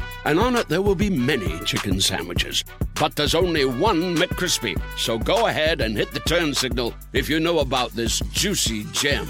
and 0.25 0.39
on 0.39 0.55
it 0.55 0.67
there 0.67 0.81
will 0.81 0.95
be 0.95 1.09
many 1.09 1.59
chicken 1.65 1.99
sandwiches. 1.99 2.63
But 2.99 3.15
there's 3.15 3.35
only 3.35 3.65
one 3.65 4.15
McCrispy. 4.15 4.79
So 4.97 5.17
go 5.17 5.47
ahead 5.47 5.81
and 5.81 5.97
hit 5.97 6.11
the 6.13 6.19
turn 6.21 6.53
signal 6.53 6.93
if 7.13 7.29
you 7.29 7.39
know 7.39 7.59
about 7.59 7.91
this 7.91 8.19
juicy 8.31 8.85
gem 8.91 9.27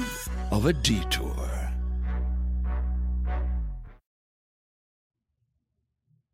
of 0.51 0.65
a 0.65 0.73
detour. 0.73 1.51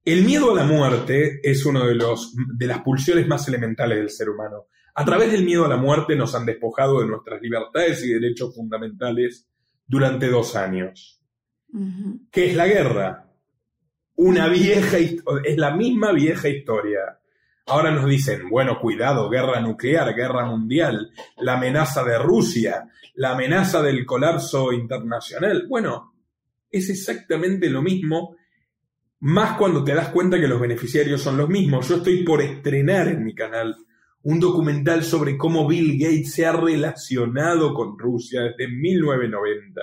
El 0.08 0.24
miedo 0.24 0.52
a 0.52 0.56
la 0.56 0.64
muerte 0.64 1.42
es 1.44 1.66
una 1.66 1.86
de, 1.86 1.94
los, 1.94 2.34
de 2.58 2.66
las 2.66 2.80
pulsiones 2.80 3.28
más 3.28 3.46
elementales 3.50 3.98
del 3.98 4.10
ser 4.10 4.30
humano. 4.30 4.68
A 4.96 5.04
través 5.04 5.34
del 5.34 5.44
miedo 5.44 5.66
a 5.66 5.68
la 5.68 5.76
muerte 5.76 6.16
nos 6.16 6.34
han 6.34 6.46
despojado 6.46 7.02
de 7.02 7.08
nuestras 7.08 7.42
libertades 7.42 8.04
y 8.06 8.14
derechos 8.14 8.56
fundamentales 8.56 9.50
durante 9.86 10.30
dos 10.30 10.56
años. 10.56 11.22
¿Qué 12.32 12.52
es 12.52 12.56
la 12.56 12.68
guerra? 12.68 13.27
Una 14.18 14.48
vieja 14.48 14.98
es 14.98 15.58
la 15.58 15.76
misma 15.76 16.12
vieja 16.12 16.50
historia. 16.50 17.20
Ahora 17.68 17.92
nos 17.92 18.10
dicen, 18.10 18.50
bueno, 18.50 18.80
cuidado, 18.80 19.30
guerra 19.30 19.62
nuclear, 19.62 20.16
guerra 20.16 20.46
mundial, 20.46 21.12
la 21.38 21.54
amenaza 21.54 22.04
de 22.04 22.18
Rusia, 22.18 22.90
la 23.16 23.34
amenaza 23.34 23.82
del 23.82 24.06
colapso 24.06 24.74
internacional. 24.74 25.68
Bueno, 25.70 26.14
es 26.72 26.90
exactamente 26.90 27.70
lo 27.70 27.82
mismo 27.82 28.36
más 29.20 29.58
cuando 29.58 29.84
te 29.84 29.94
das 29.94 30.10
cuenta 30.10 30.40
que 30.40 30.48
los 30.48 30.62
beneficiarios 30.62 31.22
son 31.22 31.38
los 31.38 31.50
mismos. 31.50 31.88
Yo 31.88 31.98
estoy 31.98 32.24
por 32.24 32.42
estrenar 32.42 33.08
en 33.08 33.24
mi 33.24 33.36
canal 33.36 33.76
un 34.24 34.40
documental 34.40 35.04
sobre 35.04 35.38
cómo 35.38 35.68
Bill 35.68 35.98
Gates 35.98 36.34
se 36.34 36.46
ha 36.46 36.52
relacionado 36.52 37.74
con 37.74 37.98
Rusia 37.98 38.42
desde 38.42 38.68
1990. 38.68 39.82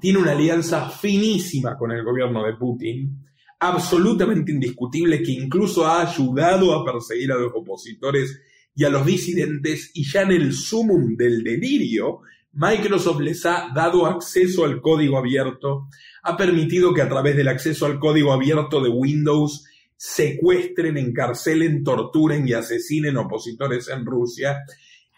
Tiene 0.00 0.18
una 0.18 0.32
alianza 0.32 0.90
finísima 0.90 1.76
con 1.76 1.92
el 1.92 2.04
gobierno 2.04 2.44
de 2.44 2.54
Putin, 2.54 3.24
absolutamente 3.68 4.52
indiscutible, 4.52 5.22
que 5.22 5.32
incluso 5.32 5.86
ha 5.86 6.02
ayudado 6.02 6.74
a 6.74 6.84
perseguir 6.84 7.32
a 7.32 7.36
los 7.36 7.52
opositores 7.54 8.40
y 8.74 8.84
a 8.84 8.90
los 8.90 9.04
disidentes, 9.04 9.90
y 9.94 10.04
ya 10.04 10.22
en 10.22 10.32
el 10.32 10.52
sumum 10.52 11.16
del 11.16 11.42
delirio, 11.42 12.20
Microsoft 12.52 13.20
les 13.20 13.46
ha 13.46 13.70
dado 13.74 14.06
acceso 14.06 14.64
al 14.64 14.80
código 14.80 15.16
abierto 15.18 15.88
ha 16.22 16.36
permitido 16.36 16.94
que 16.94 17.02
a 17.02 17.08
través 17.08 17.36
del 17.36 17.48
acceso 17.48 17.86
al 17.86 17.98
código 17.98 18.32
abierto 18.32 18.80
de 18.80 18.88
Windows 18.88 19.64
secuestren, 19.96 20.96
encarcelen, 20.96 21.82
torturen 21.82 22.46
y 22.46 22.52
asesinen 22.52 23.16
opositores 23.16 23.88
en 23.88 24.06
Rusia. 24.06 24.60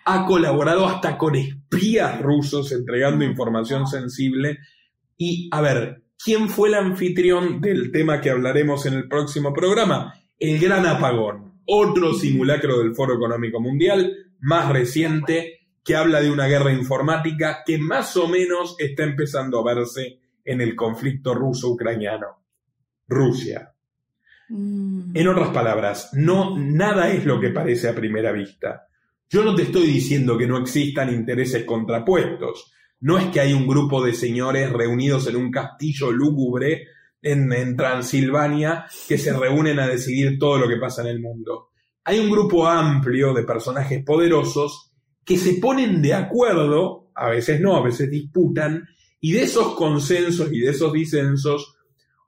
Ha 0.06 0.26
colaborado 0.26 0.86
hasta 0.86 1.16
con 1.16 1.36
espías 1.36 2.20
rusos 2.20 2.72
entregando 2.72 3.24
información 3.24 3.86
sensible. 3.86 4.58
Y, 5.16 5.48
a 5.52 5.60
ver, 5.60 6.02
¿quién 6.22 6.48
fue 6.48 6.68
el 6.68 6.74
anfitrión 6.74 7.60
del 7.60 7.92
tema 7.92 8.20
que 8.20 8.30
hablaremos 8.30 8.86
en 8.86 8.94
el 8.94 9.08
próximo 9.08 9.52
programa? 9.52 10.14
El 10.38 10.58
gran 10.58 10.86
apagón, 10.86 11.60
otro 11.66 12.14
simulacro 12.14 12.78
del 12.78 12.94
Foro 12.94 13.14
Económico 13.14 13.60
Mundial, 13.60 14.32
más 14.40 14.68
reciente, 14.70 15.60
que 15.84 15.96
habla 15.96 16.20
de 16.20 16.30
una 16.30 16.46
guerra 16.46 16.72
informática 16.72 17.62
que 17.64 17.78
más 17.78 18.16
o 18.16 18.26
menos 18.26 18.74
está 18.78 19.04
empezando 19.04 19.60
a 19.60 19.74
verse 19.74 20.18
en 20.44 20.60
el 20.60 20.74
conflicto 20.74 21.34
ruso-ucraniano. 21.34 22.42
Rusia. 23.06 23.74
Mm. 24.48 25.16
En 25.16 25.28
otras 25.28 25.50
palabras, 25.50 26.10
no 26.14 26.56
nada 26.58 27.10
es 27.10 27.24
lo 27.24 27.40
que 27.40 27.50
parece 27.50 27.88
a 27.88 27.94
primera 27.94 28.32
vista. 28.32 28.88
Yo 29.28 29.44
no 29.44 29.54
te 29.54 29.62
estoy 29.62 29.86
diciendo 29.86 30.38
que 30.38 30.46
no 30.46 30.58
existan 30.58 31.12
intereses 31.12 31.64
contrapuestos. 31.64 32.72
No 33.04 33.18
es 33.18 33.26
que 33.26 33.40
hay 33.40 33.52
un 33.52 33.66
grupo 33.66 34.02
de 34.02 34.14
señores 34.14 34.72
reunidos 34.72 35.26
en 35.26 35.36
un 35.36 35.50
castillo 35.50 36.10
lúgubre 36.10 36.86
en, 37.20 37.52
en 37.52 37.76
Transilvania 37.76 38.86
que 39.06 39.18
se 39.18 39.34
reúnen 39.34 39.78
a 39.78 39.86
decidir 39.86 40.38
todo 40.38 40.56
lo 40.56 40.66
que 40.66 40.78
pasa 40.78 41.02
en 41.02 41.08
el 41.08 41.20
mundo. 41.20 41.68
Hay 42.02 42.18
un 42.18 42.30
grupo 42.30 42.66
amplio 42.66 43.34
de 43.34 43.42
personajes 43.42 44.02
poderosos 44.02 44.90
que 45.22 45.36
se 45.36 45.60
ponen 45.60 46.00
de 46.00 46.14
acuerdo, 46.14 47.10
a 47.14 47.28
veces 47.28 47.60
no, 47.60 47.76
a 47.76 47.82
veces 47.82 48.10
disputan, 48.10 48.88
y 49.20 49.32
de 49.32 49.42
esos 49.42 49.74
consensos 49.74 50.50
y 50.50 50.60
de 50.60 50.70
esos 50.70 50.90
disensos 50.90 51.76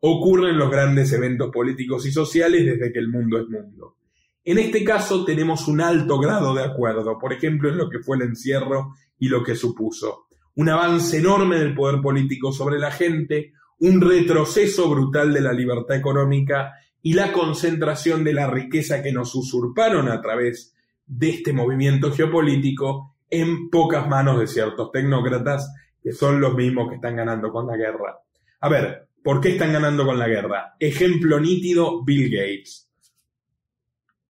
ocurren 0.00 0.58
los 0.58 0.70
grandes 0.70 1.10
eventos 1.14 1.50
políticos 1.50 2.04
y 2.04 2.12
sociales 2.12 2.66
desde 2.66 2.92
que 2.92 2.98
el 2.98 3.08
mundo 3.08 3.38
es 3.38 3.48
mundo. 3.48 3.96
En 4.44 4.58
este 4.58 4.84
caso 4.84 5.24
tenemos 5.24 5.68
un 5.68 5.80
alto 5.80 6.18
grado 6.18 6.54
de 6.54 6.64
acuerdo, 6.64 7.18
por 7.18 7.32
ejemplo, 7.32 7.70
en 7.70 7.78
lo 7.78 7.88
que 7.88 8.00
fue 8.00 8.18
el 8.18 8.24
encierro 8.24 8.92
y 9.18 9.28
lo 9.28 9.42
que 9.42 9.56
supuso. 9.56 10.25
Un 10.56 10.68
avance 10.68 11.18
enorme 11.18 11.58
del 11.58 11.74
poder 11.74 12.00
político 12.02 12.52
sobre 12.52 12.78
la 12.78 12.90
gente, 12.90 13.52
un 13.78 14.00
retroceso 14.00 14.88
brutal 14.90 15.32
de 15.32 15.40
la 15.40 15.52
libertad 15.52 15.96
económica 15.96 16.74
y 17.02 17.12
la 17.12 17.32
concentración 17.32 18.24
de 18.24 18.34
la 18.34 18.50
riqueza 18.50 19.02
que 19.02 19.12
nos 19.12 19.34
usurparon 19.34 20.08
a 20.08 20.20
través 20.20 20.74
de 21.06 21.30
este 21.30 21.52
movimiento 21.52 22.10
geopolítico 22.10 23.14
en 23.30 23.70
pocas 23.70 24.08
manos 24.08 24.40
de 24.40 24.46
ciertos 24.46 24.90
tecnócratas 24.92 25.72
que 26.02 26.12
son 26.12 26.40
los 26.40 26.54
mismos 26.54 26.88
que 26.88 26.96
están 26.96 27.16
ganando 27.16 27.50
con 27.50 27.66
la 27.66 27.76
guerra. 27.76 28.20
A 28.60 28.68
ver, 28.68 29.08
¿por 29.22 29.40
qué 29.40 29.50
están 29.50 29.72
ganando 29.72 30.04
con 30.06 30.18
la 30.18 30.28
guerra? 30.28 30.74
Ejemplo 30.78 31.38
nítido, 31.40 32.04
Bill 32.04 32.30
Gates. 32.30 32.88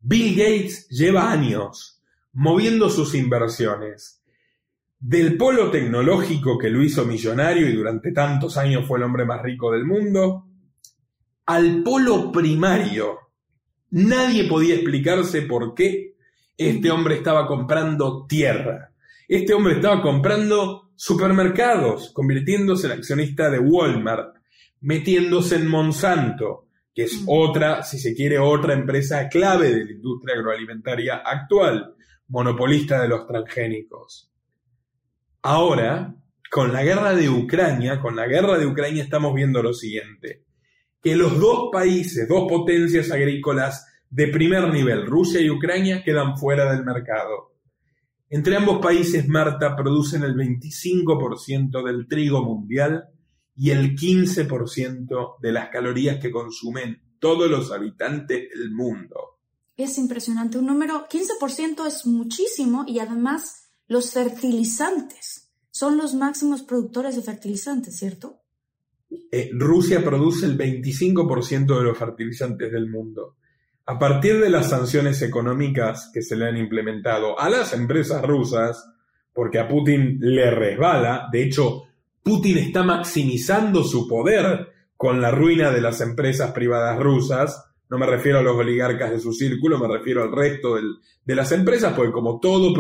Bill 0.01 0.37
Gates 0.37 0.89
lleva 0.89 1.31
años 1.31 2.03
moviendo 2.33 2.91
sus 2.91 3.15
inversiones 3.15 4.16
del 5.09 5.37
polo 5.37 5.71
tecnológico 5.71 6.59
que 6.59 6.69
lo 6.69 6.83
hizo 6.83 7.05
millonario 7.05 7.69
y 7.69 7.77
durante 7.77 8.11
tantos 8.11 8.57
años 8.57 8.85
fue 8.89 8.99
el 8.99 9.05
hombre 9.05 9.25
más 9.25 9.41
rico 9.41 9.71
del 9.71 9.85
mundo, 9.85 10.49
al 11.47 11.85
polo 11.85 12.33
primario. 12.33 13.17
Nadie 13.91 14.49
podía 14.49 14.75
explicarse 14.75 15.43
por 15.43 15.75
qué 15.75 16.17
este 16.59 16.91
hombre 16.91 17.15
estaba 17.15 17.47
comprando 17.47 18.27
tierra. 18.27 18.91
Este 19.29 19.55
hombre 19.55 19.75
estaba 19.75 20.03
comprando 20.03 20.91
supermercados, 20.97 22.11
convirtiéndose 22.13 22.89
en 22.89 22.95
accionista 22.95 23.49
de 23.49 23.61
Walmart, 23.61 24.35
metiéndose 24.81 25.55
en 25.55 25.69
Monsanto, 25.69 26.67
que 26.93 27.05
es 27.05 27.23
otra, 27.29 27.85
si 27.85 28.01
se 28.01 28.13
quiere, 28.13 28.41
otra 28.41 28.75
empresa 28.75 29.29
clave 29.29 29.71
de 29.71 29.85
la 29.85 29.93
industria 29.93 30.35
agroalimentaria 30.35 31.23
actual, 31.25 31.95
monopolista 32.27 33.01
de 33.01 33.07
los 33.07 33.25
transgénicos. 33.25 34.33
Ahora, 35.43 36.15
con 36.51 36.73
la 36.73 36.83
guerra 36.83 37.15
de 37.15 37.29
Ucrania, 37.29 38.01
con 38.01 38.17
la 38.17 38.27
guerra 38.27 38.59
de 38.59 38.67
Ucrania 38.67 39.03
estamos 39.03 39.35
viendo 39.35 39.63
lo 39.63 39.73
siguiente, 39.73 40.45
que 41.03 41.17
los 41.17 41.39
dos 41.39 41.69
países, 41.73 42.29
dos 42.29 42.47
potencias 42.49 43.11
agrícolas 43.11 43.87
de 44.11 44.29
primer 44.29 44.73
nivel, 44.73 45.07
Rusia 45.07 45.41
y 45.41 45.51
Ucrania, 45.51 46.03
quedan 46.03 46.37
fuera 46.37 46.73
del 46.73 46.85
mercado. 46.85 47.55
Entre 48.29 48.57
ambos 48.57 48.81
países, 48.81 49.29
Marta, 49.29 49.77
producen 49.77 50.25
el 50.25 50.35
25% 50.35 51.85
del 51.85 52.09
trigo 52.09 52.43
mundial 52.45 53.05
y 53.55 53.71
el 53.71 53.95
15% 53.95 55.37
de 55.41 55.53
las 55.53 55.69
calorías 55.69 56.19
que 56.19 56.31
consumen 56.31 57.01
todos 57.21 57.51
los 57.51 57.71
habitantes 57.71 58.49
del 58.51 58.73
mundo. 58.73 59.39
Es 59.77 59.99
impresionante, 59.99 60.59
un 60.59 60.67
número, 60.67 61.07
15% 61.09 61.87
es 61.87 62.07
muchísimo 62.07 62.85
y 62.87 62.99
además 62.99 63.66
los 63.89 64.13
fertilizantes 64.13 65.51
son 65.71 65.97
los 65.97 66.15
máximos 66.15 66.63
productores 66.63 67.17
de 67.17 67.23
fertilizantes, 67.23 67.99
¿cierto? 67.99 68.41
Eh, 69.31 69.51
Rusia 69.53 70.03
produce 70.03 70.47
el 70.47 70.57
25% 70.57 71.79
de 71.79 71.85
los 71.85 71.99
fertilizantes 71.99 72.73
del 72.73 72.89
mundo. 72.89 73.37
A 73.87 73.99
partir 73.99 74.41
de 74.41 74.51
las 74.51 74.71
sanciones 74.71 75.23
económicas 75.23 76.11
que 76.13 76.23
se 76.23 76.35
le 76.35 76.47
han 76.47 76.57
implementado 76.57 77.39
a 77.39 77.49
las 77.49 77.73
empresas 77.73 78.23
rusas, 78.23 78.85
porque 79.33 79.59
a 79.59 79.69
Putin 79.69 80.19
le 80.21 80.51
resbala, 80.51 81.29
de 81.31 81.45
hecho, 81.45 81.83
Putin 82.23 82.59
está 82.59 82.83
maximizando 82.83 83.85
su 83.85 84.09
poder 84.09 84.73
con 84.97 85.21
la 85.21 85.31
ruina 85.31 85.71
de 85.71 85.81
las 85.81 86.01
empresas 86.01 86.51
privadas 86.53 86.99
rusas, 86.99 87.65
no 87.89 87.99
me 87.99 88.07
refiero 88.07 88.39
a 88.39 88.43
los 88.43 88.57
oligarcas 88.57 89.11
de 89.11 89.21
su 89.21 89.33
círculo, 89.33 89.79
me 89.79 89.89
refiero 89.89 90.23
al 90.23 90.33
resto 90.33 90.77
de 90.77 91.35
las 91.35 91.53
empresas, 91.53 91.95
porque 91.95 92.13
como 92.13 92.41
todo 92.41 92.75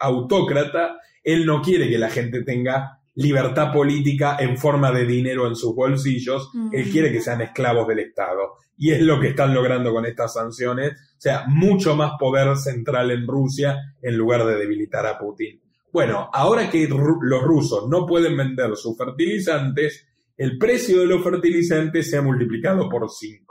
autócrata, 0.00 0.98
él 1.22 1.46
no 1.46 1.62
quiere 1.62 1.88
que 1.88 1.98
la 1.98 2.10
gente 2.10 2.42
tenga 2.42 3.00
libertad 3.16 3.72
política 3.72 4.36
en 4.38 4.58
forma 4.58 4.92
de 4.92 5.06
dinero 5.06 5.46
en 5.46 5.56
sus 5.56 5.74
bolsillos, 5.74 6.50
él 6.70 6.90
quiere 6.90 7.10
que 7.10 7.22
sean 7.22 7.40
esclavos 7.40 7.88
del 7.88 8.00
Estado. 8.00 8.56
Y 8.78 8.92
es 8.92 9.00
lo 9.00 9.18
que 9.18 9.28
están 9.28 9.54
logrando 9.54 9.90
con 9.90 10.04
estas 10.04 10.34
sanciones, 10.34 10.92
o 10.92 11.20
sea, 11.20 11.44
mucho 11.48 11.96
más 11.96 12.12
poder 12.18 12.56
central 12.58 13.10
en 13.10 13.26
Rusia 13.26 13.94
en 14.02 14.18
lugar 14.18 14.44
de 14.44 14.56
debilitar 14.56 15.06
a 15.06 15.18
Putin. 15.18 15.58
Bueno, 15.90 16.28
ahora 16.30 16.68
que 16.68 16.86
los 16.86 17.42
rusos 17.42 17.88
no 17.88 18.04
pueden 18.04 18.36
vender 18.36 18.76
sus 18.76 18.98
fertilizantes, 18.98 20.06
el 20.36 20.58
precio 20.58 21.00
de 21.00 21.06
los 21.06 21.24
fertilizantes 21.24 22.10
se 22.10 22.18
ha 22.18 22.22
multiplicado 22.22 22.86
por 22.90 23.08
5. 23.08 23.45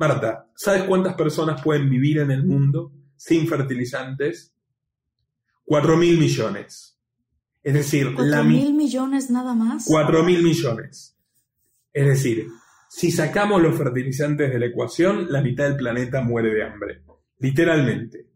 Marta, 0.00 0.50
¿sabes 0.56 0.84
cuántas 0.84 1.12
personas 1.12 1.62
pueden 1.62 1.90
vivir 1.90 2.20
en 2.20 2.30
el 2.30 2.42
mundo 2.42 2.90
sin 3.16 3.46
fertilizantes? 3.46 4.54
Cuatro 5.62 5.98
mil 5.98 6.18
millones. 6.18 6.98
Es 7.62 7.74
decir, 7.74 8.14
¿Cuatro 8.14 8.44
mil 8.44 8.72
millones 8.72 9.28
nada 9.28 9.54
más? 9.54 9.84
Cuatro 9.86 10.24
mil 10.24 10.42
millones. 10.42 11.18
Es 11.92 12.06
decir, 12.06 12.46
si 12.88 13.10
sacamos 13.10 13.60
los 13.60 13.76
fertilizantes 13.76 14.50
de 14.50 14.58
la 14.58 14.66
ecuación, 14.66 15.30
la 15.30 15.42
mitad 15.42 15.64
del 15.64 15.76
planeta 15.76 16.22
muere 16.22 16.54
de 16.54 16.64
hambre. 16.64 17.02
Literalmente. 17.38 18.26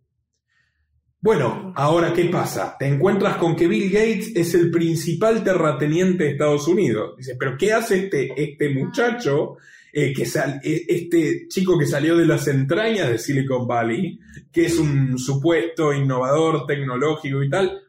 Bueno, 1.18 1.72
ahora, 1.76 2.12
¿qué 2.12 2.26
pasa? 2.26 2.76
Te 2.78 2.88
encuentras 2.88 3.38
con 3.38 3.56
que 3.56 3.68
Bill 3.68 3.90
Gates 3.90 4.32
es 4.36 4.52
el 4.52 4.70
principal 4.70 5.42
terrateniente 5.42 6.24
de 6.24 6.30
Estados 6.32 6.68
Unidos. 6.68 7.16
Dice, 7.16 7.36
pero 7.38 7.56
¿qué 7.56 7.72
hace 7.72 8.04
este, 8.04 8.34
este 8.36 8.68
muchacho 8.68 9.56
eh, 9.96 10.12
que 10.12 10.24
eh, 10.24 10.86
este 10.88 11.46
chico 11.46 11.78
que 11.78 11.86
salió 11.86 12.16
de 12.16 12.26
las 12.26 12.48
entrañas 12.48 13.08
de 13.08 13.16
Silicon 13.16 13.64
Valley, 13.64 14.18
que 14.50 14.66
es 14.66 14.76
un 14.76 15.16
supuesto 15.20 15.92
innovador 15.92 16.66
tecnológico 16.66 17.44
y 17.44 17.48
tal, 17.48 17.80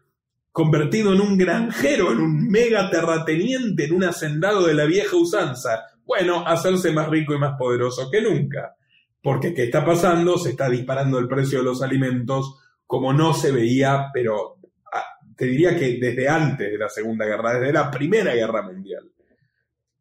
convertido 0.51 1.13
en 1.13 1.21
un 1.21 1.35
granjero, 1.35 2.11
en 2.11 2.19
un 2.19 2.47
mega 2.47 2.91
terrateniente, 2.91 3.85
en 3.85 3.95
un 3.95 4.03
hacendado 4.03 4.67
de 4.67 4.75
la 4.75 4.85
vieja 4.85 5.17
usanza. 5.17 5.81
Bueno, 6.05 6.45
hacerse 6.45 6.91
más 6.91 7.09
rico 7.09 7.33
y 7.33 7.39
más 7.39 7.57
poderoso 7.57 8.11
que 8.11 8.21
nunca. 8.21 8.75
Porque 9.19 9.55
¿qué 9.55 9.63
está 9.63 9.83
pasando? 9.83 10.37
Se 10.37 10.51
está 10.51 10.69
disparando 10.69 11.17
el 11.17 11.27
precio 11.27 11.57
de 11.57 11.65
los 11.65 11.81
alimentos 11.81 12.59
como 12.85 13.13
no 13.13 13.33
se 13.33 13.51
veía, 13.51 14.11
pero 14.13 14.59
ah, 14.93 15.05
te 15.35 15.45
diría 15.45 15.75
que 15.75 15.97
desde 15.99 16.29
antes 16.29 16.71
de 16.71 16.77
la 16.77 16.87
Segunda 16.87 17.25
Guerra, 17.25 17.57
desde 17.57 17.73
la 17.73 17.89
Primera 17.89 18.35
Guerra 18.35 18.61
Mundial. 18.61 19.09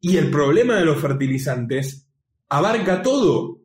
Y 0.07 0.19
el 0.19 0.31
problema 0.31 0.77
de 0.77 0.85
los 0.85 1.01
fertilizantes 1.01 2.07
abarca 2.51 3.01
todo. 3.01 3.63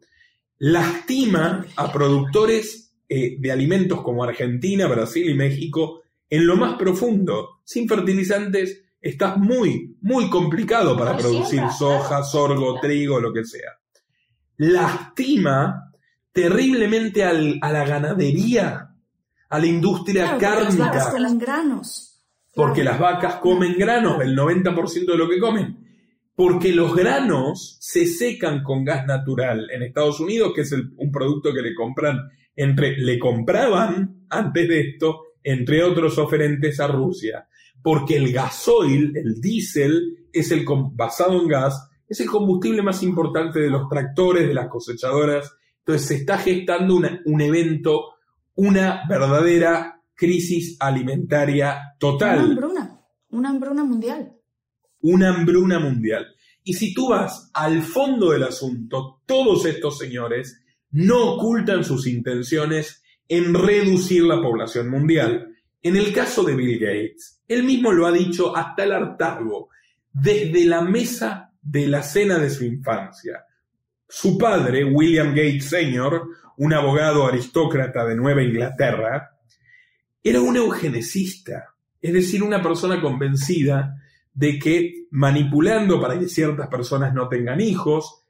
Lastima 0.60 1.65
a 1.75 1.91
productores 1.91 2.93
eh, 3.10 3.36
de 3.38 3.52
alimentos 3.52 4.02
como 4.02 4.23
Argentina, 4.23 4.88
Brasil 4.88 5.30
y 5.30 5.34
México 5.34 6.04
en 6.30 6.47
lo 6.47 6.56
más 6.56 6.78
profundo. 6.78 7.60
Sin 7.65 7.89
fertilizantes 7.89 8.86
está 9.02 9.36
muy, 9.36 9.97
muy 9.99 10.30
complicado 10.30 10.97
para 10.97 11.17
producir 11.17 11.62
soja, 11.78 12.23
sorgo, 12.23 12.80
trigo, 12.80 13.19
lo 13.19 13.34
que 13.34 13.43
sea. 13.43 13.71
Lastima 14.56 15.91
terriblemente 16.32 17.25
a 17.25 17.34
la 17.34 17.86
ganadería, 17.86 18.95
a 19.49 19.60
la 19.60 19.65
industria 19.65 20.38
cárnica. 20.38 20.62
Las 20.62 20.78
vacas 20.78 21.08
comen 21.10 21.38
granos. 21.38 22.25
Porque 22.56 22.82
las 22.86 22.97
vacas 22.97 23.36
comen 23.36 23.75
granos, 23.78 24.21
el 24.21 24.38
90% 24.38 25.06
de 25.06 25.17
lo 25.17 25.28
que 25.28 25.38
comen 25.38 25.78
porque 26.39 26.71
los 26.71 26.95
granos 26.95 27.75
se 27.82 28.06
secan 28.06 28.63
con 28.63 28.86
gas 28.86 29.06
natural 29.06 29.69
en 29.71 29.84
Estados 29.84 30.21
Unidos, 30.21 30.54
que 30.56 30.62
es 30.62 30.71
un 30.71 31.12
producto 31.12 31.54
que 31.54 31.62
le 31.62 31.75
compran 31.75 32.17
entre, 32.56 32.95
le 32.95 33.19
compraban 33.19 34.23
antes 34.30 34.69
de 34.69 34.80
esto, 34.80 35.19
entre 35.44 35.83
otros 35.83 36.17
oferentes 36.17 36.79
a 36.79 36.87
Rusia, 36.87 37.46
porque 37.83 38.15
el 38.15 38.31
gasoil, 38.31 39.17
el 39.17 39.42
diésel, 39.42 40.29
es 40.31 40.50
el 40.52 40.65
basado 40.94 41.42
en 41.42 41.48
gas, 41.50 41.90
es 42.08 42.21
el 42.21 42.27
combustible 42.27 42.83
más 42.83 43.04
importante 43.04 43.60
de 43.60 43.69
los 43.69 43.90
tractores, 43.90 44.48
de 44.48 44.54
las 44.54 44.69
cosechadoras. 44.69 45.54
Entonces 45.79 46.08
se 46.08 46.15
está 46.15 46.37
gestando 46.37 47.02
un 47.25 47.42
evento, 47.42 48.13
una 48.56 49.02
verdadera 49.10 50.02
crisis 50.15 50.77
alimentaria 50.79 51.96
total. 52.00 52.37
Una 52.37 52.48
hambruna, 52.48 53.02
una 53.29 53.50
hambruna 53.50 53.83
mundial 53.83 54.38
una 55.02 55.29
hambruna 55.29 55.79
mundial. 55.79 56.27
Y 56.63 56.73
si 56.73 56.93
tú 56.93 57.10
vas 57.10 57.50
al 57.54 57.81
fondo 57.81 58.31
del 58.31 58.43
asunto, 58.43 59.21
todos 59.25 59.65
estos 59.65 59.97
señores 59.97 60.62
no 60.91 61.33
ocultan 61.33 61.83
sus 61.83 62.08
intenciones 62.08 63.04
en 63.27 63.54
reducir 63.54 64.23
la 64.23 64.41
población 64.41 64.89
mundial. 64.89 65.56
En 65.81 65.95
el 65.95 66.12
caso 66.13 66.43
de 66.43 66.56
Bill 66.56 66.79
Gates, 66.79 67.41
él 67.47 67.63
mismo 67.63 67.91
lo 67.91 68.06
ha 68.06 68.12
dicho 68.12 68.56
hasta 68.56 68.83
el 68.83 68.91
hartazgo, 68.91 69.69
desde 70.12 70.65
la 70.65 70.81
mesa 70.81 71.52
de 71.62 71.87
la 71.87 72.04
cena 72.04 72.37
de 72.37 72.50
su 72.50 72.65
infancia. 72.65 73.45
Su 74.08 74.37
padre, 74.37 74.83
William 74.83 75.29
Gates 75.29 75.65
Sr., 75.65 76.23
un 76.58 76.73
abogado 76.73 77.25
aristócrata 77.25 78.06
de 78.06 78.15
Nueva 78.15 78.43
Inglaterra, 78.43 79.37
era 80.21 80.41
un 80.41 80.58
eugenicista, 80.58 81.75
es 82.02 82.13
decir, 82.13 82.43
una 82.43 82.62
persona 82.62 83.00
convencida 83.00 83.95
de 84.34 84.60
que 84.60 85.08
manipulando 85.12 86.00
para 86.00 86.17
que 86.17 86.27
ciertas 86.27 86.67
personas 86.67 87.13
no 87.13 87.27
tengan 87.27 87.62
hijos, 87.62 88.23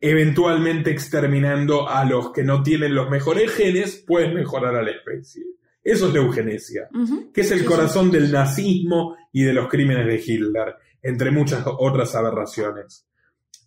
eventualmente 0.00 0.90
exterminando 0.90 1.88
a 1.88 2.04
los 2.04 2.32
que 2.32 2.44
no 2.44 2.62
tienen 2.62 2.94
los 2.94 3.10
mejores 3.10 3.50
genes, 3.52 4.02
pueden 4.06 4.34
mejorar 4.34 4.76
a 4.76 4.82
la 4.82 4.90
especie. 4.90 5.44
Eso 5.82 6.08
es 6.08 6.14
la 6.14 6.20
eugenesia, 6.20 6.88
que 7.32 7.40
es 7.40 7.50
el 7.50 7.64
corazón 7.64 8.10
del 8.10 8.30
nazismo 8.30 9.16
y 9.32 9.42
de 9.42 9.54
los 9.54 9.68
crímenes 9.68 10.06
de 10.06 10.22
Hitler, 10.24 10.74
entre 11.02 11.30
muchas 11.30 11.64
otras 11.66 12.14
aberraciones. 12.14 13.06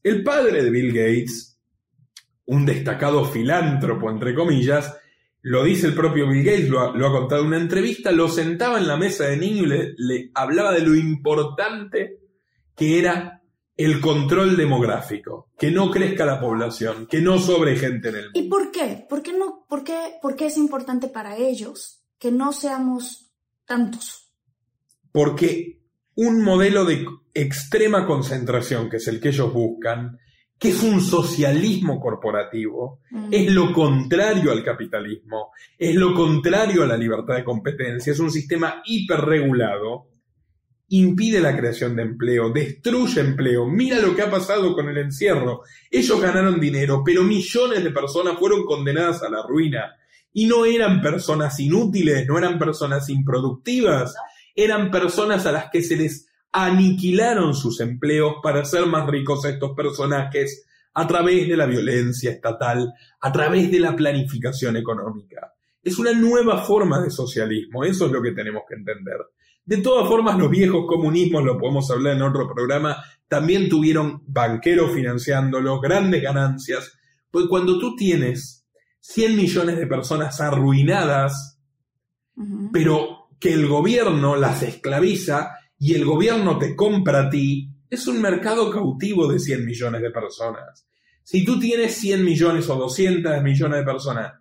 El 0.04 0.24
padre 0.24 0.64
de 0.64 0.70
Bill 0.70 0.94
Gates, 0.94 1.60
un 2.46 2.66
destacado 2.66 3.26
filántropo, 3.26 4.10
entre 4.10 4.36
comillas, 4.36 4.96
lo 5.42 5.64
dice 5.64 5.88
el 5.88 5.96
propio 5.96 6.28
Bill 6.28 6.44
Gates, 6.44 6.70
lo 6.70 6.82
ha, 6.82 7.12
contado 7.12 7.42
en 7.42 7.48
una 7.48 7.58
entrevista, 7.58 8.12
lo 8.12 8.30
sentaba 8.30 8.78
en 8.78 8.88
la 8.88 8.98
mesa 8.98 9.26
de 9.26 9.38
niño 9.38 9.64
y 9.64 9.68
le, 9.68 9.94
le 9.98 10.32
hablaba 10.34 10.72
de 10.72 10.82
lo 10.82 10.96
importante 10.96 12.20
que 12.76 13.00
era 13.00 13.42
el 13.76 14.00
control 14.00 14.56
demográfico, 14.56 15.50
que 15.58 15.72
no 15.72 15.89
crezca 15.89 16.26
la 16.26 16.39
población, 16.39 17.08
que 17.08 17.22
no 17.22 17.39
sobre 17.39 17.76
gente 17.76 18.10
en 18.10 18.16
el 18.16 18.24
mundo. 18.26 18.39
¿Y 18.39 18.48
por 18.48 18.72
qué? 18.72 19.06
¿Por 19.10 19.24
qué, 19.24 19.34
no, 19.34 19.66
por 19.68 19.84
qué, 19.84 19.98
por 20.22 20.36
qué 20.36 20.48
es 20.48 20.58
importante 20.58 21.08
para 21.08 21.38
ellos 21.38 22.04
que 22.20 22.32
no 22.32 22.54
seamos 22.54 23.32
tantos? 23.66 24.32
Porque 25.12 25.82
un 26.16 26.44
modelo 26.44 26.86
de 26.86 27.06
extrema 27.34 28.06
concentración, 28.06 28.89
que 28.89 28.98
es 28.98 29.08
el 29.08 29.20
que 29.20 29.30
ellos 29.30 29.52
buscan, 29.52 30.20
que 30.62 30.70
es 30.70 30.84
un 30.84 31.01
socialismo 31.01 31.99
corporativo, 31.99 32.99
mm. 33.09 33.30
es 33.32 33.51
lo 33.51 33.74
contrario 33.74 34.51
al 34.51 34.64
capitalismo, 34.64 35.49
es 35.76 35.95
lo 35.95 36.14
contrario 36.14 36.84
a 36.84 36.86
la 36.86 36.95
libertad 36.95 37.38
de 37.38 37.43
competencia, 37.43 38.14
es 38.14 38.20
un 38.20 38.30
sistema 38.30 38.84
hiperregulado, 38.86 40.05
impide 40.89 41.41
la 41.41 41.57
creación 41.57 41.95
de 41.95 42.03
empleo, 42.03 42.51
destruye 42.51 43.22
empleo. 43.22 43.66
Mira 43.66 43.97
lo 43.97 44.16
que 44.16 44.22
ha 44.22 44.30
pasado 44.30 44.76
con 44.76 44.88
el 44.88 44.99
encierro. 44.99 45.64
Ellos 45.89 46.22
ganaron 46.22 46.59
dinero, 46.59 47.01
pero 47.03 47.24
millones 47.24 47.84
de 47.84 47.89
personas 47.89 48.38
fueron 48.38 48.64
condenadas 48.64 49.24
a 49.24 49.32
la 49.32 49.41
ruina. 49.41 49.95
Y 50.32 50.45
no 50.45 50.66
eran 50.66 51.01
personas 51.01 51.59
inútiles, 51.59 52.28
no 52.28 52.38
eran 52.38 52.59
personas 52.59 53.09
improductivas, 53.09 54.14
eran 54.53 54.91
personas 54.91 55.47
a 55.47 55.51
las 55.51 55.72
que 55.72 55.82
se 55.82 55.95
les 55.95 56.28
aniquilaron 56.52 57.54
sus 57.54 57.80
empleos 57.80 58.36
para 58.43 58.62
hacer 58.62 58.86
más 58.86 59.08
ricos 59.08 59.45
a 59.45 59.49
estos 59.49 59.72
personajes 59.76 60.66
a 60.93 61.08
través 61.08 61.47
de 61.47 61.56
la 61.56 61.66
violencia 61.66 62.32
estatal, 62.32 62.93
a 63.20 63.32
través 63.32 63.72
de 63.72 63.80
la 63.80 63.95
planificación 63.95 64.76
económica. 64.76 65.54
Es 65.82 65.97
una 65.97 66.14
nueva 66.14 66.64
forma 66.64 67.02
de 67.02 67.10
socialismo, 67.10 67.84
eso 67.84 68.06
es 68.06 68.12
lo 68.12 68.22
que 68.22 68.32
tenemos 68.32 68.64
que 68.68 68.76
entender. 68.76 69.18
De 69.64 69.78
todas 69.78 70.08
formas, 70.08 70.38
los 70.38 70.49
viejos 70.49 70.86
comunismos, 70.88 71.43
lo 71.43 71.58
podemos 71.58 71.89
hablar 71.91 72.16
en 72.16 72.24
otro 72.24 72.52
programa, 72.54 72.97
también 73.28 73.70
tuvieron 73.70 74.22
banqueros 74.28 74.91
financiándolos, 74.91 75.80
grandes 75.82 76.22
ganancias, 76.22 76.91
pues 77.32 77.45
cuando 77.47 77.80
tú 77.80 77.95
tienes 77.95 78.66
100 78.99 79.38
millones 79.38 79.78
de 79.78 79.88
personas 79.88 80.41
arruinadas, 80.41 81.58
pero 82.74 83.30
que 83.39 83.54
el 83.54 83.68
gobierno 83.68 84.36
las 84.36 84.62
esclaviza, 84.64 85.56
y 85.82 85.96
el 85.96 86.06
gobierno 86.06 86.60
te 86.60 86.76
compra 86.76 87.22
a 87.22 87.30
ti, 87.32 87.68
es 87.90 88.06
un 88.06 88.22
mercado 88.22 88.70
cautivo 88.70 89.28
de 89.28 89.40
100 89.40 89.66
millones 89.66 90.04
de 90.04 90.12
personas. 90.12 90.86
Si 91.24 91.44
tú 91.44 91.60
tienes 91.60 91.96
100 91.96 92.24
millones 92.24 92.70
o 92.70 92.76
200 92.76 93.42
millones 93.42 93.80
de 93.80 93.84
personas 93.84 94.34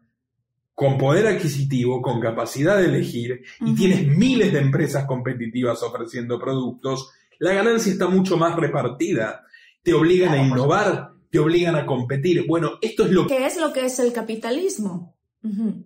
con 0.75 0.99
poder 0.99 1.27
adquisitivo, 1.27 2.03
con 2.03 2.21
capacidad 2.21 2.77
de 2.77 2.89
elegir, 2.89 3.41
y 3.65 3.75
tienes 3.75 4.07
miles 4.07 4.53
de 4.53 4.59
empresas 4.59 5.07
competitivas 5.07 5.83
ofreciendo 5.83 6.39
productos, 6.39 7.09
la 7.39 7.55
ganancia 7.55 7.91
está 7.91 8.07
mucho 8.07 8.37
más 8.37 8.55
repartida. 8.57 9.43
Te 9.83 9.95
obligan 9.95 10.35
a 10.35 10.43
innovar, 10.47 11.13
te 11.31 11.39
obligan 11.39 11.75
a 11.75 11.87
competir. 11.87 12.45
Bueno, 12.47 12.73
esto 12.83 13.07
es 13.07 13.13
lo 13.13 13.27
que... 13.27 13.39
¿Qué 13.39 13.47
es 13.47 13.57
lo 13.57 13.73
que 13.73 13.87
es 13.87 13.99
el 13.99 14.13
capitalismo? 14.13 15.17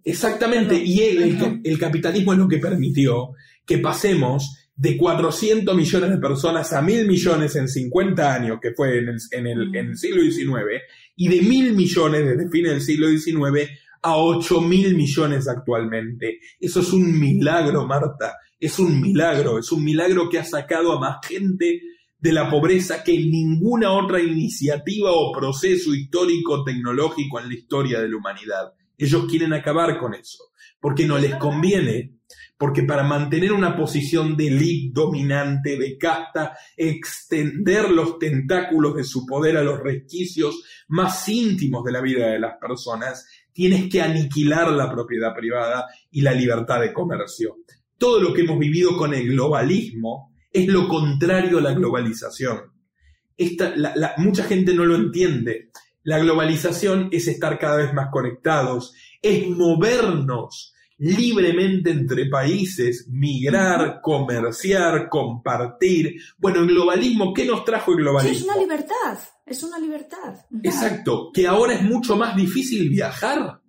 Exactamente, 0.03 0.75
y 0.75 1.01
el, 1.03 1.63
el 1.63 1.79
capitalismo 1.79 2.33
es 2.33 2.41
lo 2.41 2.49
que 2.49 2.59
permitió 2.59 3.35
que 3.65 3.79
pasemos 3.79 4.64
de 4.77 4.97
400 4.97 5.77
millones 5.77 6.11
de 6.11 6.19
personas 6.19 6.73
a 6.73 6.83
mil 6.83 7.07
millones 7.07 7.55
en 7.57 7.69
50 7.69 8.35
años, 8.35 8.59
que 8.61 8.73
fue 8.73 8.99
en 8.99 9.09
el, 9.09 9.19
en 9.31 9.47
el, 9.47 9.77
en 9.77 9.87
el 9.91 9.97
siglo 9.97 10.23
XIX, 10.23 10.83
y 11.17 11.29
de 11.29 11.43
mil 11.43 11.75
millones 11.75 12.25
desde 12.25 12.51
fines 12.51 12.73
del 12.73 12.81
siglo 12.81 13.09
XIX 13.09 13.71
a 14.03 14.17
8 14.17 14.61
mil 14.61 14.95
millones 14.95 15.49
actualmente. 15.49 16.41
Eso 16.61 16.81
es 16.81 16.93
un 16.93 17.19
milagro, 17.19 17.87
Marta. 17.87 18.37
Es 18.59 18.79
un 18.79 19.01
milagro. 19.01 19.59
Es 19.59 19.71
un 19.73 19.85
milagro 19.85 20.29
que 20.29 20.39
ha 20.39 20.45
sacado 20.45 20.93
a 20.93 21.01
más 21.01 21.19
gente 21.27 21.81
de 22.19 22.33
la 22.33 22.51
pobreza 22.51 23.05
que 23.05 23.13
ninguna 23.19 23.93
otra 23.93 24.21
iniciativa 24.21 25.13
o 25.13 25.33
proceso 25.33 25.95
histórico 25.95 26.65
tecnológico 26.65 27.39
en 27.39 27.49
la 27.49 27.55
historia 27.55 28.01
de 28.01 28.09
la 28.09 28.17
humanidad. 28.17 28.73
Ellos 28.97 29.27
quieren 29.29 29.53
acabar 29.53 29.99
con 29.99 30.15
eso, 30.15 30.53
porque 30.81 31.07
no 31.07 31.19
les 31.19 31.35
conviene 31.37 32.14
porque 32.57 32.85
para 32.85 33.03
mantener 33.03 33.53
una 33.53 33.77
posición 33.77 34.37
de 34.37 34.49
elite 34.49 34.91
dominante, 34.93 35.77
de 35.77 35.99
casta, 35.99 36.57
extender 36.77 37.91
los 37.91 38.19
tentáculos 38.19 38.97
de 38.97 39.05
su 39.05 39.27
poder 39.27 39.57
a 39.57 39.63
los 39.63 39.81
resquicios 39.81 40.63
más 40.89 41.29
íntimos 41.29 41.85
de 41.85 41.93
la 41.93 42.01
vida 42.01 42.29
de 42.29 42.39
las 42.39 42.57
personas, 42.59 43.27
tienes 43.53 43.91
que 43.91 44.03
aniquilar 44.03 44.71
la 44.73 44.91
propiedad 44.91 45.35
privada 45.35 45.87
y 46.11 46.21
la 46.21 46.33
libertad 46.33 46.81
de 46.81 46.93
comercio. 46.93 47.59
Todo 47.99 48.21
lo 48.21 48.33
que 48.33 48.43
hemos 48.43 48.59
vivido 48.59 48.97
con 48.97 49.15
el 49.15 49.29
globalismo 49.29 50.33
es 50.51 50.67
lo 50.69 50.89
contrario 50.89 51.59
a 51.59 51.63
la 51.63 51.73
globalización. 51.73 52.73
mucha 54.19 54.45
gente 54.45 54.75
no 54.75 54.85
lo 54.85 54.95
entiende. 54.95 55.71
La 56.05 56.19
globalización 56.19 57.09
es 57.11 57.29
estar 57.29 57.59
cada 57.59 57.77
vez 57.77 57.95
más 57.95 58.09
conectados, 58.13 58.95
es 59.23 59.49
movernos 59.49 60.74
libremente 61.05 61.91
entre 61.91 62.31
países, 62.31 63.07
migrar, 63.11 64.01
comerciar, 64.01 65.11
compartir. 65.11 66.17
Bueno, 66.39 66.61
el 66.61 66.69
globalismo, 66.69 67.35
¿qué 67.35 67.45
nos 67.45 67.63
trajo 67.63 67.91
el 67.93 67.99
globalismo? 67.99 68.35
Sí, 68.35 68.41
es 68.41 68.45
una 68.45 68.57
libertad, 68.57 69.19
es 69.45 69.63
una 69.63 69.79
libertad. 69.79 70.35
Exacto, 70.63 71.31
que 71.31 71.47
ahora 71.47 71.75
es 71.75 71.83
mucho 71.83 72.17
más 72.17 72.35
difícil 72.35 72.89
viajar, 72.89 73.61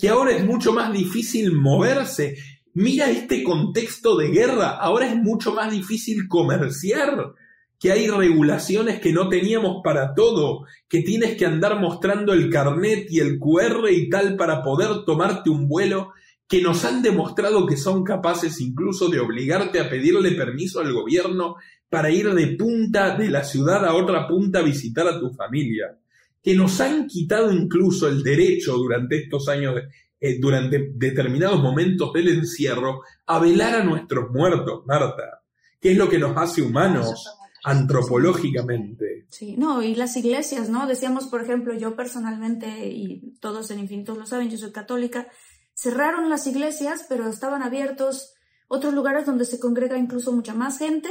que 0.00 0.08
ahora 0.08 0.36
es 0.36 0.44
mucho 0.44 0.72
más 0.72 0.92
difícil 0.92 1.52
moverse. 1.52 2.36
Mira 2.74 3.10
este 3.10 3.42
contexto 3.42 4.16
de 4.16 4.28
guerra, 4.28 4.76
ahora 4.76 5.08
es 5.08 5.16
mucho 5.16 5.52
más 5.52 5.68
difícil 5.68 6.28
comerciar, 6.28 7.32
que 7.76 7.90
hay 7.90 8.06
regulaciones 8.06 9.00
que 9.00 9.12
no 9.12 9.28
teníamos 9.28 9.82
para 9.82 10.14
todo, 10.14 10.64
que 10.88 11.02
tienes 11.02 11.36
que 11.36 11.44
andar 11.44 11.80
mostrando 11.80 12.32
el 12.32 12.48
carnet 12.50 13.08
y 13.10 13.18
el 13.18 13.40
QR 13.40 13.90
y 13.90 14.08
tal 14.08 14.36
para 14.36 14.62
poder 14.62 15.04
tomarte 15.04 15.50
un 15.50 15.66
vuelo 15.66 16.12
que 16.48 16.60
nos 16.60 16.84
han 16.84 17.02
demostrado 17.02 17.66
que 17.66 17.76
son 17.76 18.04
capaces 18.04 18.60
incluso 18.60 19.08
de 19.08 19.20
obligarte 19.20 19.80
a 19.80 19.88
pedirle 19.88 20.32
permiso 20.32 20.80
al 20.80 20.92
gobierno 20.92 21.56
para 21.88 22.10
ir 22.10 22.32
de 22.32 22.48
punta 22.56 23.16
de 23.16 23.28
la 23.28 23.44
ciudad 23.44 23.84
a 23.84 23.94
otra 23.94 24.26
punta 24.26 24.60
a 24.60 24.62
visitar 24.62 25.06
a 25.06 25.20
tu 25.20 25.30
familia, 25.30 25.98
que 26.42 26.54
nos 26.54 26.80
han 26.80 27.06
quitado 27.06 27.52
incluso 27.52 28.08
el 28.08 28.22
derecho 28.22 28.76
durante 28.76 29.16
estos 29.16 29.48
años, 29.48 29.74
eh, 30.18 30.38
durante 30.40 30.90
determinados 30.94 31.62
momentos 31.62 32.12
del 32.12 32.28
encierro, 32.28 33.02
a 33.26 33.38
velar 33.38 33.80
a 33.80 33.84
nuestros 33.84 34.30
muertos, 34.30 34.84
Marta, 34.86 35.42
que 35.80 35.92
es 35.92 35.98
lo 35.98 36.08
que 36.08 36.18
nos 36.18 36.36
hace 36.36 36.62
humanos 36.62 37.26
antropológicamente. 37.64 39.26
Sí, 39.28 39.56
no, 39.56 39.82
y 39.82 39.94
las 39.94 40.16
iglesias, 40.16 40.68
¿no? 40.68 40.86
Decíamos, 40.86 41.26
por 41.26 41.42
ejemplo, 41.42 41.74
yo 41.74 41.94
personalmente, 41.94 42.88
y 42.88 43.34
todos 43.40 43.70
en 43.70 43.80
Infinitos 43.80 44.18
lo 44.18 44.26
saben, 44.26 44.50
yo 44.50 44.58
soy 44.58 44.72
católica, 44.72 45.28
cerraron 45.74 46.28
las 46.28 46.46
iglesias, 46.46 47.06
pero 47.08 47.28
estaban 47.28 47.62
abiertos 47.62 48.34
otros 48.68 48.94
lugares 48.94 49.26
donde 49.26 49.44
se 49.44 49.60
congrega 49.60 49.98
incluso 49.98 50.32
mucha 50.32 50.54
más 50.54 50.78
gente. 50.78 51.10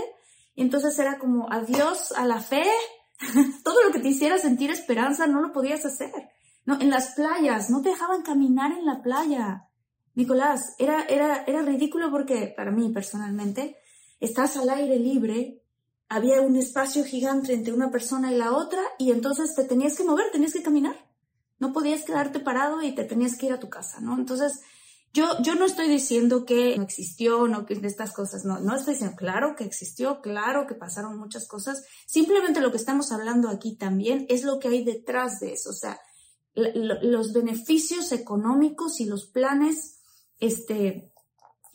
Y 0.55 0.61
entonces 0.61 0.97
era 0.99 1.17
como 1.19 1.51
adiós 1.51 2.11
a 2.13 2.25
la 2.25 2.39
fe. 2.39 2.65
Todo 3.63 3.83
lo 3.83 3.91
que 3.91 3.99
te 3.99 4.09
hiciera 4.09 4.37
sentir 4.37 4.71
esperanza 4.71 5.27
no 5.27 5.41
lo 5.41 5.51
podías 5.51 5.85
hacer. 5.85 6.11
No, 6.65 6.79
en 6.79 6.89
las 6.89 7.13
playas, 7.15 7.69
no 7.69 7.81
te 7.81 7.89
dejaban 7.89 8.23
caminar 8.23 8.71
en 8.71 8.85
la 8.85 9.01
playa. 9.01 9.67
Nicolás, 10.13 10.75
era, 10.77 11.03
era, 11.05 11.43
era 11.45 11.61
ridículo 11.61 12.11
porque, 12.11 12.53
para 12.55 12.71
mí 12.71 12.89
personalmente, 12.89 13.77
estás 14.19 14.57
al 14.57 14.69
aire 14.69 14.99
libre, 14.99 15.63
había 16.09 16.41
un 16.41 16.55
espacio 16.55 17.03
gigante 17.03 17.53
entre 17.53 17.73
una 17.73 17.89
persona 17.89 18.31
y 18.31 18.37
la 18.37 18.51
otra, 18.51 18.81
y 18.99 19.11
entonces 19.11 19.55
te 19.55 19.63
tenías 19.63 19.97
que 19.97 20.03
mover, 20.03 20.29
tenías 20.31 20.53
que 20.53 20.61
caminar 20.61 21.10
no 21.61 21.71
podías 21.71 22.03
quedarte 22.03 22.41
parado 22.41 22.83
y 22.83 22.93
te 22.93 23.05
tenías 23.05 23.37
que 23.37 23.45
ir 23.45 23.53
a 23.53 23.59
tu 23.61 23.69
casa, 23.69 24.01
¿no? 24.01 24.17
Entonces, 24.17 24.59
Yo, 25.13 25.25
yo 25.43 25.55
no 25.55 25.65
estoy 25.65 25.89
diciendo 25.89 26.45
que 26.45 26.77
no 26.77 26.83
existió, 26.83 27.45
no 27.47 27.65
que 27.65 27.73
estas 27.73 28.13
cosas, 28.13 28.45
no, 28.45 28.61
no 28.61 28.75
estoy 28.75 28.93
diciendo, 28.93 29.17
claro 29.17 29.55
que 29.57 29.65
existió, 29.65 30.21
claro 30.21 30.65
que 30.67 30.73
pasaron 30.73 31.19
muchas 31.19 31.49
cosas. 31.49 31.83
Simplemente 32.07 32.61
lo 32.61 32.71
que 32.71 32.77
estamos 32.77 33.11
hablando 33.11 33.49
aquí 33.49 33.75
también 33.75 34.25
es 34.29 34.43
lo 34.43 34.57
que 34.57 34.69
hay 34.69 34.85
detrás 34.85 35.41
de 35.41 35.51
eso, 35.51 35.71
o 35.71 35.73
sea, 35.73 35.99
los 36.55 37.33
beneficios 37.33 38.13
económicos 38.13 39.01
y 39.01 39.05
los 39.05 39.25
planes 39.25 39.99
este, 40.39 41.11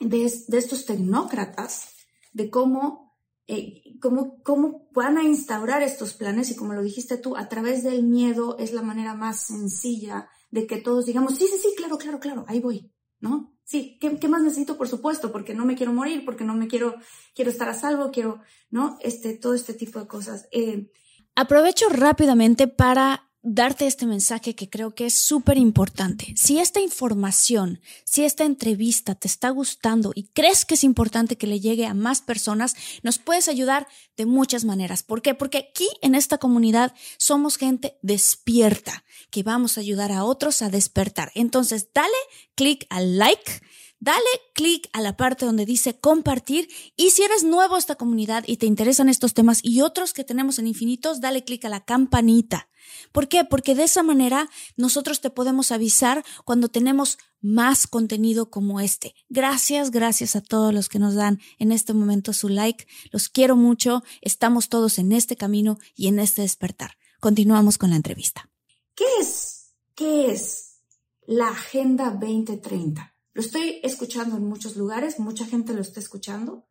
de, 0.00 0.32
de 0.48 0.58
estos 0.58 0.86
tecnócratas, 0.86 1.90
de 2.32 2.48
cómo, 2.48 3.14
eh, 3.46 3.82
cómo, 4.00 4.42
cómo 4.42 4.88
van 4.92 5.18
a 5.18 5.24
instaurar 5.24 5.82
estos 5.82 6.14
planes 6.14 6.50
y 6.50 6.56
como 6.56 6.74
lo 6.74 6.82
dijiste 6.82 7.18
tú, 7.18 7.36
a 7.36 7.48
través 7.48 7.82
del 7.82 8.02
miedo 8.02 8.56
es 8.58 8.72
la 8.72 8.82
manera 8.82 9.14
más 9.14 9.40
sencilla 9.40 10.28
de 10.50 10.66
que 10.66 10.78
todos 10.78 11.06
digamos, 11.06 11.36
sí, 11.36 11.46
sí, 11.48 11.58
sí, 11.60 11.74
claro, 11.76 11.98
claro, 11.98 12.20
claro, 12.20 12.44
ahí 12.48 12.60
voy, 12.60 12.90
¿no? 13.20 13.56
Sí, 13.64 13.98
¿qué, 14.00 14.28
más 14.28 14.42
necesito? 14.42 14.78
Por 14.78 14.86
supuesto, 14.86 15.32
porque 15.32 15.52
no 15.52 15.66
me 15.66 15.74
quiero 15.74 15.92
morir, 15.92 16.24
porque 16.24 16.44
no 16.44 16.54
me 16.54 16.68
quiero, 16.68 16.94
quiero 17.34 17.50
estar 17.50 17.68
a 17.68 17.74
salvo, 17.74 18.12
quiero, 18.12 18.40
¿no? 18.70 18.96
Este, 19.00 19.34
todo 19.34 19.54
este 19.54 19.74
tipo 19.74 19.98
de 19.98 20.06
cosas. 20.06 20.46
Eh, 20.52 20.88
Aprovecho 21.34 21.88
rápidamente 21.88 22.68
para 22.68 23.25
darte 23.48 23.86
este 23.86 24.06
mensaje 24.06 24.56
que 24.56 24.68
creo 24.68 24.94
que 24.94 25.06
es 25.06 25.14
súper 25.14 25.56
importante. 25.56 26.34
Si 26.36 26.58
esta 26.58 26.80
información, 26.80 27.80
si 28.04 28.24
esta 28.24 28.44
entrevista 28.44 29.14
te 29.14 29.28
está 29.28 29.50
gustando 29.50 30.10
y 30.14 30.24
crees 30.24 30.64
que 30.64 30.74
es 30.74 30.82
importante 30.82 31.36
que 31.36 31.46
le 31.46 31.60
llegue 31.60 31.86
a 31.86 31.94
más 31.94 32.22
personas, 32.22 32.74
nos 33.04 33.18
puedes 33.18 33.48
ayudar 33.48 33.86
de 34.16 34.26
muchas 34.26 34.64
maneras. 34.64 35.04
¿Por 35.04 35.22
qué? 35.22 35.34
Porque 35.34 35.58
aquí 35.58 35.88
en 36.02 36.16
esta 36.16 36.38
comunidad 36.38 36.92
somos 37.18 37.56
gente 37.56 37.96
despierta, 38.02 39.04
que 39.30 39.44
vamos 39.44 39.78
a 39.78 39.80
ayudar 39.80 40.10
a 40.10 40.24
otros 40.24 40.60
a 40.60 40.68
despertar. 40.68 41.30
Entonces, 41.36 41.88
dale 41.94 42.16
clic 42.56 42.84
al 42.90 43.16
like 43.16 43.60
dale 43.98 44.20
clic 44.54 44.88
a 44.92 45.00
la 45.00 45.16
parte 45.16 45.46
donde 45.46 45.64
dice 45.64 45.98
compartir 45.98 46.68
y 46.96 47.10
si 47.10 47.22
eres 47.22 47.44
nuevo 47.44 47.76
a 47.76 47.78
esta 47.78 47.94
comunidad 47.94 48.44
y 48.46 48.58
te 48.58 48.66
interesan 48.66 49.08
estos 49.08 49.34
temas 49.34 49.60
y 49.62 49.80
otros 49.80 50.12
que 50.12 50.22
tenemos 50.22 50.58
en 50.58 50.66
infinitos, 50.66 51.20
dale 51.20 51.44
clic 51.44 51.64
a 51.64 51.70
la 51.70 51.84
campanita. 51.84 52.68
¿Por 53.12 53.28
qué? 53.28 53.44
Porque 53.44 53.74
de 53.74 53.84
esa 53.84 54.02
manera 54.02 54.48
nosotros 54.76 55.20
te 55.20 55.30
podemos 55.30 55.72
avisar 55.72 56.24
cuando 56.44 56.68
tenemos 56.68 57.18
más 57.40 57.86
contenido 57.86 58.50
como 58.50 58.80
este. 58.80 59.14
Gracias, 59.28 59.90
gracias 59.90 60.36
a 60.36 60.40
todos 60.40 60.74
los 60.74 60.88
que 60.88 60.98
nos 60.98 61.14
dan 61.14 61.40
en 61.58 61.72
este 61.72 61.92
momento 61.92 62.32
su 62.32 62.48
like. 62.48 62.86
Los 63.10 63.28
quiero 63.28 63.56
mucho. 63.56 64.02
Estamos 64.20 64.68
todos 64.68 64.98
en 64.98 65.12
este 65.12 65.36
camino 65.36 65.78
y 65.94 66.08
en 66.08 66.18
este 66.18 66.42
despertar. 66.42 66.96
Continuamos 67.20 67.78
con 67.78 67.90
la 67.90 67.96
entrevista. 67.96 68.50
¿Qué 68.94 69.04
es? 69.20 69.74
¿Qué 69.94 70.30
es 70.30 70.82
la 71.26 71.48
Agenda 71.48 72.10
2030? 72.10 73.14
Lo 73.32 73.40
estoy 73.40 73.80
escuchando 73.82 74.36
en 74.36 74.46
muchos 74.46 74.76
lugares, 74.76 75.18
mucha 75.18 75.44
gente 75.44 75.74
lo 75.74 75.82
está 75.82 76.00
escuchando. 76.00 76.66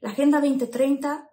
La 0.00 0.10
Agenda 0.10 0.40
2030, 0.40 1.30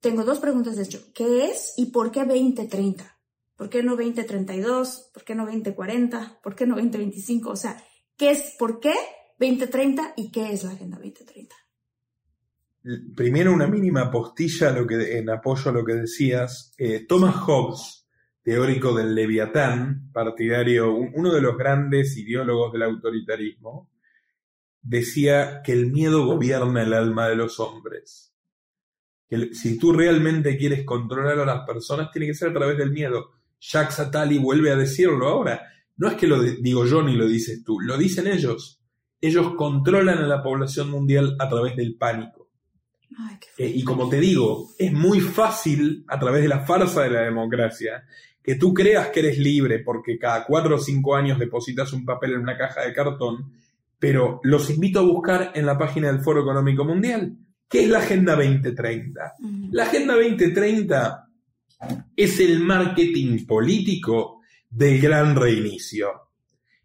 tengo 0.00 0.24
dos 0.24 0.38
preguntas 0.38 0.76
de 0.76 0.84
hecho. 0.84 1.12
¿Qué 1.12 1.46
es 1.46 1.74
y 1.76 1.86
por 1.86 2.12
qué 2.12 2.24
2030? 2.24 3.13
¿Por 3.56 3.70
qué 3.70 3.82
no 3.82 3.92
2032? 3.92 5.10
¿Por 5.12 5.24
qué 5.24 5.34
no 5.34 5.44
2040? 5.44 6.40
¿Por 6.42 6.54
qué 6.54 6.66
no 6.66 6.74
2025? 6.74 7.50
O 7.50 7.56
sea, 7.56 7.82
¿qué 8.16 8.30
es, 8.30 8.54
por 8.58 8.80
qué 8.80 8.94
2030 9.38 10.14
y 10.16 10.30
qué 10.30 10.52
es 10.52 10.64
la 10.64 10.72
Agenda 10.72 10.96
2030? 10.98 11.54
Primero 13.16 13.52
una 13.52 13.66
mínima 13.66 14.10
postilla 14.10 14.70
lo 14.70 14.86
que, 14.86 15.18
en 15.18 15.30
apoyo 15.30 15.70
a 15.70 15.74
lo 15.74 15.84
que 15.84 15.94
decías. 15.94 16.74
Eh, 16.76 17.06
Thomas 17.08 17.36
Hobbes, 17.36 18.06
teórico 18.42 18.94
del 18.94 19.14
Leviatán, 19.14 20.10
partidario, 20.12 20.92
uno 20.92 21.32
de 21.32 21.40
los 21.40 21.56
grandes 21.56 22.16
ideólogos 22.18 22.72
del 22.72 22.82
autoritarismo, 22.82 23.90
decía 24.82 25.62
que 25.62 25.72
el 25.72 25.90
miedo 25.90 26.26
gobierna 26.26 26.82
el 26.82 26.92
alma 26.92 27.28
de 27.28 27.36
los 27.36 27.58
hombres. 27.58 28.34
Que 29.28 29.54
si 29.54 29.78
tú 29.78 29.92
realmente 29.92 30.58
quieres 30.58 30.84
controlar 30.84 31.38
a 31.38 31.46
las 31.46 31.66
personas, 31.66 32.10
tiene 32.12 32.26
que 32.26 32.34
ser 32.34 32.50
a 32.50 32.54
través 32.54 32.76
del 32.76 32.90
miedo. 32.90 33.30
Jacques 33.66 33.98
Attali 34.00 34.38
vuelve 34.38 34.70
a 34.70 34.76
decirlo 34.76 35.28
ahora. 35.28 35.62
No 35.96 36.08
es 36.08 36.14
que 36.14 36.26
lo 36.26 36.42
digo 36.42 36.84
yo 36.86 37.02
ni 37.02 37.16
lo 37.16 37.26
dices 37.26 37.62
tú, 37.64 37.80
lo 37.80 37.96
dicen 37.96 38.26
ellos. 38.26 38.80
Ellos 39.20 39.54
controlan 39.56 40.18
a 40.18 40.26
la 40.26 40.42
población 40.42 40.90
mundial 40.90 41.36
a 41.38 41.48
través 41.48 41.76
del 41.76 41.96
pánico. 41.96 42.50
Eh, 43.56 43.72
y 43.74 43.84
como 43.84 44.08
te 44.08 44.18
digo, 44.18 44.70
es 44.78 44.92
muy 44.92 45.20
fácil 45.20 46.04
a 46.08 46.18
través 46.18 46.42
de 46.42 46.48
la 46.48 46.60
farsa 46.60 47.02
de 47.02 47.10
la 47.10 47.20
democracia 47.20 48.04
que 48.42 48.56
tú 48.56 48.74
creas 48.74 49.08
que 49.08 49.20
eres 49.20 49.38
libre 49.38 49.78
porque 49.78 50.18
cada 50.18 50.44
cuatro 50.44 50.76
o 50.76 50.78
cinco 50.78 51.14
años 51.14 51.38
depositas 51.38 51.92
un 51.92 52.04
papel 52.04 52.32
en 52.32 52.40
una 52.40 52.58
caja 52.58 52.82
de 52.82 52.92
cartón 52.92 53.52
pero 54.04 54.40
los 54.42 54.68
invito 54.68 54.98
a 54.98 55.02
buscar 55.02 55.52
en 55.54 55.64
la 55.64 55.78
página 55.78 56.08
del 56.08 56.20
Foro 56.20 56.42
Económico 56.42 56.84
Mundial. 56.84 57.38
¿Qué 57.66 57.84
es 57.84 57.88
la 57.88 58.00
Agenda 58.00 58.36
2030? 58.36 59.34
La 59.70 59.84
Agenda 59.84 60.14
2030 60.14 61.23
es 62.16 62.40
el 62.40 62.60
marketing 62.60 63.46
político 63.46 64.40
del 64.70 65.00
gran 65.00 65.36
reinicio. 65.36 66.08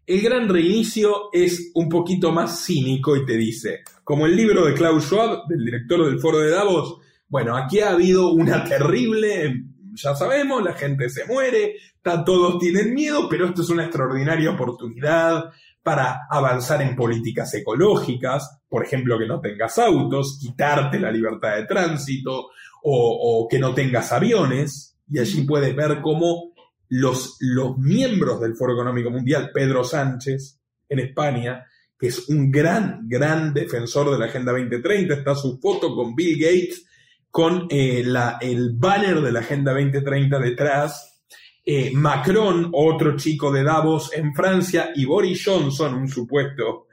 El 0.06 0.22
gran 0.22 0.48
reinicio 0.48 1.28
es 1.32 1.70
un 1.74 1.88
poquito 1.88 2.32
más 2.32 2.64
cínico 2.64 3.16
y 3.16 3.24
te 3.24 3.36
dice, 3.36 3.80
como 4.02 4.26
el 4.26 4.34
libro 4.34 4.66
de 4.66 4.74
Klaus 4.74 5.04
Schwab, 5.04 5.46
del 5.48 5.64
director 5.64 6.04
del 6.04 6.18
Foro 6.18 6.38
de 6.38 6.50
Davos, 6.50 6.96
bueno, 7.28 7.56
aquí 7.56 7.78
ha 7.78 7.90
habido 7.90 8.32
una 8.32 8.64
terrible, 8.64 9.66
ya 9.94 10.16
sabemos, 10.16 10.64
la 10.64 10.72
gente 10.72 11.08
se 11.08 11.26
muere, 11.26 11.76
todos 12.02 12.58
tienen 12.58 12.92
miedo, 12.92 13.28
pero 13.28 13.46
esto 13.46 13.62
es 13.62 13.70
una 13.70 13.84
extraordinaria 13.84 14.50
oportunidad 14.50 15.50
para 15.82 16.26
avanzar 16.28 16.82
en 16.82 16.96
políticas 16.96 17.54
ecológicas, 17.54 18.60
por 18.68 18.84
ejemplo, 18.84 19.18
que 19.18 19.26
no 19.26 19.40
tengas 19.40 19.78
autos, 19.78 20.38
quitarte 20.40 20.98
la 20.98 21.10
libertad 21.10 21.56
de 21.56 21.66
tránsito 21.66 22.50
o, 22.82 23.46
que 23.50 23.58
no 23.58 23.74
tengas 23.74 24.12
aviones, 24.12 24.96
y 25.08 25.18
allí 25.18 25.42
puedes 25.42 25.74
ver 25.74 26.00
cómo 26.00 26.52
los, 26.88 27.36
los 27.40 27.78
miembros 27.78 28.40
del 28.40 28.56
Foro 28.56 28.74
Económico 28.74 29.10
Mundial, 29.10 29.50
Pedro 29.52 29.84
Sánchez, 29.84 30.58
en 30.88 30.98
España, 30.98 31.66
que 31.98 32.08
es 32.08 32.28
un 32.28 32.50
gran, 32.50 33.08
gran 33.08 33.52
defensor 33.52 34.10
de 34.10 34.18
la 34.18 34.26
Agenda 34.26 34.52
2030, 34.52 35.14
está 35.14 35.34
su 35.34 35.58
foto 35.58 35.94
con 35.94 36.14
Bill 36.14 36.38
Gates, 36.38 36.84
con 37.30 37.66
eh, 37.70 38.02
la, 38.04 38.38
el 38.40 38.72
banner 38.72 39.20
de 39.20 39.32
la 39.32 39.40
Agenda 39.40 39.72
2030 39.72 40.38
detrás, 40.38 41.22
eh, 41.64 41.92
Macron, 41.94 42.70
otro 42.72 43.16
chico 43.16 43.52
de 43.52 43.62
Davos 43.62 44.12
en 44.14 44.34
Francia, 44.34 44.90
y 44.94 45.04
Boris 45.04 45.42
Johnson, 45.44 45.94
un 45.94 46.08
supuesto 46.08 46.86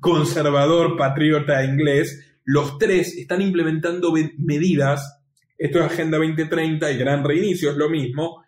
conservador 0.00 0.96
patriota 0.96 1.64
inglés, 1.64 2.35
los 2.46 2.78
tres 2.78 3.16
están 3.16 3.42
implementando 3.42 4.14
medidas, 4.38 5.20
esto 5.58 5.80
es 5.80 5.84
Agenda 5.84 6.16
2030 6.18 6.92
y 6.92 6.96
Gran 6.96 7.24
Reinicio 7.24 7.72
es 7.72 7.76
lo 7.76 7.90
mismo, 7.90 8.44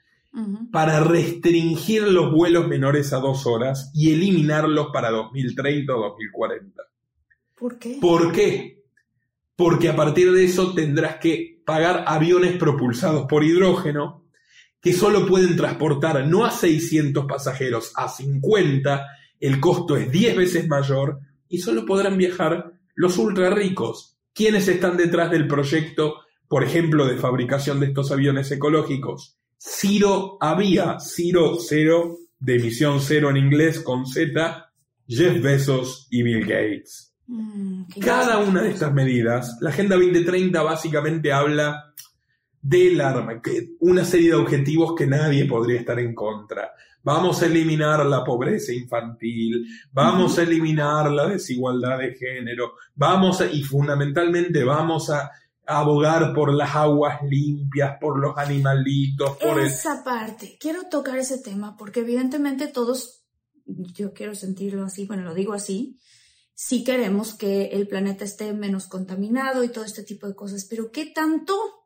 para 0.71 1.01
restringir 1.03 2.05
los 2.05 2.33
vuelos 2.33 2.69
menores 2.69 3.13
a 3.13 3.19
dos 3.19 3.45
horas 3.47 3.91
y 3.95 4.13
eliminarlos 4.13 4.89
para 4.93 5.11
2030 5.11 5.97
o 5.97 6.01
2040. 6.01 6.83
¿Por 7.57 7.79
qué? 7.79 7.99
¿Por 8.01 8.33
qué? 8.33 8.85
Porque 9.57 9.89
a 9.89 9.97
partir 9.97 10.31
de 10.31 10.45
eso 10.45 10.75
tendrás 10.75 11.17
que 11.17 11.61
pagar 11.67 12.05
aviones 12.07 12.57
propulsados 12.57 13.27
por 13.27 13.43
hidrógeno, 13.43 14.27
que 14.81 14.93
solo 14.93 15.27
pueden 15.27 15.57
transportar 15.57 16.25
no 16.29 16.45
a 16.45 16.53
600 16.53 17.27
pasajeros, 17.27 17.93
a 17.97 18.09
50, 18.09 19.07
el 19.41 19.59
costo 19.59 19.97
es 19.97 20.09
10 20.13 20.37
veces 20.37 20.69
mayor 20.69 21.19
y 21.49 21.59
solo 21.59 21.85
podrán 21.85 22.17
viajar 22.17 22.78
los 22.99 23.17
ultra 23.17 23.49
ricos. 23.51 24.19
¿Quiénes 24.35 24.67
están 24.67 24.97
detrás 24.97 25.31
del 25.31 25.47
proyecto, 25.47 26.17
por 26.49 26.65
ejemplo, 26.65 27.07
de 27.07 27.17
fabricación 27.17 27.79
de 27.79 27.87
estos 27.87 28.11
aviones 28.11 28.51
ecológicos? 28.51 29.39
Ciro 29.57 30.37
Avia, 30.41 30.99
Ciro 30.99 31.59
Cero, 31.61 32.17
de 32.41 32.57
emisión 32.57 33.01
cero 33.01 33.31
en 33.31 33.37
inglés 33.37 33.81
con 33.81 34.05
Z, 34.05 34.73
Jeff 35.07 35.41
Bezos 35.41 36.09
y 36.11 36.25
Bill 36.25 36.41
Gates. 36.41 37.15
Mm, 37.29 37.85
Cada 38.01 38.39
una 38.39 38.63
de 38.63 38.71
estas 38.71 38.93
medidas, 38.93 39.59
la 39.61 39.71
Agenda 39.71 39.95
2030 39.95 40.61
básicamente 40.61 41.33
habla 41.33 41.95
del 42.61 43.01
arma, 43.01 43.41
una 43.79 44.05
serie 44.05 44.31
de 44.31 44.35
objetivos 44.35 44.97
que 44.97 45.07
nadie 45.07 45.45
podría 45.45 45.79
estar 45.79 46.01
en 46.01 46.17
contra. 46.17 46.73
Vamos 47.03 47.43
a 47.43 47.47
eliminar 47.47 48.05
la 48.05 48.25
pobreza 48.25 48.73
infantil, 48.73 49.67
vamos 49.93 50.39
a 50.39 50.43
eliminar 50.43 51.11
la 51.11 51.27
desigualdad 51.27 51.99
de 51.99 52.15
género, 52.15 52.75
vamos 52.95 53.41
a, 53.41 53.47
y 53.47 53.63
fundamentalmente 53.63 54.65
vamos 54.65 55.09
a 55.11 55.31
abogar 55.67 56.35
por 56.35 56.53
las 56.53 56.75
aguas 56.75 57.21
limpias, 57.23 57.99
por 58.01 58.19
los 58.19 58.37
animalitos, 58.37 59.37
por 59.37 59.61
esa 59.61 60.03
parte. 60.03 60.57
Quiero 60.59 60.89
tocar 60.89 61.19
ese 61.19 61.39
tema 61.39 61.77
porque 61.77 62.01
evidentemente 62.01 62.69
todos, 62.69 63.23
yo 63.67 64.13
quiero 64.13 64.35
sentirlo 64.35 64.85
así, 64.85 65.07
bueno, 65.07 65.25
lo 65.25 65.35
digo 65.35 65.53
así, 65.53 65.99
sí 66.55 66.83
queremos 66.85 67.35
que 67.35 67.67
el 67.67 67.87
planeta 67.87 68.25
esté 68.25 68.53
menos 68.53 68.87
contaminado 68.87 69.63
y 69.63 69.69
todo 69.69 69.85
este 69.85 70.03
tipo 70.03 70.27
de 70.27 70.35
cosas, 70.35 70.67
pero 70.69 70.91
¿qué 70.91 71.07
tanto 71.07 71.78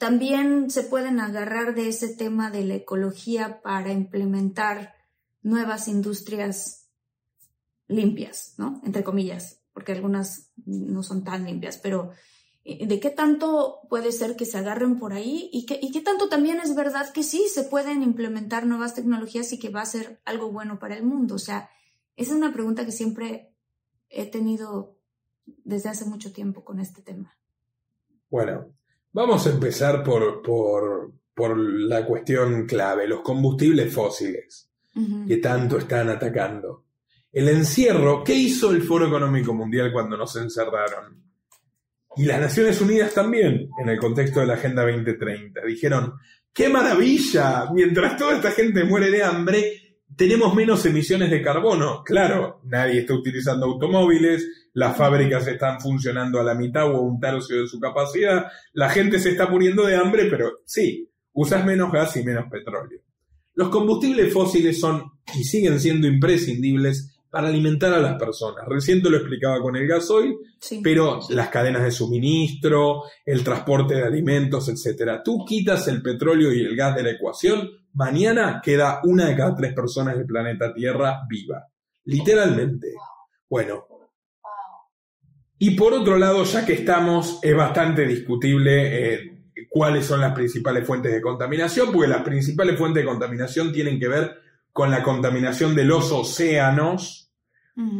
también 0.00 0.70
se 0.70 0.82
pueden 0.82 1.20
agarrar 1.20 1.74
de 1.74 1.90
ese 1.90 2.08
tema 2.08 2.50
de 2.50 2.64
la 2.64 2.74
ecología 2.76 3.60
para 3.60 3.92
implementar 3.92 4.94
nuevas 5.42 5.88
industrias 5.88 6.88
limpias, 7.86 8.54
¿no? 8.56 8.80
Entre 8.82 9.04
comillas, 9.04 9.60
porque 9.74 9.92
algunas 9.92 10.52
no 10.64 11.02
son 11.02 11.22
tan 11.22 11.44
limpias, 11.44 11.76
pero 11.76 12.12
eh, 12.64 12.86
¿de 12.86 12.98
qué 12.98 13.10
tanto 13.10 13.80
puede 13.90 14.10
ser 14.12 14.36
que 14.36 14.46
se 14.46 14.56
agarren 14.56 14.98
por 14.98 15.12
ahí? 15.12 15.50
¿Y 15.52 15.66
qué, 15.66 15.78
y 15.82 15.92
qué 15.92 16.00
tanto 16.00 16.30
también 16.30 16.60
es 16.60 16.74
verdad 16.74 17.12
que 17.12 17.22
sí 17.22 17.48
se 17.52 17.64
pueden 17.64 18.02
implementar 18.02 18.64
nuevas 18.64 18.94
tecnologías 18.94 19.52
y 19.52 19.58
que 19.58 19.68
va 19.68 19.82
a 19.82 19.86
ser 19.86 20.22
algo 20.24 20.50
bueno 20.50 20.78
para 20.78 20.96
el 20.96 21.04
mundo? 21.04 21.34
O 21.34 21.38
sea, 21.38 21.68
esa 22.16 22.30
es 22.30 22.36
una 22.38 22.54
pregunta 22.54 22.86
que 22.86 22.92
siempre 22.92 23.54
he 24.08 24.24
tenido 24.24 24.96
desde 25.44 25.90
hace 25.90 26.06
mucho 26.06 26.32
tiempo 26.32 26.64
con 26.64 26.80
este 26.80 27.02
tema. 27.02 27.36
Bueno, 28.30 28.72
vamos 29.12 29.46
a 29.46 29.50
empezar 29.50 30.02
por, 30.02 30.42
por, 30.42 31.12
por 31.34 31.56
la 31.58 32.04
cuestión 32.04 32.66
clave, 32.66 33.08
los 33.08 33.20
combustibles 33.20 33.92
fósiles 33.92 34.68
que 35.26 35.36
tanto 35.38 35.78
están 35.78 36.10
atacando. 36.10 36.84
El 37.32 37.48
encierro, 37.48 38.24
¿qué 38.24 38.34
hizo 38.34 38.70
el 38.70 38.82
Foro 38.82 39.06
Económico 39.06 39.54
Mundial 39.54 39.92
cuando 39.92 40.16
nos 40.16 40.34
encerraron? 40.36 41.22
Y 42.16 42.24
las 42.24 42.40
Naciones 42.40 42.80
Unidas 42.80 43.14
también, 43.14 43.70
en 43.80 43.88
el 43.88 43.98
contexto 43.98 44.40
de 44.40 44.46
la 44.46 44.54
Agenda 44.54 44.82
2030. 44.82 45.60
Dijeron, 45.64 46.14
¡qué 46.52 46.68
maravilla! 46.68 47.70
Mientras 47.72 48.16
toda 48.16 48.34
esta 48.34 48.50
gente 48.50 48.82
muere 48.82 49.10
de 49.10 49.22
hambre, 49.22 49.89
tenemos 50.16 50.54
menos 50.54 50.84
emisiones 50.86 51.30
de 51.30 51.42
carbono. 51.42 52.02
Claro, 52.04 52.60
nadie 52.64 53.00
está 53.00 53.14
utilizando 53.14 53.66
automóviles, 53.66 54.68
las 54.74 54.96
fábricas 54.96 55.46
están 55.46 55.80
funcionando 55.80 56.40
a 56.40 56.44
la 56.44 56.54
mitad 56.54 56.90
o 56.90 56.96
a 56.96 57.00
un 57.00 57.18
tercio 57.18 57.60
de 57.60 57.68
su 57.68 57.80
capacidad, 57.80 58.46
la 58.72 58.90
gente 58.90 59.18
se 59.18 59.30
está 59.30 59.46
muriendo 59.46 59.84
de 59.84 59.96
hambre, 59.96 60.26
pero 60.30 60.58
sí, 60.64 61.08
usas 61.32 61.64
menos 61.64 61.90
gas 61.92 62.16
y 62.16 62.24
menos 62.24 62.50
petróleo. 62.50 63.00
Los 63.54 63.68
combustibles 63.68 64.32
fósiles 64.32 64.78
son 64.78 65.04
y 65.38 65.44
siguen 65.44 65.80
siendo 65.80 66.06
imprescindibles 66.06 67.16
para 67.30 67.48
alimentar 67.48 67.92
a 67.92 68.00
las 68.00 68.18
personas. 68.18 68.64
Recién 68.66 69.02
te 69.02 69.08
lo 69.08 69.16
explicaba 69.16 69.60
con 69.60 69.76
el 69.76 69.86
gasoil, 69.86 70.36
pero 70.82 71.20
las 71.30 71.48
cadenas 71.48 71.84
de 71.84 71.90
suministro, 71.92 73.04
el 73.24 73.44
transporte 73.44 73.94
de 73.94 74.04
alimentos, 74.04 74.68
etc. 74.68 75.20
Tú 75.24 75.44
quitas 75.44 75.86
el 75.88 76.02
petróleo 76.02 76.52
y 76.52 76.64
el 76.64 76.74
gas 76.74 76.96
de 76.96 77.04
la 77.04 77.10
ecuación, 77.12 77.70
mañana 77.94 78.60
queda 78.62 79.00
una 79.04 79.26
de 79.26 79.36
cada 79.36 79.54
tres 79.54 79.74
personas 79.74 80.16
del 80.16 80.26
planeta 80.26 80.72
Tierra 80.72 81.22
viva. 81.28 81.66
Literalmente. 82.04 82.88
Bueno. 83.48 83.86
Y 85.58 85.72
por 85.72 85.92
otro 85.92 86.16
lado, 86.16 86.42
ya 86.44 86.64
que 86.64 86.72
estamos, 86.72 87.38
es 87.42 87.54
bastante 87.54 88.06
discutible 88.06 89.14
eh, 89.14 89.40
cuáles 89.68 90.06
son 90.06 90.20
las 90.20 90.32
principales 90.32 90.86
fuentes 90.86 91.12
de 91.12 91.20
contaminación, 91.20 91.92
porque 91.92 92.08
las 92.08 92.22
principales 92.22 92.78
fuentes 92.78 93.02
de 93.02 93.08
contaminación 93.08 93.72
tienen 93.72 94.00
que 94.00 94.08
ver 94.08 94.38
con 94.72 94.90
la 94.90 95.02
contaminación 95.02 95.74
de 95.74 95.84
los 95.84 96.10
océanos, 96.12 97.30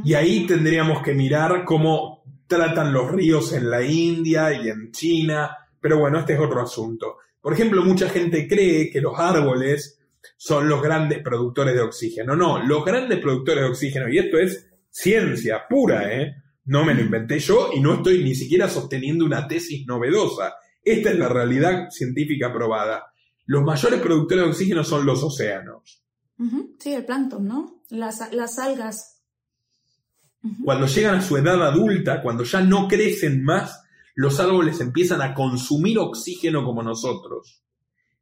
y 0.05 0.15
ahí 0.15 0.47
tendríamos 0.47 1.03
que 1.03 1.15
mirar 1.15 1.65
cómo 1.65 2.23
tratan 2.47 2.93
los 2.93 3.11
ríos 3.11 3.53
en 3.53 3.71
la 3.71 3.83
India 3.83 4.53
y 4.53 4.69
en 4.69 4.91
China, 4.91 5.57
pero 5.81 5.99
bueno, 5.99 6.19
este 6.19 6.35
es 6.35 6.41
otro 6.41 6.61
asunto. 6.61 7.19
Por 7.41 7.55
ejemplo, 7.55 7.83
mucha 7.83 8.09
gente 8.09 8.47
cree 8.47 8.91
que 8.91 9.01
los 9.01 9.19
árboles 9.19 9.99
son 10.37 10.69
los 10.69 10.83
grandes 10.83 11.23
productores 11.23 11.75
de 11.75 11.81
oxígeno. 11.81 12.37
No, 12.37 12.63
los 12.63 12.85
grandes 12.85 13.19
productores 13.21 13.65
de 13.65 13.71
oxígeno, 13.71 14.09
y 14.09 14.19
esto 14.19 14.39
es 14.39 14.67
ciencia 14.91 15.63
pura, 15.69 16.13
¿eh? 16.15 16.35
No 16.67 16.85
me 16.85 16.95
lo 16.95 17.01
inventé 17.01 17.39
yo 17.39 17.71
y 17.75 17.81
no 17.81 17.95
estoy 17.95 18.23
ni 18.23 18.35
siquiera 18.35 18.69
sosteniendo 18.69 19.25
una 19.25 19.49
tesis 19.49 19.87
novedosa. 19.87 20.55
Esta 20.83 21.11
es 21.11 21.19
la 21.19 21.29
realidad 21.29 21.91
científica 21.91 22.53
probada. 22.53 23.13
Los 23.47 23.65
mayores 23.65 24.01
productores 24.01 24.45
de 24.45 24.51
oxígeno 24.51 24.85
son 24.85 25.05
los 25.05 25.23
océanos. 25.23 26.03
Sí, 26.79 26.93
el 26.93 27.05
plancton, 27.05 27.47
¿no? 27.47 27.83
Las, 27.91 28.21
algas. 28.59 29.21
Cuando 30.65 30.87
llegan 30.87 31.17
a 31.17 31.23
su 31.23 31.37
edad 31.37 31.63
adulta, 31.63 32.23
cuando 32.23 32.45
ya 32.45 32.61
no 32.63 32.89
crecen 32.89 33.43
más, 33.43 33.83
los 34.21 34.39
árboles 34.39 34.79
empiezan 34.83 35.23
a 35.23 35.33
consumir 35.33 35.99
oxígeno 35.99 36.63
como 36.63 36.83
nosotros. 36.83 37.63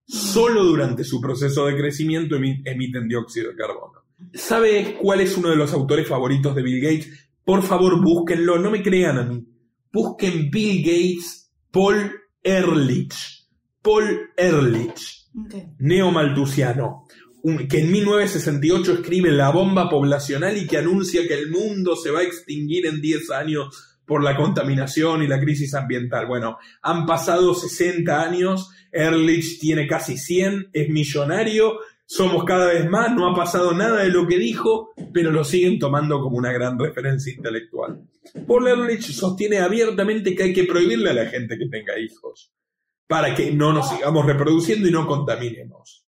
Solo 0.06 0.62
durante 0.62 1.02
su 1.02 1.20
proceso 1.20 1.66
de 1.66 1.76
crecimiento 1.76 2.36
emiten 2.36 3.08
dióxido 3.08 3.50
de 3.50 3.56
carbono. 3.56 4.04
¿Sabes 4.32 4.94
cuál 5.00 5.22
es 5.22 5.36
uno 5.36 5.50
de 5.50 5.56
los 5.56 5.72
autores 5.72 6.06
favoritos 6.06 6.54
de 6.54 6.62
Bill 6.62 6.80
Gates? 6.80 7.30
Por 7.44 7.64
favor, 7.64 8.00
búsquenlo, 8.00 8.60
no 8.60 8.70
me 8.70 8.80
crean 8.80 9.18
a 9.18 9.24
mí. 9.24 9.44
Busquen 9.92 10.52
Bill 10.52 10.82
Gates, 10.84 11.50
Paul 11.72 12.12
Ehrlich. 12.44 13.48
Paul 13.82 14.30
Ehrlich, 14.36 15.26
neomaltusiano 15.78 17.06
que 17.68 17.80
en 17.80 17.90
1968 17.90 18.92
escribe 18.94 19.30
La 19.30 19.50
bomba 19.50 19.88
poblacional 19.88 20.56
y 20.56 20.66
que 20.66 20.78
anuncia 20.78 21.26
que 21.26 21.34
el 21.34 21.50
mundo 21.50 21.96
se 21.96 22.10
va 22.10 22.20
a 22.20 22.24
extinguir 22.24 22.86
en 22.86 23.00
10 23.00 23.30
años 23.30 23.87
por 24.08 24.24
la 24.24 24.34
contaminación 24.34 25.22
y 25.22 25.28
la 25.28 25.38
crisis 25.38 25.74
ambiental. 25.74 26.26
Bueno, 26.26 26.56
han 26.82 27.04
pasado 27.04 27.54
60 27.54 28.20
años, 28.20 28.70
Ehrlich 28.90 29.60
tiene 29.60 29.86
casi 29.86 30.16
100, 30.16 30.70
es 30.72 30.88
millonario, 30.88 31.78
somos 32.06 32.44
cada 32.44 32.68
vez 32.68 32.88
más, 32.88 33.14
no 33.14 33.28
ha 33.28 33.36
pasado 33.36 33.74
nada 33.74 34.02
de 34.02 34.08
lo 34.08 34.26
que 34.26 34.38
dijo, 34.38 34.94
pero 35.12 35.30
lo 35.30 35.44
siguen 35.44 35.78
tomando 35.78 36.22
como 36.22 36.38
una 36.38 36.50
gran 36.50 36.78
referencia 36.78 37.34
intelectual. 37.34 38.00
Paul 38.46 38.66
Ehrlich 38.66 39.12
sostiene 39.12 39.58
abiertamente 39.58 40.34
que 40.34 40.44
hay 40.44 40.52
que 40.54 40.64
prohibirle 40.64 41.10
a 41.10 41.14
la 41.14 41.26
gente 41.26 41.58
que 41.58 41.68
tenga 41.68 41.98
hijos, 41.98 42.50
para 43.06 43.34
que 43.34 43.52
no 43.52 43.74
nos 43.74 43.90
sigamos 43.90 44.24
reproduciendo 44.24 44.88
y 44.88 44.90
no 44.90 45.06
contaminemos. 45.06 46.06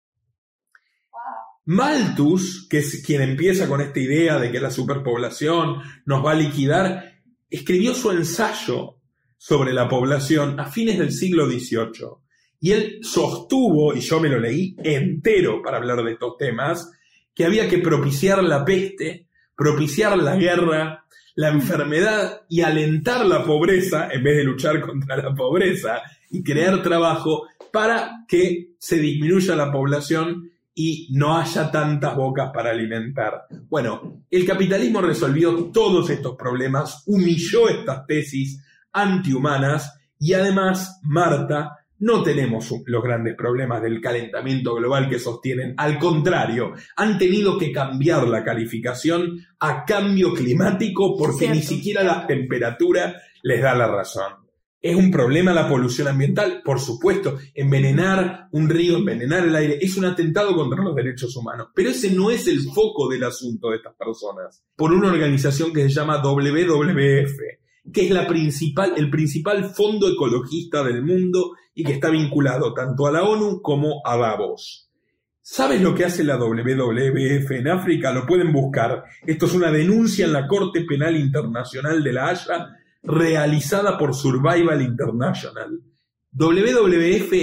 Malthus, 1.66 2.68
que 2.68 2.80
es 2.80 3.04
quien 3.06 3.22
empieza 3.22 3.70
con 3.70 3.80
esta 3.80 4.00
idea 4.00 4.39
de 4.39 4.52
que 4.52 4.60
la 4.60 4.72
superpoblación 4.72 5.82
nos 6.06 6.26
va 6.26 6.32
a 6.32 6.36
liquidar, 6.36 7.12
escribió 7.54 7.93
su 7.93 8.10
ensayo 8.10 8.97
sobre 9.38 9.74
la 9.74 9.88
población 9.88 10.60
a 10.60 10.66
fines 10.66 10.97
del 10.97 11.12
siglo 11.12 11.45
XVIII. 11.45 12.08
Y 12.60 12.72
él 12.72 12.99
sostuvo, 13.04 13.93
y 13.93 13.99
yo 13.99 14.20
me 14.20 14.30
lo 14.30 14.39
leí 14.39 14.76
entero 14.84 15.62
para 15.62 15.78
hablar 15.78 16.04
de 16.04 16.14
estos 16.14 16.36
temas, 16.38 16.91
que 17.36 17.45
había 17.45 17.70
que 17.70 17.78
propiciar 17.78 18.43
la 18.43 18.66
peste, 18.66 19.28
propiciar 19.56 20.18
la 20.18 20.36
guerra, 20.36 21.06
la 21.36 21.49
enfermedad 21.49 22.41
y 22.49 22.62
alentar 22.62 23.24
la 23.24 23.43
pobreza 23.43 24.10
en 24.12 24.24
vez 24.24 24.38
de 24.38 24.43
luchar 24.45 24.82
contra 24.82 25.18
la 25.18 25.36
pobreza 25.36 26.01
y 26.32 26.43
crear 26.43 26.82
trabajo 26.82 27.43
para 27.72 28.26
que 28.28 28.70
se 28.80 28.97
disminuya 28.97 29.56
la 29.56 29.72
población 29.72 30.49
y 30.76 31.07
no 31.11 31.38
haya 31.38 31.69
tantas 31.69 32.15
bocas 32.15 32.51
para 32.53 32.71
alimentar. 32.71 33.45
Bueno, 33.69 34.24
el 34.30 34.45
capitalismo 34.45 35.01
resolvió 35.01 35.71
todos 35.71 36.09
estos 36.09 36.36
problemas, 36.36 37.03
humilló 37.05 37.69
estas 37.69 38.05
tesis 38.05 38.63
antihumanas 38.91 39.99
y 40.19 40.34
además, 40.34 40.99
Marta, 41.03 41.84
no 41.99 42.21
tenemos 42.21 42.69
los 42.86 43.03
grandes 43.03 43.36
problemas 43.36 43.82
del 43.82 44.01
calentamiento 44.01 44.76
global 44.76 45.09
que 45.09 45.19
sostienen. 45.19 45.74
Al 45.78 45.97
contrario, 45.99 46.74
han 46.97 47.17
tenido 47.17 47.57
que 47.57 47.71
cambiar 47.71 48.28
la 48.28 48.43
calificación 48.43 49.39
a 49.59 49.86
cambio 49.86 50.34
climático 50.34 51.15
porque 51.17 51.49
ni 51.49 51.61
siquiera 51.61 52.03
la 52.03 52.28
temperatura 52.28 53.21
les 53.41 53.61
da 53.61 53.74
la 53.76 53.88
razón. 53.88 54.43
¿Es 54.84 54.98
un 54.98 55.12
problema 55.12 55.54
la 55.54 55.70
polución 55.70 56.10
ambiental? 56.10 56.62
Por 56.62 56.78
supuesto, 56.78 57.38
envenenar 57.56 58.50
un 58.52 58.68
río, 58.68 58.98
envenenar 58.98 59.48
el 59.48 59.56
aire, 59.56 59.78
es 59.80 59.96
un 59.96 60.04
atentado 60.04 60.54
contra 60.58 60.84
los 60.84 60.94
derechos 60.94 61.34
humanos. 61.38 61.70
Pero 61.74 61.92
ese 61.92 62.12
no 62.12 62.30
es 62.30 62.50
el 62.50 62.60
foco 62.60 63.08
del 63.08 63.24
asunto 63.24 63.70
de 63.70 63.78
estas 63.78 63.96
personas. 63.96 64.62
Por 64.76 64.92
una 64.92 65.08
organización 65.08 65.72
que 65.72 65.84
se 65.84 65.90
llama 65.90 66.22
WWF, 66.22 67.40
que 67.94 68.02
es 68.02 68.12
la 68.12 68.28
principal, 68.28 68.92
el 68.98 69.10
principal 69.10 69.70
fondo 69.74 70.10
ecologista 70.10 70.84
del 70.84 71.02
mundo 71.02 71.54
y 71.74 71.86
que 71.86 71.94
está 71.94 72.10
vinculado 72.10 72.74
tanto 72.74 73.08
a 73.08 73.12
la 73.14 73.24
ONU 73.24 73.62
como 73.62 74.02
a 74.06 74.18
Davos. 74.18 74.90
¿Sabes 75.42 75.82
lo 75.82 75.96
que 75.96 76.04
hace 76.04 76.26
la 76.26 76.36
WWF 76.36 77.52
en 77.52 77.70
África? 77.70 78.12
Lo 78.12 78.26
pueden 78.26 78.52
buscar. 78.52 79.06
Esto 79.26 79.46
es 79.46 79.54
una 79.54 79.72
denuncia 79.72 80.26
en 80.26 80.34
la 80.34 80.46
Corte 80.46 80.84
Penal 80.86 81.16
Internacional 81.16 82.04
de 82.04 82.12
la 82.12 82.28
Haya 82.28 82.83
realizada 83.04 83.97
por 83.97 84.16
Survival 84.16 84.82
International. 84.82 85.82
WWF, 86.32 87.34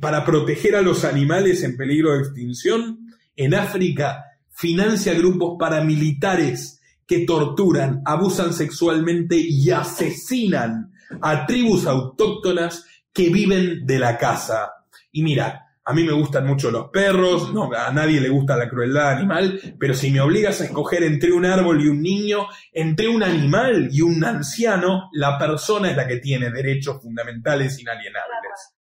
para 0.00 0.24
proteger 0.24 0.76
a 0.76 0.82
los 0.82 1.04
animales 1.04 1.62
en 1.62 1.76
peligro 1.76 2.12
de 2.12 2.20
extinción, 2.20 3.06
en 3.36 3.54
África 3.54 4.24
financia 4.50 5.14
grupos 5.14 5.56
paramilitares 5.58 6.80
que 7.06 7.26
torturan, 7.26 8.00
abusan 8.04 8.52
sexualmente 8.52 9.36
y 9.36 9.70
asesinan 9.70 10.92
a 11.20 11.46
tribus 11.46 11.86
autóctonas 11.86 12.86
que 13.12 13.28
viven 13.28 13.84
de 13.84 13.98
la 13.98 14.16
caza. 14.16 14.70
Y 15.10 15.22
mira, 15.22 15.71
a 15.84 15.92
mí 15.92 16.04
me 16.04 16.12
gustan 16.12 16.46
mucho 16.46 16.70
los 16.70 16.90
perros, 16.90 17.52
no, 17.52 17.70
a 17.72 17.92
nadie 17.92 18.20
le 18.20 18.28
gusta 18.28 18.56
la 18.56 18.68
crueldad 18.68 19.10
animal, 19.10 19.60
pero 19.78 19.94
si 19.94 20.10
me 20.10 20.20
obligas 20.20 20.60
a 20.60 20.64
escoger 20.64 21.02
entre 21.02 21.32
un 21.32 21.44
árbol 21.44 21.82
y 21.82 21.88
un 21.88 22.00
niño, 22.00 22.46
entre 22.72 23.08
un 23.08 23.22
animal 23.22 23.88
y 23.90 24.00
un 24.00 24.24
anciano, 24.24 25.08
la 25.12 25.38
persona 25.38 25.90
es 25.90 25.96
la 25.96 26.06
que 26.06 26.18
tiene 26.18 26.50
derechos 26.50 27.02
fundamentales 27.02 27.80
inalienables. 27.80 28.76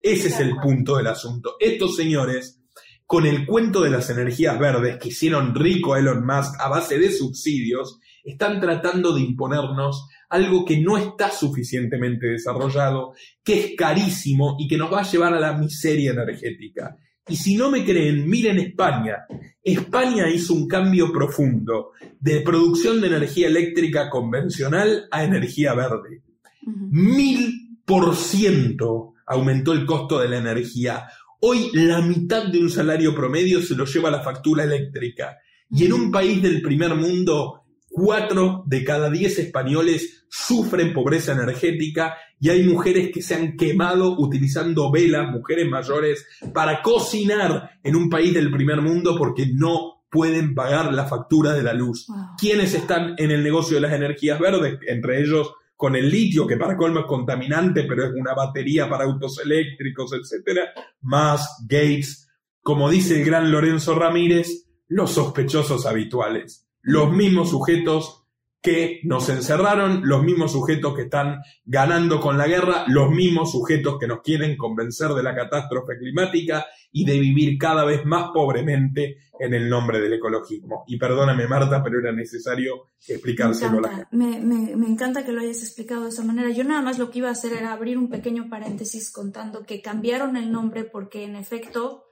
Ese 0.00 0.28
es 0.28 0.40
el 0.40 0.56
punto 0.56 0.96
del 0.96 1.08
asunto. 1.08 1.56
Estos 1.60 1.96
señores 1.96 2.62
con 3.06 3.24
el 3.24 3.46
cuento 3.46 3.82
de 3.82 3.90
las 3.90 4.10
energías 4.10 4.58
verdes 4.58 4.98
que 4.98 5.08
hicieron 5.08 5.54
rico 5.54 5.94
a 5.94 6.00
Elon 6.00 6.26
Musk 6.26 6.60
a 6.60 6.68
base 6.68 6.98
de 6.98 7.12
subsidios, 7.12 8.00
están 8.24 8.60
tratando 8.60 9.14
de 9.14 9.20
imponernos 9.20 10.08
algo 10.28 10.64
que 10.64 10.78
no 10.78 10.96
está 10.96 11.30
suficientemente 11.30 12.26
desarrollado, 12.26 13.14
que 13.42 13.60
es 13.60 13.76
carísimo 13.76 14.56
y 14.58 14.68
que 14.68 14.76
nos 14.76 14.92
va 14.92 15.00
a 15.00 15.10
llevar 15.10 15.34
a 15.34 15.40
la 15.40 15.52
miseria 15.52 16.12
energética. 16.12 16.96
Y 17.28 17.36
si 17.36 17.56
no 17.56 17.70
me 17.70 17.84
creen, 17.84 18.28
miren 18.28 18.58
España. 18.58 19.26
España 19.62 20.28
hizo 20.28 20.54
un 20.54 20.68
cambio 20.68 21.12
profundo 21.12 21.90
de 22.20 22.40
producción 22.40 23.00
de 23.00 23.08
energía 23.08 23.48
eléctrica 23.48 24.08
convencional 24.08 25.08
a 25.10 25.24
energía 25.24 25.74
verde. 25.74 26.22
Mil 26.62 27.80
por 27.84 28.14
ciento 28.14 29.14
aumentó 29.26 29.72
el 29.72 29.84
costo 29.86 30.20
de 30.20 30.28
la 30.28 30.38
energía. 30.38 31.08
Hoy 31.40 31.70
la 31.72 32.00
mitad 32.00 32.46
de 32.46 32.60
un 32.60 32.70
salario 32.70 33.14
promedio 33.14 33.60
se 33.60 33.74
lo 33.74 33.84
lleva 33.86 34.10
la 34.10 34.22
factura 34.22 34.62
eléctrica. 34.62 35.38
Y 35.68 35.84
en 35.84 35.92
un 35.92 36.12
país 36.12 36.40
del 36.40 36.62
primer 36.62 36.94
mundo, 36.94 37.65
cuatro 37.96 38.62
de 38.66 38.84
cada 38.84 39.08
diez 39.08 39.38
españoles 39.38 40.26
sufren 40.28 40.92
pobreza 40.92 41.32
energética 41.32 42.14
y 42.38 42.50
hay 42.50 42.62
mujeres 42.62 43.10
que 43.10 43.22
se 43.22 43.34
han 43.34 43.56
quemado 43.56 44.20
utilizando 44.20 44.92
velas, 44.92 45.30
mujeres 45.30 45.66
mayores, 45.66 46.26
para 46.52 46.82
cocinar 46.82 47.70
en 47.82 47.96
un 47.96 48.10
país 48.10 48.34
del 48.34 48.50
primer 48.50 48.82
mundo 48.82 49.16
porque 49.16 49.46
no 49.50 50.04
pueden 50.10 50.54
pagar 50.54 50.92
la 50.92 51.06
factura 51.06 51.54
de 51.54 51.62
la 51.62 51.72
luz. 51.72 52.06
¿Quiénes 52.36 52.74
están 52.74 53.14
en 53.16 53.30
el 53.30 53.42
negocio 53.42 53.76
de 53.76 53.80
las 53.80 53.94
energías 53.94 54.38
verdes? 54.38 54.78
Entre 54.86 55.22
ellos 55.22 55.54
con 55.74 55.96
el 55.96 56.10
litio, 56.10 56.46
que 56.46 56.58
para 56.58 56.76
colmo 56.76 57.00
es 57.00 57.06
contaminante, 57.06 57.84
pero 57.84 58.04
es 58.04 58.12
una 58.14 58.34
batería 58.34 58.90
para 58.90 59.04
autos 59.04 59.40
eléctricos, 59.42 60.10
etc. 60.12 60.60
Más 61.00 61.64
Gates, 61.66 62.28
como 62.60 62.90
dice 62.90 63.18
el 63.18 63.24
gran 63.24 63.50
Lorenzo 63.50 63.94
Ramírez, 63.94 64.66
los 64.88 65.12
sospechosos 65.12 65.86
habituales, 65.86 66.65
los 66.86 67.12
mismos 67.12 67.50
sujetos 67.50 68.22
que 68.62 69.00
nos 69.02 69.28
encerraron, 69.28 70.02
los 70.04 70.22
mismos 70.22 70.52
sujetos 70.52 70.94
que 70.94 71.02
están 71.02 71.40
ganando 71.64 72.20
con 72.20 72.38
la 72.38 72.46
guerra, 72.46 72.84
los 72.86 73.10
mismos 73.10 73.50
sujetos 73.50 73.98
que 73.98 74.06
nos 74.06 74.20
quieren 74.20 74.56
convencer 74.56 75.08
de 75.10 75.22
la 75.22 75.34
catástrofe 75.34 75.98
climática 75.98 76.64
y 76.92 77.04
de 77.04 77.18
vivir 77.18 77.58
cada 77.58 77.84
vez 77.84 78.04
más 78.04 78.30
pobremente 78.32 79.18
en 79.38 79.52
el 79.52 79.68
nombre 79.68 80.00
del 80.00 80.12
ecologismo. 80.12 80.84
Y 80.86 80.96
perdóname 80.96 81.48
Marta, 81.48 81.82
pero 81.82 81.98
era 81.98 82.12
necesario 82.12 82.90
explicárselo 83.06 83.78
a 83.78 83.80
la 83.82 84.08
me, 84.12 84.38
me, 84.40 84.86
encanta 84.86 85.24
que 85.24 85.32
lo 85.32 85.40
hayas 85.40 85.62
explicado 85.62 86.04
de 86.04 86.10
esa 86.10 86.24
manera. 86.24 86.50
Yo 86.50 86.62
nada 86.62 86.82
más 86.82 86.98
lo 86.98 87.10
que 87.10 87.18
iba 87.18 87.28
a 87.28 87.32
hacer 87.32 87.52
era 87.52 87.72
abrir 87.72 87.98
un 87.98 88.08
pequeño 88.08 88.48
paréntesis 88.48 89.10
contando 89.10 89.64
que 89.66 89.82
cambiaron 89.82 90.36
el 90.36 90.52
nombre 90.52 90.84
porque 90.84 91.24
en 91.24 91.34
efecto 91.34 92.05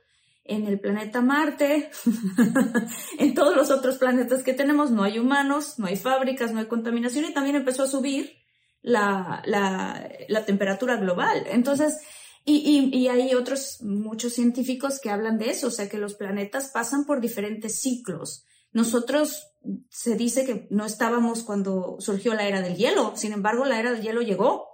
en 0.45 0.66
el 0.66 0.78
planeta 0.78 1.22
Marte, 1.22 1.90
en 3.18 3.34
todos 3.34 3.57
los 3.57 3.70
otros 3.70 3.97
planetas 3.97 4.42
que 4.42 4.53
tenemos, 4.53 4.90
no 4.90 5.03
hay 5.03 5.18
humanos, 5.18 5.78
no 5.78 5.86
hay 5.86 5.97
fábricas, 5.97 6.53
no 6.53 6.61
hay 6.61 6.66
contaminación 6.66 7.24
y 7.24 7.32
también 7.32 7.57
empezó 7.57 7.84
a 7.84 7.88
subir 7.88 8.36
la, 8.82 9.42
la, 9.47 10.45
temperatura 10.45 10.97
global. 10.97 11.47
Entonces, 11.47 11.99
y, 12.45 12.90
y, 12.92 13.09
hay 13.09 13.34
otros, 13.34 13.80
muchos 13.80 14.34
científicos 14.34 15.01
que 15.01 15.09
hablan 15.09 15.38
de 15.38 15.49
eso, 15.49 15.68
o 15.68 15.70
sea, 15.70 15.88
que 15.88 15.97
los 15.97 16.14
planetas 16.14 16.70
pasan 16.70 17.07
por 17.07 17.22
diferentes 17.22 17.80
ciclos. 17.80 18.45
Nosotros 18.72 19.53
se 19.88 20.14
dice 20.16 20.45
que 20.45 20.66
no 20.68 20.84
estábamos 20.84 21.42
cuando 21.42 21.97
surgió 22.01 22.34
la 22.34 22.47
era 22.47 22.61
del 22.61 22.76
hielo, 22.76 23.14
sin 23.16 23.32
embargo, 23.32 23.64
la 23.64 23.80
era 23.80 23.92
del 23.92 24.03
hielo 24.03 24.20
llegó, 24.20 24.68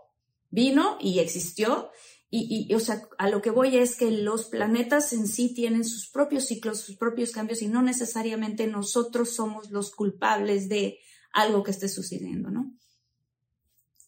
vino 0.51 0.99
y 1.01 1.21
existió 1.21 1.91
y, 2.33 2.73
o 2.75 2.79
sea, 2.79 3.03
a 3.19 3.29
lo 3.29 3.43
que 3.43 3.51
voy 3.51 3.77
es 3.77 3.97
que 3.97 4.13
los 4.13 4.45
planetas 4.45 5.13
en 5.13 5.27
sí 5.27 5.53
tienen 5.53 5.85
sus 5.85 6.09
propios 6.09 6.47
ciclos, 6.47 6.81
sus 6.81 6.97
propios 6.97 7.33
cambios 7.33 7.61
y 7.61 7.67
no 7.67 7.83
necesariamente 7.83 8.69
nosotros 8.69 9.31
somos 9.35 9.73
los 9.73 9.91
culpables 9.91 10.69
de 10.69 11.01
algo 11.33 11.65
que 11.65 11.73
esté 11.73 11.89
sucediendo, 11.89 12.51
¿no? 12.51 12.73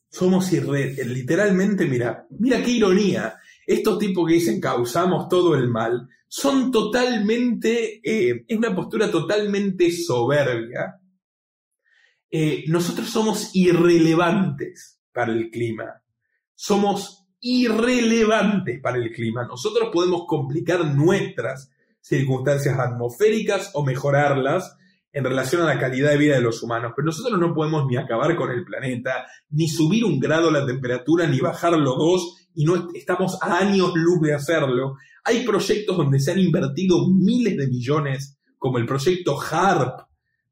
Somos 0.08 0.52
irre 0.52 0.94
literalmente, 1.04 1.86
mira, 1.86 2.26
mira 2.38 2.62
qué 2.62 2.70
ironía. 2.70 3.38
Estos 3.66 3.98
tipos 3.98 4.28
que 4.28 4.34
dicen 4.34 4.60
causamos 4.60 5.28
todo 5.28 5.56
el 5.56 5.68
mal 5.68 6.08
son 6.28 6.70
totalmente, 6.70 8.00
eh, 8.04 8.44
es 8.46 8.56
una 8.56 8.74
postura 8.74 9.10
totalmente 9.10 9.90
soberbia. 9.90 11.00
Eh, 12.30 12.64
nosotros 12.68 13.10
somos 13.10 13.50
irrelevantes 13.54 15.00
para 15.12 15.32
el 15.32 15.50
clima. 15.50 16.02
Somos 16.54 17.21
irrelevantes 17.42 18.80
para 18.80 18.98
el 18.98 19.10
clima. 19.10 19.44
Nosotros 19.46 19.90
podemos 19.92 20.22
complicar 20.26 20.84
nuestras 20.86 21.70
circunstancias 22.00 22.78
atmosféricas 22.78 23.70
o 23.74 23.84
mejorarlas 23.84 24.76
en 25.12 25.24
relación 25.24 25.60
a 25.62 25.66
la 25.66 25.78
calidad 25.78 26.10
de 26.10 26.16
vida 26.16 26.36
de 26.36 26.40
los 26.40 26.62
humanos, 26.62 26.92
pero 26.96 27.06
nosotros 27.06 27.38
no 27.38 27.52
podemos 27.52 27.86
ni 27.86 27.96
acabar 27.96 28.34
con 28.36 28.50
el 28.50 28.64
planeta, 28.64 29.26
ni 29.50 29.68
subir 29.68 30.04
un 30.04 30.18
grado 30.18 30.50
la 30.50 30.64
temperatura, 30.64 31.26
ni 31.26 31.40
bajarlo 31.40 31.96
dos, 31.96 32.48
y 32.54 32.64
no 32.64 32.88
estamos 32.94 33.36
a 33.42 33.58
años 33.58 33.92
luz 33.94 34.20
de 34.22 34.34
hacerlo. 34.34 34.96
Hay 35.24 35.44
proyectos 35.44 35.96
donde 35.96 36.18
se 36.20 36.32
han 36.32 36.38
invertido 36.38 37.08
miles 37.08 37.56
de 37.56 37.66
millones, 37.66 38.38
como 38.56 38.78
el 38.78 38.86
proyecto 38.86 39.38
HARP, 39.38 40.00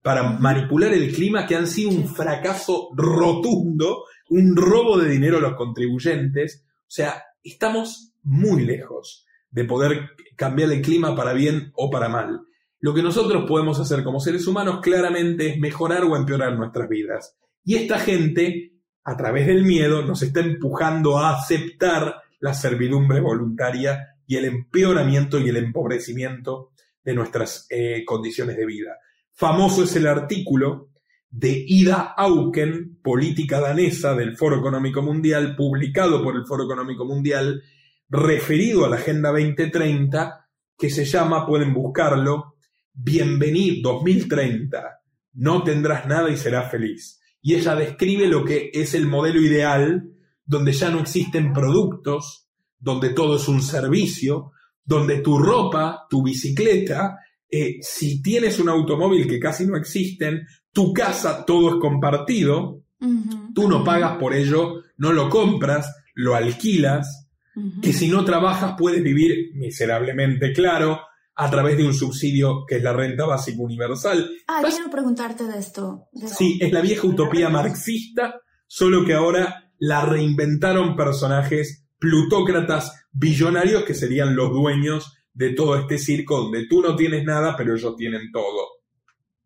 para 0.03 0.25
manipular 0.25 0.93
el 0.93 1.13
clima, 1.13 1.47
que 1.47 1.57
han 1.57 1.67
sido 1.67 1.91
un 1.91 2.09
fracaso 2.09 2.89
rotundo, 2.95 4.05
un 4.29 4.57
robo 4.57 4.99
de 4.99 5.09
dinero 5.09 5.39
a 5.39 5.41
los 5.41 5.55
contribuyentes, 5.55 6.67
sea, 6.93 7.25
estamos 7.43 8.15
muy 8.23 8.65
lejos 8.65 9.25
de 9.51 9.65
poder 9.65 10.11
cambiar 10.37 10.73
el 10.73 10.83
clima 10.83 11.15
para 11.15 11.33
bien 11.33 11.73
o 11.75 11.91
para 11.91 12.09
mal. 12.09 12.41
Lo 12.81 12.95
que 12.95 13.03
nosotros 13.03 13.45
podemos 13.47 13.79
hacer 13.79 14.03
como 14.03 14.21
seres 14.21 14.47
humanos 14.47 14.81
claramente 14.81 15.51
es 15.51 15.59
mejorar 15.59 16.05
o 16.05 16.17
empeorar 16.17 16.57
nuestras 16.57 16.89
vidas. 16.89 17.37
Y 17.65 17.77
esta 17.77 17.99
gente, 17.99 18.73
a 19.05 19.17
través 19.17 19.47
del 19.47 19.65
miedo, 19.65 20.03
nos 20.03 20.23
está 20.23 20.41
empujando 20.41 21.19
a 21.19 21.37
aceptar 21.37 22.23
la 22.41 22.55
servidumbre 22.55 23.21
voluntaria 23.21 24.17
y 24.27 24.37
el 24.37 24.47
empeoramiento 24.47 25.39
y 25.39 25.49
el 25.49 25.57
empobrecimiento 25.57 26.73
de 27.05 27.15
nuestras 27.15 27.67
eh, 27.71 28.05
condiciones 28.05 28.57
de 28.57 28.67
vida. 28.67 28.99
Famoso 29.33 29.85
es 29.85 29.95
el 29.97 30.07
artículo 30.07 30.90
de 31.31 31.65
Ida 31.69 32.15
Auken, 32.17 32.99
política 33.03 33.61
danesa 33.61 34.15
del 34.15 34.37
Foro 34.37 34.59
Económico 34.59 35.01
Mundial, 35.01 35.55
publicado 35.55 36.23
por 36.23 36.37
el 36.37 36.45
Foro 36.45 36.65
Económico 36.65 37.05
Mundial, 37.05 37.63
referido 38.09 38.85
a 38.85 38.89
la 38.89 38.97
Agenda 38.97 39.31
2030, 39.31 40.49
que 40.77 40.91
se 40.91 41.05
llama, 41.05 41.47
pueden 41.47 41.73
buscarlo, 41.73 42.57
Bienvenido 42.93 43.93
2030, 43.93 45.01
no 45.35 45.63
tendrás 45.63 46.07
nada 46.07 46.29
y 46.29 46.37
serás 46.37 46.71
feliz. 46.71 47.21
Y 47.41 47.55
ella 47.55 47.77
describe 47.77 48.27
lo 48.27 48.45
que 48.45 48.71
es 48.75 48.95
el 48.95 49.07
modelo 49.07 49.41
ideal, 49.41 50.11
donde 50.45 50.73
ya 50.73 50.91
no 50.91 51.01
existen 51.01 51.53
productos, 51.53 52.49
donde 52.79 53.11
todo 53.11 53.37
es 53.37 53.47
un 53.47 53.63
servicio, 53.63 54.53
donde 54.85 55.21
tu 55.21 55.39
ropa, 55.39 56.07
tu 56.11 56.23
bicicleta, 56.23 57.19
eh, 57.49 57.79
si 57.81 58.21
tienes 58.23 58.59
un 58.59 58.69
automóvil 58.69 59.27
que 59.27 59.39
casi 59.39 59.67
no 59.67 59.77
existen, 59.77 60.47
tu 60.73 60.93
casa 60.93 61.45
todo 61.45 61.75
es 61.75 61.81
compartido, 61.81 62.83
tú 63.55 63.69
no 63.69 63.83
pagas 63.85 64.19
por 64.19 64.35
ello, 64.35 64.83
no 64.97 65.13
lo 65.13 65.29
compras, 65.29 65.95
lo 66.15 66.35
alquilas, 66.35 67.29
que 67.83 67.93
si 67.93 68.09
no 68.09 68.25
trabajas 68.25 68.75
puedes 68.79 69.03
vivir 69.03 69.51
miserablemente, 69.55 70.53
claro, 70.53 71.01
a 71.35 71.51
través 71.51 71.77
de 71.77 71.87
un 71.87 71.95
subsidio 71.95 72.65
que 72.67 72.77
es 72.77 72.83
la 72.83 72.93
renta 72.93 73.25
básica 73.27 73.63
universal. 73.63 74.31
Ah, 74.47 74.63
quiero 74.63 74.91
preguntarte 74.91 75.45
de 75.45 75.59
esto. 75.59 76.09
Sí, 76.27 76.59
es 76.61 76.73
la 76.73 76.81
vieja 76.81 77.07
utopía 77.07 77.49
marxista, 77.49 78.41
solo 78.67 79.05
que 79.05 79.15
ahora 79.15 79.73
la 79.79 80.05
reinventaron 80.05 80.95
personajes 80.95 81.87
plutócratas 81.99 83.07
billonarios 83.13 83.85
que 83.85 83.95
serían 83.95 84.37
los 84.37 84.51
dueños 84.51 85.17
de 85.33 85.51
todo 85.51 85.77
este 85.77 85.99
circo 85.99 86.39
donde 86.43 86.67
tú 86.67 86.83
no 86.83 86.97
tienes 86.97 87.25
nada, 87.25 87.57
pero 87.57 87.75
ellos 87.75 87.97
tienen 87.97 88.31
todo. 88.33 88.80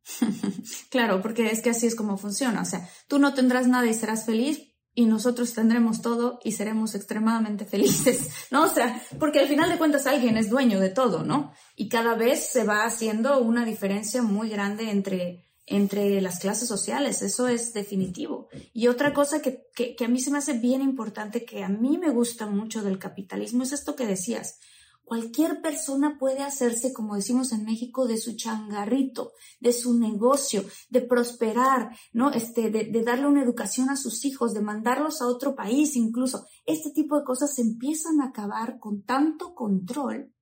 claro, 0.90 1.22
porque 1.22 1.50
es 1.50 1.62
que 1.62 1.70
así 1.70 1.86
es 1.86 1.94
como 1.94 2.16
funciona. 2.16 2.62
O 2.62 2.64
sea, 2.64 2.88
tú 3.08 3.18
no 3.18 3.34
tendrás 3.34 3.66
nada 3.66 3.86
y 3.86 3.94
serás 3.94 4.26
feliz 4.26 4.74
y 4.94 5.06
nosotros 5.06 5.52
tendremos 5.54 6.02
todo 6.02 6.38
y 6.44 6.52
seremos 6.52 6.94
extremadamente 6.94 7.64
felices, 7.64 8.28
¿no? 8.50 8.64
O 8.64 8.68
sea, 8.68 9.02
porque 9.18 9.40
al 9.40 9.48
final 9.48 9.68
de 9.70 9.78
cuentas 9.78 10.06
alguien 10.06 10.36
es 10.36 10.50
dueño 10.50 10.78
de 10.78 10.90
todo, 10.90 11.24
¿no? 11.24 11.52
Y 11.74 11.88
cada 11.88 12.14
vez 12.14 12.48
se 12.52 12.64
va 12.64 12.84
haciendo 12.84 13.40
una 13.40 13.64
diferencia 13.64 14.22
muy 14.22 14.48
grande 14.48 14.90
entre, 14.90 15.44
entre 15.66 16.20
las 16.20 16.38
clases 16.38 16.68
sociales, 16.68 17.22
eso 17.22 17.48
es 17.48 17.72
definitivo. 17.72 18.48
Y 18.72 18.86
otra 18.86 19.12
cosa 19.12 19.42
que, 19.42 19.66
que, 19.74 19.96
que 19.96 20.04
a 20.04 20.08
mí 20.08 20.20
se 20.20 20.30
me 20.30 20.38
hace 20.38 20.52
bien 20.52 20.80
importante, 20.80 21.44
que 21.44 21.64
a 21.64 21.68
mí 21.68 21.98
me 21.98 22.10
gusta 22.10 22.46
mucho 22.46 22.82
del 22.82 22.98
capitalismo, 22.98 23.64
es 23.64 23.72
esto 23.72 23.96
que 23.96 24.06
decías 24.06 24.60
Cualquier 25.04 25.60
persona 25.60 26.16
puede 26.18 26.40
hacerse, 26.40 26.94
como 26.94 27.14
decimos 27.14 27.52
en 27.52 27.64
México, 27.64 28.06
de 28.06 28.16
su 28.16 28.36
changarrito, 28.36 29.32
de 29.60 29.74
su 29.74 29.98
negocio, 29.98 30.64
de 30.88 31.02
prosperar, 31.02 31.94
¿no? 32.14 32.30
Este, 32.30 32.70
de, 32.70 33.02
darle 33.02 33.26
una 33.26 33.42
educación 33.42 33.90
a 33.90 33.96
sus 33.96 34.24
hijos, 34.24 34.54
de 34.54 34.62
mandarlos 34.62 35.20
a 35.20 35.26
otro 35.26 35.54
país 35.54 35.94
incluso. 35.94 36.46
Este 36.64 36.90
tipo 36.90 37.18
de 37.18 37.24
cosas 37.24 37.58
empiezan 37.58 38.22
a 38.22 38.28
acabar 38.28 38.78
con 38.78 39.02
tanto 39.02 39.54
control 39.54 40.32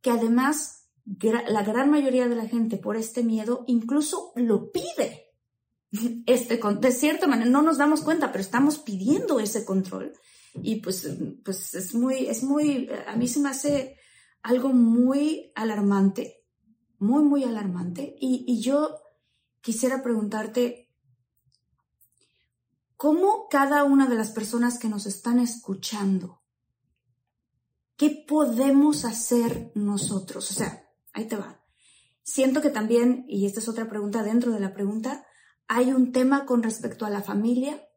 que 0.00 0.10
además 0.10 0.88
la 1.04 1.62
gran 1.62 1.90
mayoría 1.90 2.28
de 2.28 2.36
la 2.36 2.46
gente 2.46 2.78
por 2.78 2.96
este 2.96 3.22
miedo 3.22 3.64
incluso 3.66 4.32
lo 4.36 4.70
pide. 4.70 5.26
Este, 6.26 6.58
de 6.58 6.92
cierta 6.92 7.26
manera, 7.26 7.50
no 7.50 7.62
nos 7.62 7.78
damos 7.78 8.02
cuenta, 8.02 8.30
pero 8.30 8.42
estamos 8.42 8.78
pidiendo 8.78 9.40
ese 9.40 9.64
control. 9.64 10.12
Y 10.54 10.76
pues, 10.76 11.08
pues 11.44 11.74
es 11.74 11.94
muy, 11.94 12.26
es 12.26 12.42
muy, 12.42 12.88
a 13.06 13.16
mí 13.16 13.28
se 13.28 13.40
me 13.40 13.50
hace 13.50 13.96
algo 14.42 14.70
muy 14.70 15.52
alarmante, 15.54 16.44
muy, 16.98 17.22
muy 17.22 17.44
alarmante. 17.44 18.16
Y, 18.20 18.44
y 18.46 18.60
yo 18.60 18.96
quisiera 19.60 20.02
preguntarte, 20.02 20.90
¿cómo 22.96 23.48
cada 23.48 23.84
una 23.84 24.06
de 24.06 24.16
las 24.16 24.30
personas 24.30 24.78
que 24.78 24.88
nos 24.88 25.06
están 25.06 25.38
escuchando, 25.38 26.42
qué 27.96 28.24
podemos 28.26 29.04
hacer 29.04 29.72
nosotros? 29.74 30.50
O 30.50 30.54
sea, 30.54 30.88
ahí 31.12 31.26
te 31.26 31.36
va. 31.36 31.62
Siento 32.22 32.60
que 32.60 32.70
también, 32.70 33.24
y 33.26 33.46
esta 33.46 33.60
es 33.60 33.68
otra 33.68 33.88
pregunta 33.88 34.22
dentro 34.22 34.52
de 34.52 34.60
la 34.60 34.74
pregunta, 34.74 35.24
hay 35.66 35.92
un 35.92 36.12
tema 36.12 36.44
con 36.44 36.62
respecto 36.62 37.06
a 37.06 37.10
la 37.10 37.22
familia, 37.22 37.87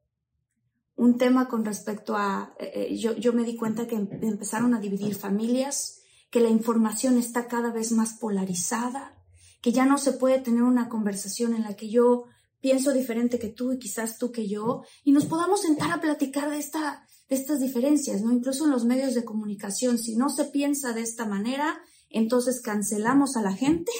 un 1.02 1.18
tema 1.18 1.47
con 1.47 1.66
respecto 1.66 2.16
a, 2.16 2.54
eh, 2.60 2.72
eh, 2.76 2.95
yo, 2.95 3.16
yo 3.16 3.34
me 3.34 3.43
di 3.43 3.56
cuenta 3.56 3.88
que 3.88 3.95
em, 3.95 4.08
empezaron 4.22 4.76
a 4.76 4.80
dividir 4.80 5.16
familias, 5.16 6.02
que 6.30 6.39
la 6.39 6.49
información 6.49 7.18
está 7.18 7.47
cada 7.47 7.72
vez 7.72 7.91
más 7.91 8.14
polarizada, 8.20 9.18
que 9.64 9.72
ya 9.72 9.88
no 9.88 9.97
se 9.97 10.14
puede 10.14 10.39
tener 10.39 10.62
una 10.62 10.89
conversación 10.89 11.56
en 11.56 11.64
la 11.64 11.76
que 11.76 11.89
yo 11.89 12.26
pienso 12.60 12.93
diferente 12.93 13.39
que 13.39 13.49
tú 13.49 13.72
y 13.72 13.80
quizás 13.80 14.20
tú 14.20 14.32
que 14.32 14.47
yo, 14.47 14.84
y 15.04 15.12
nos 15.12 15.26
podamos 15.26 15.62
sentar 15.62 15.91
a 15.91 16.02
platicar 16.02 16.52
de, 16.52 16.60
esta, 16.60 17.08
de 17.28 17.36
estas 17.36 17.60
diferencias, 17.60 18.22
¿no? 18.22 18.32
Incluso 18.32 18.66
en 18.66 18.72
los 18.72 18.86
medios 18.86 19.16
de 19.16 19.26
comunicación, 19.26 19.97
si 19.97 20.16
no 20.16 20.30
se 20.30 20.45
piensa 20.45 20.93
de 20.93 21.02
esta 21.02 21.26
manera, 21.26 21.82
entonces 22.12 22.62
cancelamos 22.62 23.38
a 23.38 23.41
la 23.41 23.54
gente 23.54 23.91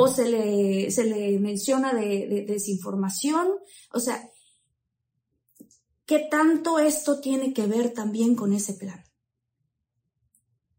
o 0.00 0.08
se 0.08 0.28
le, 0.28 0.90
se 0.90 1.04
le 1.04 1.38
menciona 1.38 1.94
de, 1.94 2.44
desinformación. 2.46 3.48
O 3.92 4.00
sea, 4.00 4.28
¿qué 6.08 6.26
tanto 6.30 6.78
esto 6.78 7.20
tiene 7.20 7.52
que 7.52 7.66
ver 7.66 7.92
también 7.92 8.34
con 8.34 8.54
ese 8.54 8.74
plan? 8.74 9.04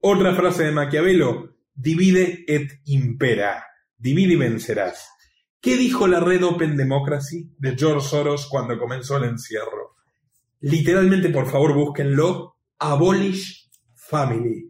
Otra 0.01 0.35
frase 0.35 0.63
de 0.63 0.71
Maquiavelo, 0.71 1.55
divide 1.73 2.43
et 2.47 2.81
impera, 2.85 3.63
divide 3.95 4.33
y 4.33 4.37
vencerás. 4.37 5.07
¿Qué 5.61 5.77
dijo 5.77 6.07
la 6.07 6.19
red 6.19 6.43
Open 6.43 6.75
Democracy 6.75 7.53
de 7.59 7.77
George 7.77 8.07
Soros 8.07 8.47
cuando 8.49 8.79
comenzó 8.79 9.17
el 9.17 9.25
encierro? 9.25 9.97
Literalmente, 10.61 11.29
por 11.29 11.49
favor, 11.49 11.75
búsquenlo, 11.75 12.57
abolish 12.79 13.69
family 13.93 14.68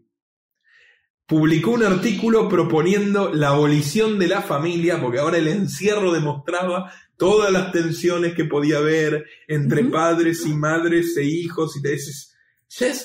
publicó 1.30 1.72
un 1.72 1.84
artículo 1.84 2.50
proponiendo 2.50 3.32
la 3.32 3.50
abolición 3.50 4.18
de 4.18 4.28
la 4.28 4.42
familia, 4.42 5.00
porque 5.00 5.20
ahora 5.20 5.38
el 5.38 5.48
encierro 5.48 6.12
demostraba 6.12 6.92
todas 7.18 7.52
las 7.54 7.72
tensiones 7.72 8.34
que 8.34 8.46
podía 8.46 8.80
haber 8.80 9.26
entre 9.48 9.84
padres 9.84 10.44
y 10.48 10.54
madres 10.54 11.16
e 11.18 11.26
hijos 11.26 11.78
y 11.78 11.84
te 11.84 11.92
dices, 11.92 12.34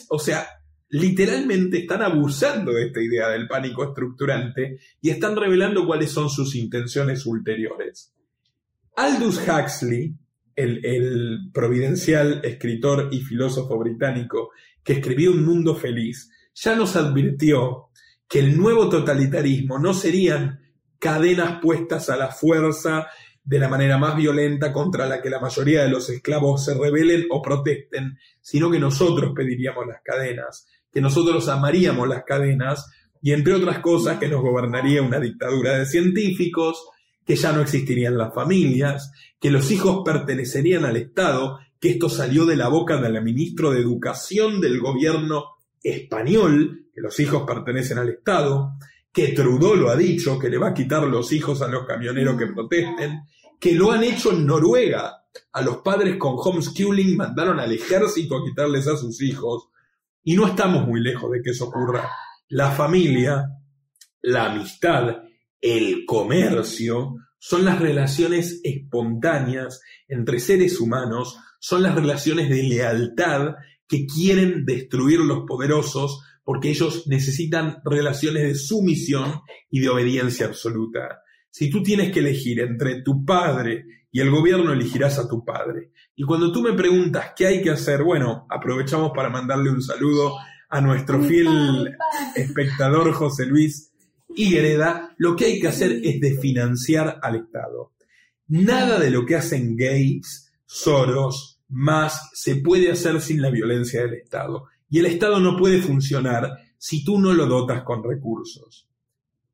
o 0.08 0.18
sea, 0.18 0.48
literalmente 0.88 1.80
están 1.80 2.00
abusando 2.00 2.72
de 2.72 2.86
esta 2.86 3.02
idea 3.02 3.28
del 3.28 3.46
pánico 3.46 3.84
estructurante 3.84 4.78
y 5.02 5.10
están 5.10 5.36
revelando 5.36 5.86
cuáles 5.86 6.10
son 6.10 6.30
sus 6.30 6.54
intenciones 6.54 7.26
ulteriores. 7.26 8.14
Aldous 8.96 9.38
Huxley, 9.46 10.14
el, 10.56 10.82
el 10.82 11.50
providencial 11.52 12.40
escritor 12.42 13.10
y 13.12 13.20
filósofo 13.20 13.78
británico 13.78 14.50
que 14.82 14.94
escribió 14.94 15.30
Un 15.30 15.44
Mundo 15.44 15.74
Feliz, 15.74 16.30
ya 16.54 16.74
nos 16.74 16.96
advirtió 16.96 17.90
que 18.28 18.38
el 18.40 18.56
nuevo 18.56 18.88
totalitarismo 18.88 19.78
no 19.78 19.94
serían 19.94 20.60
cadenas 20.98 21.60
puestas 21.60 22.08
a 22.08 22.16
la 22.16 22.28
fuerza 22.28 23.06
de 23.44 23.58
la 23.58 23.68
manera 23.68 23.98
más 23.98 24.16
violenta 24.16 24.72
contra 24.72 25.06
la 25.06 25.20
que 25.20 25.28
la 25.28 25.38
mayoría 25.38 25.82
de 25.82 25.90
los 25.90 26.08
esclavos 26.08 26.64
se 26.64 26.74
rebelen 26.74 27.26
o 27.30 27.42
protesten, 27.42 28.18
sino 28.40 28.70
que 28.70 28.78
nosotros 28.78 29.32
pediríamos 29.36 29.86
las 29.86 30.00
cadenas, 30.02 30.66
que 30.90 31.02
nosotros 31.02 31.46
amaríamos 31.48 32.08
las 32.08 32.24
cadenas 32.24 32.90
y 33.20 33.32
entre 33.32 33.54
otras 33.54 33.80
cosas 33.80 34.18
que 34.18 34.28
nos 34.28 34.40
gobernaría 34.40 35.02
una 35.02 35.20
dictadura 35.20 35.78
de 35.78 35.86
científicos, 35.86 36.88
que 37.24 37.36
ya 37.36 37.52
no 37.52 37.60
existirían 37.60 38.16
las 38.16 38.34
familias, 38.34 39.12
que 39.40 39.50
los 39.50 39.70
hijos 39.70 40.02
pertenecerían 40.04 40.84
al 40.84 40.96
Estado, 40.96 41.58
que 41.80 41.90
esto 41.90 42.08
salió 42.08 42.46
de 42.46 42.56
la 42.56 42.68
boca 42.68 42.96
del 42.98 43.22
ministro 43.22 43.70
de 43.70 43.80
Educación 43.80 44.60
del 44.60 44.80
gobierno 44.80 45.53
español, 45.84 46.88
que 46.92 47.00
los 47.00 47.18
hijos 47.20 47.44
pertenecen 47.46 47.98
al 47.98 48.08
Estado, 48.08 48.72
que 49.12 49.28
Trudeau 49.28 49.76
lo 49.76 49.90
ha 49.90 49.96
dicho, 49.96 50.38
que 50.38 50.48
le 50.48 50.58
va 50.58 50.70
a 50.70 50.74
quitar 50.74 51.04
los 51.04 51.30
hijos 51.32 51.62
a 51.62 51.68
los 51.68 51.86
camioneros 51.86 52.36
que 52.36 52.48
protesten, 52.48 53.20
que 53.60 53.74
lo 53.74 53.92
han 53.92 54.02
hecho 54.02 54.32
en 54.32 54.46
Noruega. 54.46 55.24
A 55.52 55.62
los 55.62 55.78
padres 55.78 56.16
con 56.16 56.34
homeschooling 56.36 57.16
mandaron 57.16 57.60
al 57.60 57.70
ejército 57.72 58.36
a 58.36 58.44
quitarles 58.44 58.88
a 58.88 58.96
sus 58.96 59.22
hijos. 59.22 59.68
Y 60.22 60.34
no 60.34 60.46
estamos 60.46 60.86
muy 60.86 61.00
lejos 61.00 61.30
de 61.30 61.42
que 61.42 61.50
eso 61.50 61.66
ocurra. 61.66 62.10
La 62.48 62.70
familia, 62.70 63.44
la 64.22 64.46
amistad, 64.46 65.22
el 65.60 66.04
comercio, 66.06 67.16
son 67.38 67.64
las 67.64 67.78
relaciones 67.78 68.60
espontáneas 68.64 69.80
entre 70.08 70.40
seres 70.40 70.80
humanos, 70.80 71.36
son 71.60 71.82
las 71.82 71.94
relaciones 71.94 72.48
de 72.48 72.62
lealtad 72.62 73.54
que 73.88 74.06
quieren 74.06 74.64
destruir 74.64 75.20
los 75.20 75.44
poderosos 75.46 76.22
porque 76.44 76.68
ellos 76.68 77.06
necesitan 77.06 77.78
relaciones 77.84 78.42
de 78.42 78.54
sumisión 78.54 79.40
y 79.70 79.80
de 79.80 79.88
obediencia 79.88 80.46
absoluta. 80.46 81.22
Si 81.50 81.70
tú 81.70 81.82
tienes 81.82 82.12
que 82.12 82.20
elegir 82.20 82.60
entre 82.60 83.02
tu 83.02 83.24
padre 83.24 83.84
y 84.10 84.20
el 84.20 84.30
gobierno, 84.30 84.72
elegirás 84.72 85.18
a 85.18 85.28
tu 85.28 85.44
padre. 85.44 85.90
Y 86.14 86.24
cuando 86.24 86.52
tú 86.52 86.62
me 86.62 86.74
preguntas 86.74 87.32
qué 87.36 87.46
hay 87.46 87.62
que 87.62 87.70
hacer, 87.70 88.02
bueno, 88.02 88.46
aprovechamos 88.50 89.12
para 89.14 89.30
mandarle 89.30 89.70
un 89.70 89.82
saludo 89.82 90.36
a 90.68 90.80
nuestro 90.80 91.22
fiel 91.22 91.96
espectador 92.34 93.12
José 93.12 93.46
Luis 93.46 93.92
Higuereda. 94.34 95.14
Lo 95.16 95.34
que 95.34 95.46
hay 95.46 95.60
que 95.60 95.68
hacer 95.68 96.00
es 96.02 96.20
desfinanciar 96.20 97.18
al 97.22 97.36
Estado. 97.36 97.92
Nada 98.48 98.98
de 98.98 99.10
lo 99.10 99.24
que 99.24 99.36
hacen 99.36 99.76
Gates, 99.76 100.52
Soros, 100.66 101.53
más 101.74 102.30
se 102.32 102.56
puede 102.56 102.90
hacer 102.92 103.20
sin 103.20 103.42
la 103.42 103.50
violencia 103.50 104.02
del 104.02 104.14
Estado. 104.14 104.68
Y 104.88 105.00
el 105.00 105.06
Estado 105.06 105.40
no 105.40 105.56
puede 105.56 105.82
funcionar 105.82 106.56
si 106.78 107.04
tú 107.04 107.18
no 107.18 107.34
lo 107.34 107.46
dotas 107.46 107.82
con 107.82 108.02
recursos. 108.02 108.88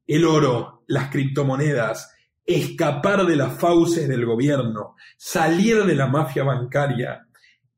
El 0.07 0.27
oro, 0.27 0.85
las 0.87 1.11
criptomonedas, 1.11 2.13
escapar 2.45 3.25
de 3.25 3.37
las 3.37 3.59
fauces 3.59 4.07
del 4.07 4.27
gobierno, 4.27 4.97
salir 5.17 5.85
de 5.85 5.95
la 5.95 6.09
mafia 6.09 6.45
bancaria, 6.45 7.27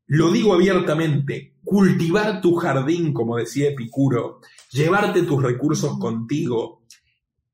lo 0.07 0.31
digo 0.31 0.53
abiertamente, 0.53 1.55
cultivar 1.63 2.41
tu 2.41 2.55
jardín, 2.55 3.13
como 3.13 3.37
decía 3.37 3.69
Epicuro, 3.69 4.41
llevarte 4.71 5.23
tus 5.23 5.41
recursos 5.41 5.97
contigo, 5.97 6.83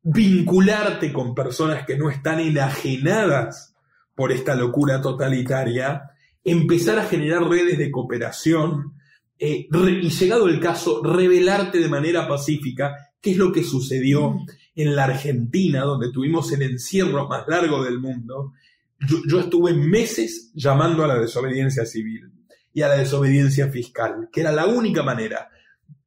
vincularte 0.01 1.13
con 1.13 1.35
personas 1.35 1.85
que 1.85 1.97
no 1.97 2.09
están 2.09 2.39
enajenadas 2.39 3.75
por 4.15 4.31
esta 4.31 4.55
locura 4.55 5.01
totalitaria, 5.01 6.09
empezar 6.51 6.99
a 6.99 7.05
generar 7.05 7.43
redes 7.43 7.77
de 7.77 7.91
cooperación, 7.91 8.93
eh, 9.37 9.67
y 9.71 10.09
llegado 10.09 10.47
el 10.47 10.59
caso, 10.59 11.01
revelarte 11.01 11.79
de 11.79 11.87
manera 11.87 12.27
pacífica 12.27 13.09
qué 13.21 13.31
es 13.31 13.37
lo 13.37 13.51
que 13.51 13.63
sucedió 13.63 14.31
mm. 14.31 14.45
en 14.75 14.95
la 14.95 15.05
Argentina, 15.05 15.81
donde 15.81 16.11
tuvimos 16.11 16.51
el 16.51 16.61
encierro 16.63 17.27
más 17.27 17.47
largo 17.47 17.83
del 17.83 17.99
mundo. 17.99 18.53
Yo, 19.27 19.39
estuve 19.39 19.73
meses 19.73 20.51
llamando 20.53 21.03
a 21.03 21.07
la 21.07 21.19
desobediencia 21.19 21.85
civil 21.85 22.31
y 22.73 22.81
a 22.81 22.89
la 22.89 22.97
desobediencia 22.97 23.69
fiscal, 23.69 24.29
que 24.31 24.41
era 24.41 24.51
la 24.51 24.67
única 24.67 25.03
manera. 25.03 25.49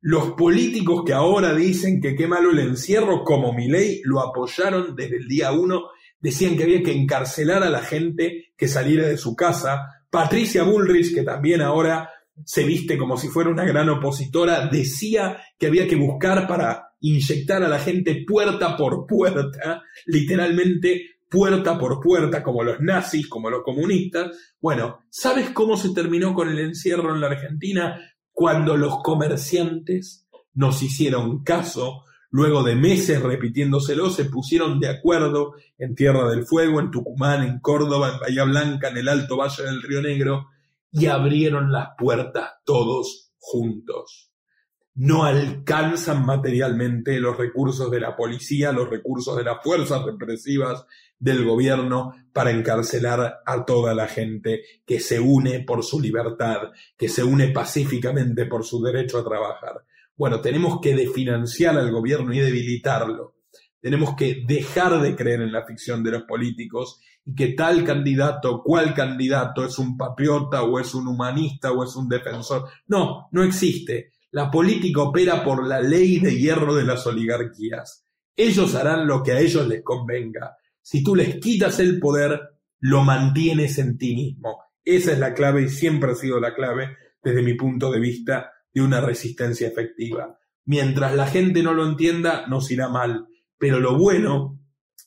Los 0.02 0.32
políticos 0.32 1.02
que 1.06 1.14
ahora 1.14 1.54
dicen 1.54 2.00
que 2.00 2.14
qué 2.14 2.26
malo 2.26 2.50
el 2.50 2.58
encierro, 2.58 3.24
como 3.24 3.54
mi 3.54 3.68
ley, 3.68 4.02
lo 4.04 4.20
apoyaron 4.20 4.94
desde 4.94 5.16
el 5.16 5.28
día 5.28 5.52
uno, 5.52 5.84
decían 6.20 6.56
que 6.56 6.64
había 6.64 6.82
que 6.82 6.92
encarcelar 6.92 7.62
a 7.62 7.70
la 7.70 7.80
gente 7.80 8.52
que 8.56 8.68
saliera 8.68 9.06
de 9.06 9.16
su 9.16 9.34
casa. 9.34 10.01
Patricia 10.12 10.62
Bullrich, 10.62 11.14
que 11.14 11.22
también 11.22 11.62
ahora 11.62 12.10
se 12.44 12.64
viste 12.64 12.98
como 12.98 13.16
si 13.16 13.28
fuera 13.28 13.48
una 13.48 13.64
gran 13.64 13.88
opositora, 13.88 14.66
decía 14.66 15.38
que 15.58 15.68
había 15.68 15.88
que 15.88 15.96
buscar 15.96 16.46
para 16.46 16.90
inyectar 17.00 17.62
a 17.62 17.68
la 17.68 17.78
gente 17.78 18.22
puerta 18.26 18.76
por 18.76 19.06
puerta, 19.06 19.82
literalmente 20.04 21.12
puerta 21.30 21.78
por 21.78 21.98
puerta, 21.98 22.42
como 22.42 22.62
los 22.62 22.78
nazis, 22.80 23.26
como 23.26 23.48
los 23.48 23.62
comunistas. 23.62 24.36
Bueno, 24.60 24.98
¿sabes 25.08 25.48
cómo 25.48 25.78
se 25.78 25.94
terminó 25.94 26.34
con 26.34 26.50
el 26.50 26.58
encierro 26.58 27.14
en 27.14 27.22
la 27.22 27.28
Argentina? 27.28 27.98
Cuando 28.32 28.76
los 28.76 28.98
comerciantes 29.02 30.28
nos 30.52 30.82
hicieron 30.82 31.42
caso, 31.42 32.04
luego 32.32 32.64
de 32.64 32.74
meses 32.74 33.22
repitiéndoselo, 33.22 34.10
se 34.10 34.24
pusieron 34.24 34.80
de 34.80 34.88
acuerdo 34.88 35.54
en 35.78 35.94
Tierra 35.94 36.28
del 36.28 36.44
Fuego, 36.44 36.80
en 36.80 36.90
Tucumán, 36.90 37.44
en 37.44 37.60
Córdoba, 37.60 38.14
en 38.14 38.20
Bahía 38.20 38.44
Blanca, 38.44 38.88
en 38.88 38.96
el 38.96 39.08
Alto 39.08 39.36
Valle 39.36 39.62
del 39.62 39.82
Río 39.82 40.02
Negro, 40.02 40.48
y 40.90 41.06
abrieron 41.06 41.70
las 41.70 41.90
puertas 41.96 42.50
todos 42.64 43.32
juntos. 43.38 44.30
no 44.94 45.24
alcanzan 45.24 46.24
materialmente 46.26 47.18
los 47.18 47.36
recursos 47.38 47.90
de 47.90 48.00
la 48.00 48.14
policía, 48.14 48.72
los 48.72 48.90
recursos 48.90 49.36
de 49.36 49.44
las 49.44 49.62
fuerzas 49.62 50.04
represivas 50.04 50.84
del 51.18 51.44
gobierno 51.44 52.14
para 52.32 52.50
encarcelar 52.50 53.40
a 53.46 53.64
toda 53.64 53.94
la 53.94 54.06
gente 54.06 54.62
que 54.84 55.00
se 55.00 55.18
une 55.20 55.60
por 55.60 55.82
su 55.82 56.00
libertad, 56.00 56.72
que 56.96 57.08
se 57.08 57.24
une 57.24 57.48
pacíficamente 57.48 58.46
por 58.46 58.64
su 58.64 58.82
derecho 58.82 59.18
a 59.18 59.24
trabajar. 59.24 59.84
Bueno, 60.16 60.40
tenemos 60.40 60.80
que 60.80 60.94
definanciar 60.94 61.76
al 61.76 61.90
gobierno 61.90 62.32
y 62.32 62.40
debilitarlo. 62.40 63.36
Tenemos 63.80 64.14
que 64.14 64.44
dejar 64.46 65.00
de 65.00 65.16
creer 65.16 65.40
en 65.42 65.52
la 65.52 65.66
ficción 65.66 66.04
de 66.04 66.12
los 66.12 66.22
políticos 66.22 67.00
y 67.24 67.34
que 67.34 67.48
tal 67.48 67.84
candidato, 67.84 68.62
cual 68.62 68.94
candidato 68.94 69.64
es 69.64 69.78
un 69.78 69.96
patriota 69.96 70.62
o 70.62 70.78
es 70.78 70.94
un 70.94 71.08
humanista 71.08 71.72
o 71.72 71.82
es 71.82 71.96
un 71.96 72.08
defensor. 72.08 72.68
No, 72.86 73.28
no 73.32 73.42
existe. 73.42 74.12
La 74.30 74.50
política 74.50 75.02
opera 75.02 75.42
por 75.42 75.66
la 75.66 75.80
ley 75.80 76.20
de 76.20 76.38
hierro 76.38 76.74
de 76.74 76.84
las 76.84 77.06
oligarquías. 77.06 78.06
Ellos 78.36 78.74
harán 78.74 79.06
lo 79.06 79.22
que 79.22 79.32
a 79.32 79.40
ellos 79.40 79.66
les 79.66 79.82
convenga. 79.82 80.56
Si 80.80 81.02
tú 81.02 81.14
les 81.14 81.38
quitas 81.40 81.80
el 81.80 81.98
poder, 81.98 82.40
lo 82.80 83.02
mantienes 83.02 83.78
en 83.78 83.98
ti 83.98 84.14
mismo. 84.14 84.58
Esa 84.84 85.12
es 85.12 85.18
la 85.18 85.34
clave 85.34 85.62
y 85.62 85.68
siempre 85.68 86.12
ha 86.12 86.14
sido 86.14 86.40
la 86.40 86.54
clave 86.54 86.96
desde 87.22 87.42
mi 87.42 87.54
punto 87.54 87.90
de 87.90 88.00
vista 88.00 88.50
de 88.74 88.82
una 88.82 89.00
resistencia 89.00 89.68
efectiva. 89.68 90.38
Mientras 90.64 91.14
la 91.14 91.26
gente 91.26 91.62
no 91.62 91.74
lo 91.74 91.86
entienda, 91.86 92.46
nos 92.46 92.70
irá 92.70 92.88
mal. 92.88 93.26
Pero 93.58 93.80
lo 93.80 93.98
bueno 93.98 94.58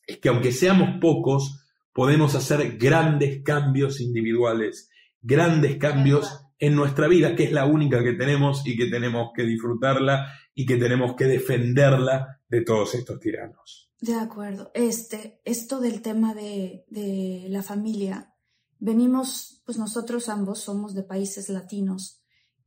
es 0.06 0.18
que 0.18 0.30
aunque 0.30 0.52
seamos 0.52 1.00
pocos, 1.00 1.66
podemos 1.94 2.36
hacer 2.36 2.78
grandes 2.78 3.42
cambios 3.44 4.02
individuales, 4.02 4.90
grandes 5.22 5.78
cambios 5.78 6.42
en 6.60 6.76
nuestra 6.76 7.08
vida, 7.08 7.36
que 7.36 7.46
es 7.46 7.52
la 7.52 7.66
única 7.66 8.04
que 8.04 8.14
tenemos 8.14 8.66
y 8.66 8.78
que 8.78 8.88
tenemos 8.88 9.32
que 9.36 9.44
disfrutarla 9.44 10.34
y 10.54 10.66
que 10.66 10.78
tenemos 10.78 11.16
que 11.16 11.26
defenderla 11.26 12.42
de 12.48 12.62
todos 12.62 12.96
estos 12.96 13.20
tiranos. 13.20 13.92
De 14.00 14.16
acuerdo. 14.16 14.72
Este, 14.74 15.42
esto 15.46 15.80
del 15.80 16.02
tema 16.02 16.34
de, 16.34 16.86
de 16.90 17.48
la 17.50 17.64
familia, 17.64 18.34
venimos, 18.80 19.62
pues 19.66 19.78
nosotros 19.78 20.30
ambos 20.30 20.60
somos 20.60 20.94
de 20.94 21.04
países 21.04 21.50
latinos 21.50 22.25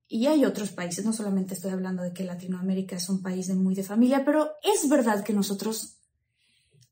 y 0.09 0.26
hay 0.26 0.46
otros 0.46 0.70
países, 0.70 1.04
no 1.04 1.12
solamente 1.12 1.52
estoy 1.52 1.70
hablando 1.70 2.02
de 2.02 2.14
que 2.14 2.24
Latinoamérica 2.24 2.96
es 2.96 3.11
un 3.11 3.22
país 3.22 3.46
de 3.46 3.54
muy 3.54 3.74
de 3.74 3.82
familia, 3.82 4.24
pero 4.24 4.52
es 4.62 4.88
verdad 4.88 5.22
que 5.22 5.34
nosotros 5.34 5.98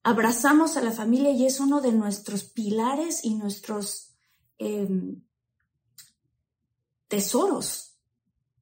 abrazamos 0.02 0.76
a 0.76 0.82
la 0.82 0.92
familia 0.92 1.30
y 1.30 1.46
es 1.46 1.58
uno 1.58 1.80
de 1.80 1.92
nuestros 1.92 2.44
pilares 2.44 3.24
y 3.24 3.34
nuestros 3.34 4.14
em, 4.58 5.22
tesoros, 7.08 7.98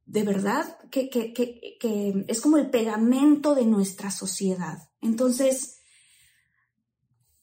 de 0.07 0.23
verdad, 0.23 0.79
que, 0.89 1.11
que, 1.11 2.25
es 2.29 2.41
como 2.41 2.57
el 2.57 2.71
pegamento 2.71 3.57
de 3.57 3.65
nuestra 3.65 4.13
sociedad. 4.13 4.89
Entonces, 5.01 5.81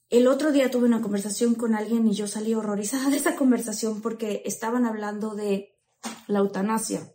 el 0.10 0.28
otro 0.28 0.52
día 0.52 0.72
tuve 0.72 0.86
una 0.86 1.02
conversación 1.02 1.56
con 1.56 1.76
alguien 1.76 2.08
y 2.08 2.14
yo 2.14 2.28
salí 2.28 2.54
horrorizada 2.54 3.10
de 3.10 3.18
esa 3.18 3.36
conversación 3.36 4.02
porque 4.02 4.44
estaban 4.46 4.86
hablando 4.86 5.36
de 5.36 5.71
la 6.28 6.40
eutanasia 6.40 7.12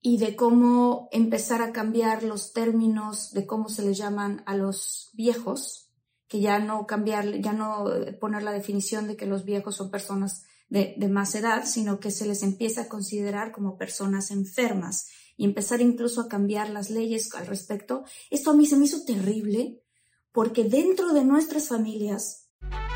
y 0.00 0.18
de 0.18 0.34
cómo 0.34 1.08
empezar 1.12 1.62
a 1.62 1.72
cambiar 1.72 2.24
los 2.24 2.52
términos 2.52 3.30
de 3.32 3.46
cómo 3.46 3.68
se 3.68 3.82
les 3.82 3.96
llaman 3.96 4.42
a 4.46 4.56
los 4.56 5.10
viejos, 5.14 5.90
que 6.26 6.40
ya 6.40 6.58
no 6.58 6.86
cambiar, 6.86 7.40
ya 7.40 7.52
no 7.52 7.84
poner 8.20 8.42
la 8.42 8.52
definición 8.52 9.06
de 9.06 9.16
que 9.16 9.26
los 9.26 9.44
viejos 9.44 9.76
son 9.76 9.90
personas 9.90 10.44
de, 10.68 10.96
más 11.08 11.34
edad, 11.34 11.66
sino 11.66 12.00
que 12.00 12.10
se 12.10 12.26
les 12.26 12.42
empieza 12.42 12.82
a 12.82 12.88
considerar 12.88 13.52
como 13.52 13.76
personas 13.76 14.30
enfermas 14.30 15.08
y 15.36 15.44
empezar 15.44 15.80
incluso 15.82 16.22
a 16.22 16.28
cambiar 16.28 16.70
las 16.70 16.88
leyes 16.88 17.32
al 17.34 17.46
respecto. 17.46 18.04
Esto 18.30 18.50
a 18.50 18.54
mí 18.54 18.66
se 18.66 18.76
me 18.76 18.86
hizo 18.86 19.04
terrible 19.04 19.82
porque 20.32 20.64
dentro 20.64 21.12
de 21.12 21.24
nuestras 21.24 21.68
familias... 21.68 22.48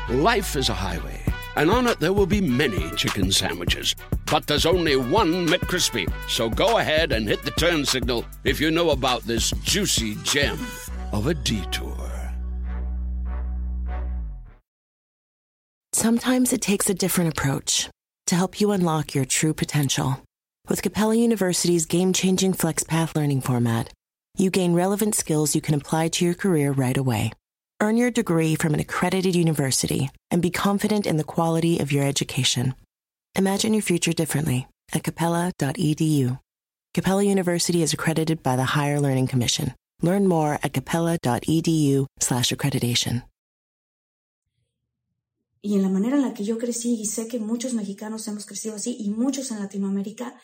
Life 0.09 0.59
is 0.59 0.69
a 0.69 0.75
highway, 0.75 1.19
and 1.57 1.69
on 1.69 1.87
it 1.87 1.99
there 1.99 2.13
will 2.13 2.25
be 2.25 2.39
many 2.39 2.89
chicken 2.91 3.31
sandwiches. 3.31 3.95
But 4.31 4.47
there's 4.47 4.65
only 4.65 4.95
one 4.95 5.47
McCrispy. 5.47 6.11
So 6.29 6.49
go 6.49 6.77
ahead 6.77 7.11
and 7.11 7.27
hit 7.27 7.43
the 7.43 7.51
turn 7.51 7.85
signal 7.85 8.25
if 8.43 8.61
you 8.61 8.71
know 8.71 8.91
about 8.91 9.23
this 9.23 9.51
juicy 9.63 10.15
gem 10.23 10.57
of 11.11 11.27
a 11.27 11.33
detour. 11.33 11.95
Sometimes 15.93 16.53
it 16.53 16.61
takes 16.61 16.89
a 16.89 16.93
different 16.93 17.31
approach 17.31 17.89
to 18.27 18.35
help 18.35 18.61
you 18.61 18.71
unlock 18.71 19.15
your 19.15 19.25
true 19.25 19.53
potential. 19.53 20.21
With 20.67 20.83
Capella 20.83 21.15
University's 21.15 21.85
game 21.85 22.13
changing 22.13 22.53
FlexPath 22.53 23.15
learning 23.15 23.41
format, 23.41 23.91
you 24.37 24.51
gain 24.51 24.73
relevant 24.75 25.15
skills 25.15 25.55
you 25.55 25.61
can 25.61 25.73
apply 25.73 26.09
to 26.09 26.25
your 26.25 26.35
career 26.35 26.71
right 26.71 26.95
away. 26.95 27.31
Earn 27.79 27.95
your 27.95 28.09
degree 28.09 28.55
from 28.55 28.73
an 28.73 28.79
accredited 28.79 29.35
university 29.35 30.09
and 30.31 30.41
be 30.41 30.49
confident 30.49 31.05
in 31.05 31.17
the 31.17 31.23
quality 31.23 31.77
of 31.79 31.91
your 31.91 32.03
education. 32.03 32.73
Imagine 33.35 33.71
your 33.73 33.83
future 33.83 34.13
differently 34.13 34.65
at 34.93 35.03
capella.edu. 35.03 36.39
Capella 36.95 37.23
University 37.23 37.83
is 37.83 37.93
accredited 37.93 38.41
by 38.41 38.55
the 38.55 38.63
Higher 38.63 38.99
Learning 38.99 39.27
Commission. 39.27 39.75
Learn 40.01 40.27
more 40.27 40.57
at 40.63 40.73
capella.edu/accreditation. 40.73 43.21
y 45.61 45.75
en 45.75 45.81
la 45.81 45.89
manera 45.89 46.15
en 46.15 46.21
la 46.21 46.33
que 46.33 46.45
yo 46.45 46.57
crecí, 46.57 46.93
y 46.93 47.05
sé 47.05 47.27
que 47.27 47.39
muchos 47.39 47.73
mexicanos 47.73 48.25
hemos 48.29 48.45
crecido 48.45 48.75
así, 48.75 48.95
y 48.99 49.09
muchos 49.09 49.51
en 49.51 49.59
Latinoamérica, 49.59 50.39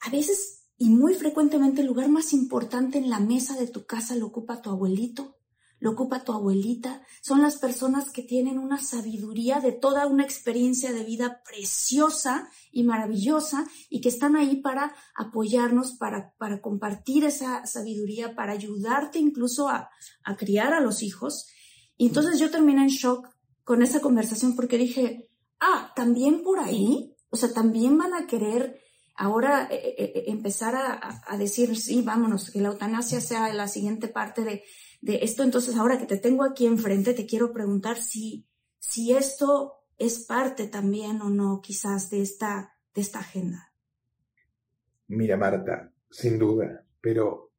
a 0.00 0.10
veces 0.10 0.64
y 0.76 0.90
muy 0.90 1.14
frecuentemente 1.14 1.80
el 1.80 1.86
lugar 1.86 2.10
más 2.10 2.34
importante 2.34 2.98
en 2.98 3.08
la 3.08 3.20
mesa 3.20 3.56
de 3.56 3.68
tu 3.68 3.86
casa 3.86 4.16
lo 4.16 4.26
ocupa 4.26 4.60
tu 4.60 4.68
abuelito, 4.68 5.39
lo 5.80 5.92
ocupa 5.92 6.24
tu 6.24 6.32
abuelita, 6.32 7.02
son 7.22 7.42
las 7.42 7.56
personas 7.56 8.10
que 8.10 8.22
tienen 8.22 8.58
una 8.58 8.80
sabiduría 8.80 9.60
de 9.60 9.72
toda 9.72 10.06
una 10.06 10.22
experiencia 10.22 10.92
de 10.92 11.04
vida 11.04 11.42
preciosa 11.42 12.48
y 12.70 12.84
maravillosa 12.84 13.66
y 13.88 14.00
que 14.00 14.10
están 14.10 14.36
ahí 14.36 14.56
para 14.56 14.94
apoyarnos, 15.16 15.92
para, 15.92 16.34
para 16.36 16.60
compartir 16.60 17.24
esa 17.24 17.66
sabiduría, 17.66 18.34
para 18.34 18.52
ayudarte 18.52 19.18
incluso 19.18 19.68
a, 19.68 19.90
a 20.22 20.36
criar 20.36 20.74
a 20.74 20.80
los 20.80 21.02
hijos. 21.02 21.48
Y 21.96 22.08
entonces 22.08 22.38
yo 22.38 22.50
terminé 22.50 22.82
en 22.82 22.88
shock 22.88 23.28
con 23.64 23.82
esa 23.82 24.00
conversación 24.00 24.54
porque 24.56 24.78
dije, 24.78 25.30
ah, 25.60 25.92
también 25.96 26.42
por 26.42 26.60
ahí, 26.60 27.16
o 27.30 27.36
sea, 27.36 27.52
también 27.52 27.96
van 27.96 28.14
a 28.14 28.26
querer 28.26 28.80
ahora 29.20 29.68
eh, 29.70 29.94
eh, 29.98 30.12
eh, 30.14 30.24
empezar 30.28 30.74
a, 30.74 31.36
decir, 31.36 31.76
sí, 31.76 32.00
vámonos, 32.00 32.50
que 32.50 32.60
la 32.60 32.68
eutanasia 32.68 33.20
sea 33.20 33.52
la 33.52 33.68
siguiente 33.68 34.08
parte 34.08 34.44
de, 34.44 34.64
esto. 35.02 35.42
Entonces, 35.42 35.76
ahora 35.76 35.98
que 35.98 36.06
te 36.06 36.16
tengo 36.16 36.44
aquí 36.44 36.66
enfrente, 36.66 37.14
te 37.14 37.26
quiero 37.26 37.52
preguntar 37.52 38.00
si, 38.00 38.46
si 38.78 39.12
esto 39.12 39.74
es 39.98 40.24
parte 40.26 40.66
también 40.66 41.20
o 41.20 41.30
no, 41.30 41.60
quizás, 41.62 42.10
de 42.10 42.22
esta, 42.22 42.76
de 42.94 43.00
esta 43.00 43.20
agenda. 43.20 43.72
Mira, 45.08 45.36
Marta, 45.36 45.92
sin 46.10 46.38
duda, 46.38 46.84
pero 47.00 47.52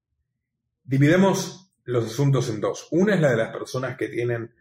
dividemos 0.83 1.73
los 1.83 2.05
asuntos 2.05 2.49
en 2.49 2.61
dos. 2.61 2.87
Una 2.91 3.15
es 3.15 3.21
la 3.21 3.31
de 3.31 3.37
las 3.37 3.51
personas 3.51 3.97
que 3.97 4.07
tienen 4.07 4.53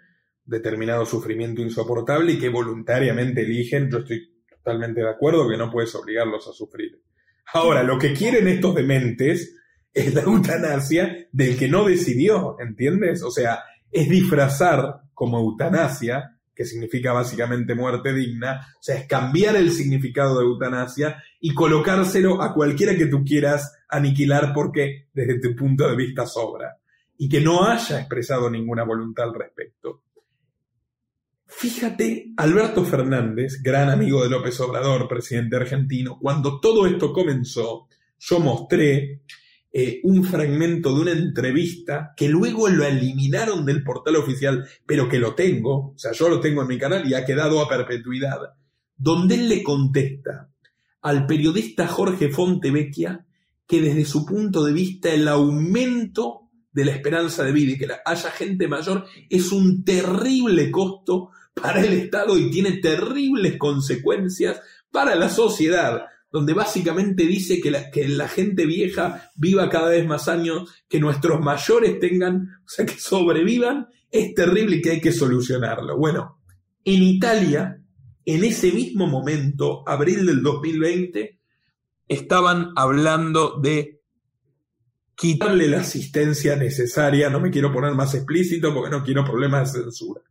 determinado 0.45 1.07
sufrimiento 1.07 1.63
insoportable 1.63 2.33
y 2.33 2.39
que 2.39 2.49
voluntariamente 2.49 3.43
eligen, 3.43 3.89
yo 3.91 3.99
estoy 3.99 4.45
totalmente 4.49 5.01
de 5.01 5.11
acuerdo 5.11 5.49
que 5.49 5.57
no 5.57 5.71
puedes 5.71 5.95
obligarlos 5.95 6.49
a 6.49 6.53
sufrir. 6.53 7.01
Ahora, 7.53 7.83
lo 7.83 7.99
que 7.99 8.13
quieren 8.13 8.49
estos 8.49 8.75
dementes 8.75 9.57
es 9.93 10.15
la 10.15 10.23
eutanasia 10.23 11.29
del 11.33 11.57
que 11.57 11.69
no 11.69 11.85
decidió, 11.85 12.57
¿entiendes? 12.61 13.23
O 13.23 13.31
sea, 13.31 13.65
es 13.91 14.09
disfrazar 14.09 15.03
como 15.15 15.39
eutanasia, 15.39 16.37
que 16.55 16.65
significa 16.65 17.13
básicamente 17.13 17.75
muerte 17.75 18.13
digna, 18.13 18.67
o 18.79 18.83
sea, 18.83 18.97
es 18.97 19.07
cambiar 19.07 19.57
el 19.57 19.73
significado 19.73 20.39
de 20.39 20.45
eutanasia 20.45 21.23
y 21.41 21.55
colocárselo 21.55 22.43
a 22.43 22.53
cualquiera 22.55 22.95
que 22.95 23.07
tú 23.07 23.25
quieras 23.25 23.79
aniquilar 23.89 24.53
porque 24.53 25.09
desde 25.13 25.41
tu 25.41 25.57
punto 25.57 25.89
de 25.89 25.97
vista 25.97 26.27
sobra 26.27 26.77
y 27.17 27.29
que 27.29 27.41
no 27.41 27.67
haya 27.67 28.01
expresado 28.01 28.51
ninguna 28.51 28.85
voluntad 28.85 29.27
al 29.27 29.35
respecto. 29.35 30.03
Fíjate, 31.47 32.33
Alberto 32.37 32.85
Fernández, 32.85 33.61
gran 33.63 33.91
amigo 33.91 34.23
de 34.23 34.31
López 34.31 34.59
Obrador, 34.61 35.09
presidente 35.09 35.57
argentino, 35.57 36.19
cuando 36.19 36.61
todo 36.61 36.87
esto 36.87 37.13
comenzó, 37.13 37.89
yo 38.19 38.39
mostré 38.39 39.23
eh, 39.73 40.01
un 40.03 40.25
fragmento 40.25 40.95
de 40.95 41.01
una 41.01 41.13
entrevista 41.13 42.13
que 42.17 42.29
luego 42.29 42.69
lo 42.69 42.85
eliminaron 42.85 43.65
del 43.65 43.85
portal 43.85 44.17
oficial, 44.17 44.67
pero 44.85 45.09
que 45.09 45.19
lo 45.19 45.35
tengo, 45.35 45.93
o 45.93 45.95
sea, 45.97 46.13
yo 46.13 46.29
lo 46.29 46.41
tengo 46.41 46.63
en 46.63 46.69
mi 46.69 46.79
canal 46.79 47.09
y 47.09 47.15
ha 47.15 47.25
quedado 47.25 47.61
a 47.61 47.69
perpetuidad, 47.69 48.39
donde 48.97 49.37
él 49.37 49.49
le 49.49 49.63
contesta 49.63 50.51
al 51.03 51.27
periodista 51.27 51.87
Jorge 51.87 52.31
Fontevecchia 52.31 53.25
que 53.67 53.81
desde 53.81 54.05
su 54.05 54.27
punto 54.27 54.65
de 54.65 54.73
vista 54.73 55.13
el 55.13 55.29
aumento 55.29 56.51
de 56.73 56.85
la 56.85 56.93
esperanza 56.93 57.45
de 57.45 57.53
vida 57.53 57.73
y 57.73 57.79
que 57.79 57.89
haya 58.05 58.31
gente 58.33 58.67
mayor 58.69 59.07
es 59.29 59.53
un 59.53 59.85
terrible 59.85 60.71
costo 60.71 61.31
para 61.55 61.81
el 61.81 61.93
Estado 61.93 62.37
y 62.37 62.51
tiene 62.51 62.79
terribles 62.79 63.57
consecuencias 63.59 64.61
para 64.91 65.15
la 65.15 65.29
sociedad. 65.29 66.03
Donde 66.31 66.53
básicamente 66.53 67.25
dice 67.25 67.61
que 67.61 67.71
la, 67.71 67.91
que 67.91 68.07
la 68.09 68.29
gente 68.29 68.67
vieja 68.67 69.31
viva 69.35 69.69
cada 69.69 69.91
vez 69.91 70.07
más 70.07 70.29
años, 70.29 70.71
que 70.89 71.01
nuestros 71.01 71.41
mayores 71.41 71.99
tengan, 71.99 72.49
o 72.65 72.69
sea, 72.69 72.87
que 72.87 72.99
sobrevivan, 72.99 73.89
es 74.11 74.35
terrible 74.35 74.77
y 74.77 74.83
que 74.83 74.91
hay 74.91 75.01
que 75.01 75.13
solucionarlo. 75.13 75.97
Bueno, 75.97 76.41
en 76.85 77.03
Italia, 77.03 77.83
en 78.25 78.45
ese 78.45 78.73
mismo 78.73 79.07
momento, 79.07 79.83
abril 79.87 80.27
del 80.27 80.43
2020, 80.43 81.39
estaban 82.09 82.73
hablando 82.77 83.59
de 83.61 84.01
quitarle 85.15 85.69
la 85.69 85.81
asistencia 85.81 86.57
necesaria, 86.57 87.29
no 87.29 87.41
me 87.41 87.51
quiero 87.51 87.73
poner 87.73 87.95
más 87.95 88.15
explícito 88.15 88.73
porque 88.73 88.91
no 88.91 89.05
quiero 89.05 89.25
problemas 89.25 89.73
de 89.73 89.83
censura, 89.83 90.23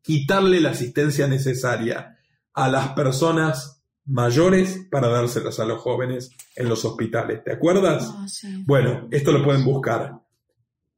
quitarle 0.00 0.60
la 0.60 0.70
asistencia 0.70 1.26
necesaria 1.26 2.16
a 2.54 2.68
las 2.68 2.90
personas 2.90 3.75
mayores 4.06 4.86
para 4.90 5.08
dárselas 5.08 5.58
a 5.60 5.64
los 5.66 5.80
jóvenes 5.80 6.30
en 6.54 6.68
los 6.68 6.84
hospitales. 6.84 7.42
¿Te 7.44 7.52
acuerdas? 7.52 8.10
Ah, 8.14 8.26
sí. 8.28 8.64
Bueno, 8.66 9.08
esto 9.10 9.32
lo 9.32 9.44
pueden 9.44 9.64
buscar. 9.64 10.20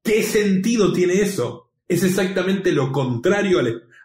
¿Qué 0.03 0.23
sentido 0.23 0.93
tiene 0.93 1.21
eso? 1.21 1.73
Es 1.87 2.03
exactamente 2.05 2.71
lo 2.73 2.93
contrario 2.93 3.61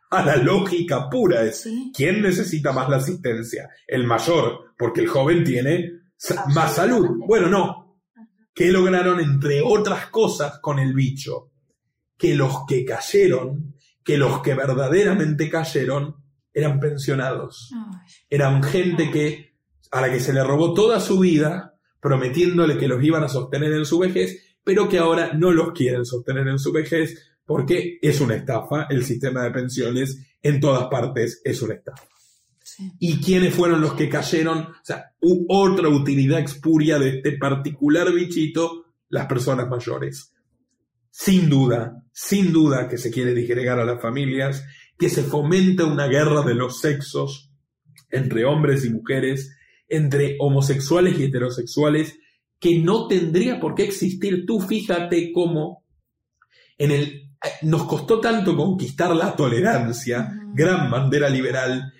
a 0.10 0.24
la, 0.24 0.38
lógica 0.38 1.10
pura. 1.10 1.43
Es, 1.43 1.62
Sí. 1.62 1.91
¿Quién 1.95 2.22
necesita 2.22 2.72
más 2.72 2.89
la 2.89 2.97
asistencia? 2.97 3.70
El 3.88 4.06
mayor, 4.06 4.74
porque 4.78 5.01
el 5.01 5.08
joven 5.08 5.43
tiene 5.43 5.91
más 6.54 6.76
salud. 6.76 7.18
Bueno, 7.28 7.49
no. 7.49 7.99
¿Qué 8.54 8.72
lograron, 8.72 9.20
entre 9.20 9.62
otras 9.62 10.08
cosas, 10.08 10.60
con 10.60 10.80
el 10.80 10.93
bicho? 10.93 11.51
Que 12.18 12.36
los 12.36 12.66
que 12.68 12.86
cayeron, 12.86 13.76
que 14.04 14.18
los 14.18 14.41
que 14.41 14.54
verdaderamente 14.54 15.49
cayeron, 15.49 16.22
eran 16.54 16.80
pensionados 16.80 17.72
eran 18.30 18.64
gente 18.64 19.12
que 19.12 19.54
a 19.91 20.01
la 20.01 20.12
que 20.12 20.20
se 20.20 20.34
le 20.34 20.43
robó 20.43 20.74
toda 20.74 20.99
su 20.99 21.20
vida, 21.20 21.76
prometiéndole 21.99 22.78
que 22.78 22.88
los 22.88 23.04
iban 23.04 23.24
a 23.24 23.30
sostener 23.30 23.72
en 23.74 23.86
su 23.86 23.99
vejez, 23.99 24.58
pero 24.64 24.89
que 24.89 24.97
ahora 24.97 25.34
no 25.34 25.51
los 25.51 25.72
quieren 25.72 26.04
sostener 26.04 26.47
en 26.47 26.58
su 26.58 26.72
vejez 26.72 27.32
porque 27.45 27.99
es 28.01 28.20
una 28.20 28.36
estafa. 28.36 28.88
El 28.89 29.04
sistema 29.04 29.43
de 29.43 29.51
pensiones 29.51 30.18
en 30.41 30.60
todas 30.60 30.88
partes 30.88 31.41
es 31.43 31.62
una 31.62 31.76
estafa. 31.76 32.04
sí. 32.60 32.91
¿Y 32.99 33.22
quiénes 33.22 33.54
fueron 33.54 33.82
los 33.82 33.93
que 33.93 34.10
cayeron? 34.10 34.60
O 34.60 34.74
sea, 34.82 35.14
otra 35.47 35.89
utilidad 35.89 36.39
expuria 36.39 36.97
de 36.97 37.18
este 37.18 37.38
particular 37.38 38.12
bichito, 38.12 38.86
las 39.10 39.28
personas 39.28 39.70
mayores. 39.70 40.34
Sin 41.12 41.47
duda, 41.47 42.04
sin 42.12 42.51
duda 42.51 42.88
que 42.88 42.97
se 42.97 43.12
quiere 43.12 43.36
disgregar 43.36 43.80
a 43.80 43.86
las 43.86 44.01
familias, 44.01 44.66
que 44.98 45.10
se 45.10 45.24
fomenta 45.24 45.86
una 45.86 46.08
guerra 46.08 46.41
de 46.44 46.56
los 46.56 46.80
sexos 46.80 47.52
entre 48.10 48.46
hombres 48.46 48.86
y 48.86 48.89
mujeres, 48.91 49.56
entre 49.88 50.38
homosexuales 50.39 51.20
y 51.20 51.26
heterosexuales, 51.26 52.20
que 52.60 52.80
no 52.80 53.08
tendría 53.08 53.60
por 53.60 53.76
qué 53.76 53.84
existir. 53.84 54.46
Tú 54.46 54.62
fíjate 54.62 55.32
cómo 55.34 55.84
en 56.78 56.91
el, 56.91 57.04
eh, 57.44 57.50
nos 57.64 57.84
costó 57.84 58.20
tanto 58.20 58.56
conquistar 58.56 59.16
la 59.16 59.36
tolerancia, 59.36 60.32
gran 60.54 60.89
bandera 60.89 61.30
liberal, 61.30 61.94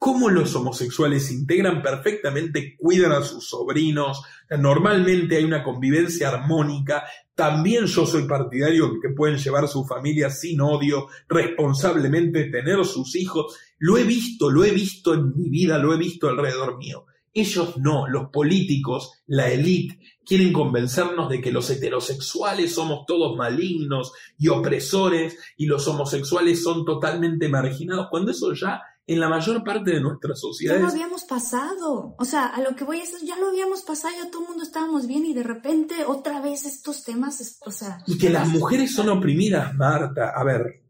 cómo 0.00 0.30
los 0.30 0.56
homosexuales 0.56 1.26
se 1.26 1.34
integran 1.34 1.82
perfectamente, 1.82 2.74
cuidan 2.78 3.12
a 3.12 3.22
sus 3.22 3.46
sobrinos, 3.46 4.22
normalmente 4.58 5.36
hay 5.36 5.44
una 5.44 5.62
convivencia 5.62 6.30
armónica, 6.30 7.04
también 7.34 7.84
yo 7.84 8.06
soy 8.06 8.22
partidario 8.22 8.88
de 8.88 9.00
que 9.02 9.14
pueden 9.14 9.36
llevar 9.36 9.68
su 9.68 9.84
familia 9.84 10.30
sin 10.30 10.62
odio, 10.62 11.08
responsablemente 11.28 12.44
tener 12.44 12.82
sus 12.86 13.14
hijos, 13.14 13.58
lo 13.78 13.98
he 13.98 14.04
visto, 14.04 14.50
lo 14.50 14.64
he 14.64 14.70
visto 14.70 15.12
en 15.12 15.36
mi 15.36 15.50
vida, 15.50 15.76
lo 15.76 15.92
he 15.92 15.98
visto 15.98 16.30
alrededor 16.30 16.78
mío. 16.78 17.04
Ellos 17.34 17.76
no, 17.76 18.08
los 18.08 18.30
políticos, 18.30 19.22
la 19.26 19.50
élite, 19.50 20.00
quieren 20.24 20.50
convencernos 20.50 21.28
de 21.28 21.42
que 21.42 21.52
los 21.52 21.68
heterosexuales 21.68 22.74
somos 22.74 23.04
todos 23.06 23.36
malignos 23.36 24.12
y 24.38 24.48
opresores 24.48 25.36
y 25.58 25.66
los 25.66 25.86
homosexuales 25.86 26.62
son 26.62 26.86
totalmente 26.86 27.50
marginados, 27.50 28.08
cuando 28.10 28.30
eso 28.30 28.54
ya 28.54 28.80
en 29.12 29.18
la 29.18 29.28
mayor 29.28 29.64
parte 29.64 29.90
de 29.90 30.00
nuestras 30.00 30.40
Ya 30.60 30.76
lo 30.76 30.86
habíamos 30.86 31.24
pasado. 31.24 32.14
O 32.16 32.24
sea, 32.24 32.46
a 32.46 32.60
lo 32.60 32.76
que 32.76 32.84
voy 32.84 33.00
es, 33.00 33.20
ya 33.22 33.36
lo 33.36 33.48
habíamos 33.48 33.82
pasado, 33.82 34.14
ya 34.16 34.30
todo 34.30 34.42
el 34.42 34.48
mundo 34.50 34.62
estábamos 34.62 35.08
bien 35.08 35.26
y 35.26 35.34
de 35.34 35.42
repente 35.42 36.04
otra 36.06 36.40
vez 36.40 36.64
estos 36.64 37.02
temas, 37.02 37.58
o 37.66 37.72
sea... 37.72 37.98
Y 38.06 38.16
que 38.16 38.30
las 38.30 38.46
mujeres 38.46 38.94
son 38.94 39.08
oprimidas, 39.08 39.74
Marta. 39.74 40.30
A 40.30 40.44
ver, 40.44 40.84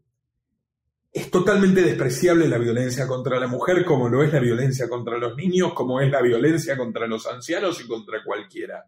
es 1.11 1.31
totalmente 1.31 1.81
despreciable 1.81 2.47
la 2.47 2.59
violencia 2.59 3.07
contra 3.07 3.39
la 3.39 3.47
mujer, 3.47 3.83
como 3.83 4.07
lo 4.07 4.23
es 4.23 4.31
la 4.31 4.39
violencia 4.39 4.87
contra 4.87 5.17
los 5.17 5.35
niños, 5.35 5.73
como 5.73 5.99
es 5.99 6.11
la 6.11 6.21
violencia 6.21 6.77
contra 6.77 7.07
los 7.07 7.25
ancianos 7.25 7.81
y 7.83 7.87
contra 7.87 8.23
cualquiera. 8.23 8.85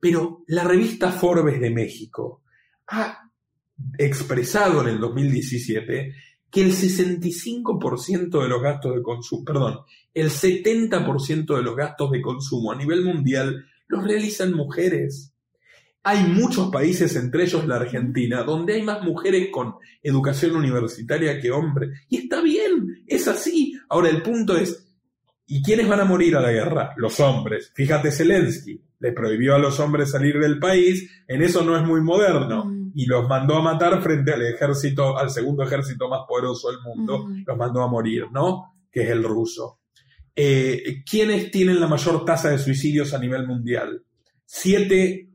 Pero 0.00 0.44
la 0.46 0.64
revista 0.64 1.12
Forbes 1.12 1.60
de 1.60 1.68
México 1.68 2.44
ha 2.86 3.30
expresado 3.98 4.80
en 4.80 4.88
el 4.88 5.00
2017 5.00 6.14
que 6.50 6.62
el 6.62 6.72
65% 6.72 8.42
de 8.42 8.48
los 8.48 8.62
gastos 8.62 8.94
de 8.94 9.02
consumo, 9.02 9.44
perdón, 9.44 9.80
el 10.14 10.30
70% 10.30 11.56
de 11.56 11.62
los 11.62 11.76
gastos 11.76 12.10
de 12.10 12.22
consumo 12.22 12.72
a 12.72 12.76
nivel 12.76 13.04
mundial 13.04 13.66
los 13.86 14.04
realizan 14.04 14.54
mujeres. 14.54 15.34
Hay 16.02 16.24
muchos 16.24 16.70
países, 16.70 17.14
entre 17.16 17.44
ellos 17.44 17.66
la 17.66 17.76
Argentina, 17.76 18.42
donde 18.42 18.74
hay 18.74 18.82
más 18.82 19.02
mujeres 19.02 19.48
con 19.50 19.74
educación 20.02 20.56
universitaria 20.56 21.38
que 21.40 21.50
hombres. 21.50 21.90
Y 22.08 22.18
está 22.18 22.40
bien, 22.40 23.04
es 23.06 23.28
así. 23.28 23.78
Ahora 23.88 24.08
el 24.08 24.22
punto 24.22 24.56
es, 24.56 24.88
¿y 25.46 25.62
quiénes 25.62 25.88
van 25.88 26.00
a 26.00 26.04
morir 26.04 26.36
a 26.36 26.40
la 26.40 26.52
guerra? 26.52 26.94
Los 26.96 27.20
hombres. 27.20 27.72
Fíjate 27.74 28.10
Zelensky, 28.10 28.80
le 29.00 29.12
prohibió 29.12 29.54
a 29.54 29.58
los 29.58 29.78
hombres 29.80 30.10
salir 30.10 30.38
del 30.38 30.58
país, 30.58 31.10
en 31.26 31.42
eso 31.42 31.62
no 31.64 31.76
es 31.76 31.84
muy 31.84 32.00
moderno. 32.00 32.64
Mm. 32.64 32.92
Y 32.94 33.06
los 33.06 33.28
mandó 33.28 33.56
a 33.56 33.62
matar 33.62 34.02
frente 34.02 34.32
al 34.32 34.42
ejército, 34.42 35.16
al 35.16 35.30
segundo 35.30 35.62
ejército 35.62 36.08
más 36.08 36.20
poderoso 36.28 36.70
del 36.70 36.80
mundo, 36.80 37.26
Mm. 37.26 37.44
los 37.46 37.56
mandó 37.56 37.82
a 37.82 37.88
morir, 37.88 38.26
¿no? 38.32 38.74
Que 38.90 39.02
es 39.02 39.10
el 39.10 39.22
ruso. 39.22 39.80
Eh, 40.34 41.02
¿Quiénes 41.08 41.50
tienen 41.50 41.80
la 41.80 41.86
mayor 41.88 42.24
tasa 42.24 42.50
de 42.50 42.58
suicidios 42.58 43.12
a 43.14 43.18
nivel 43.18 43.46
mundial? 43.46 44.02
Siete, 44.44 45.28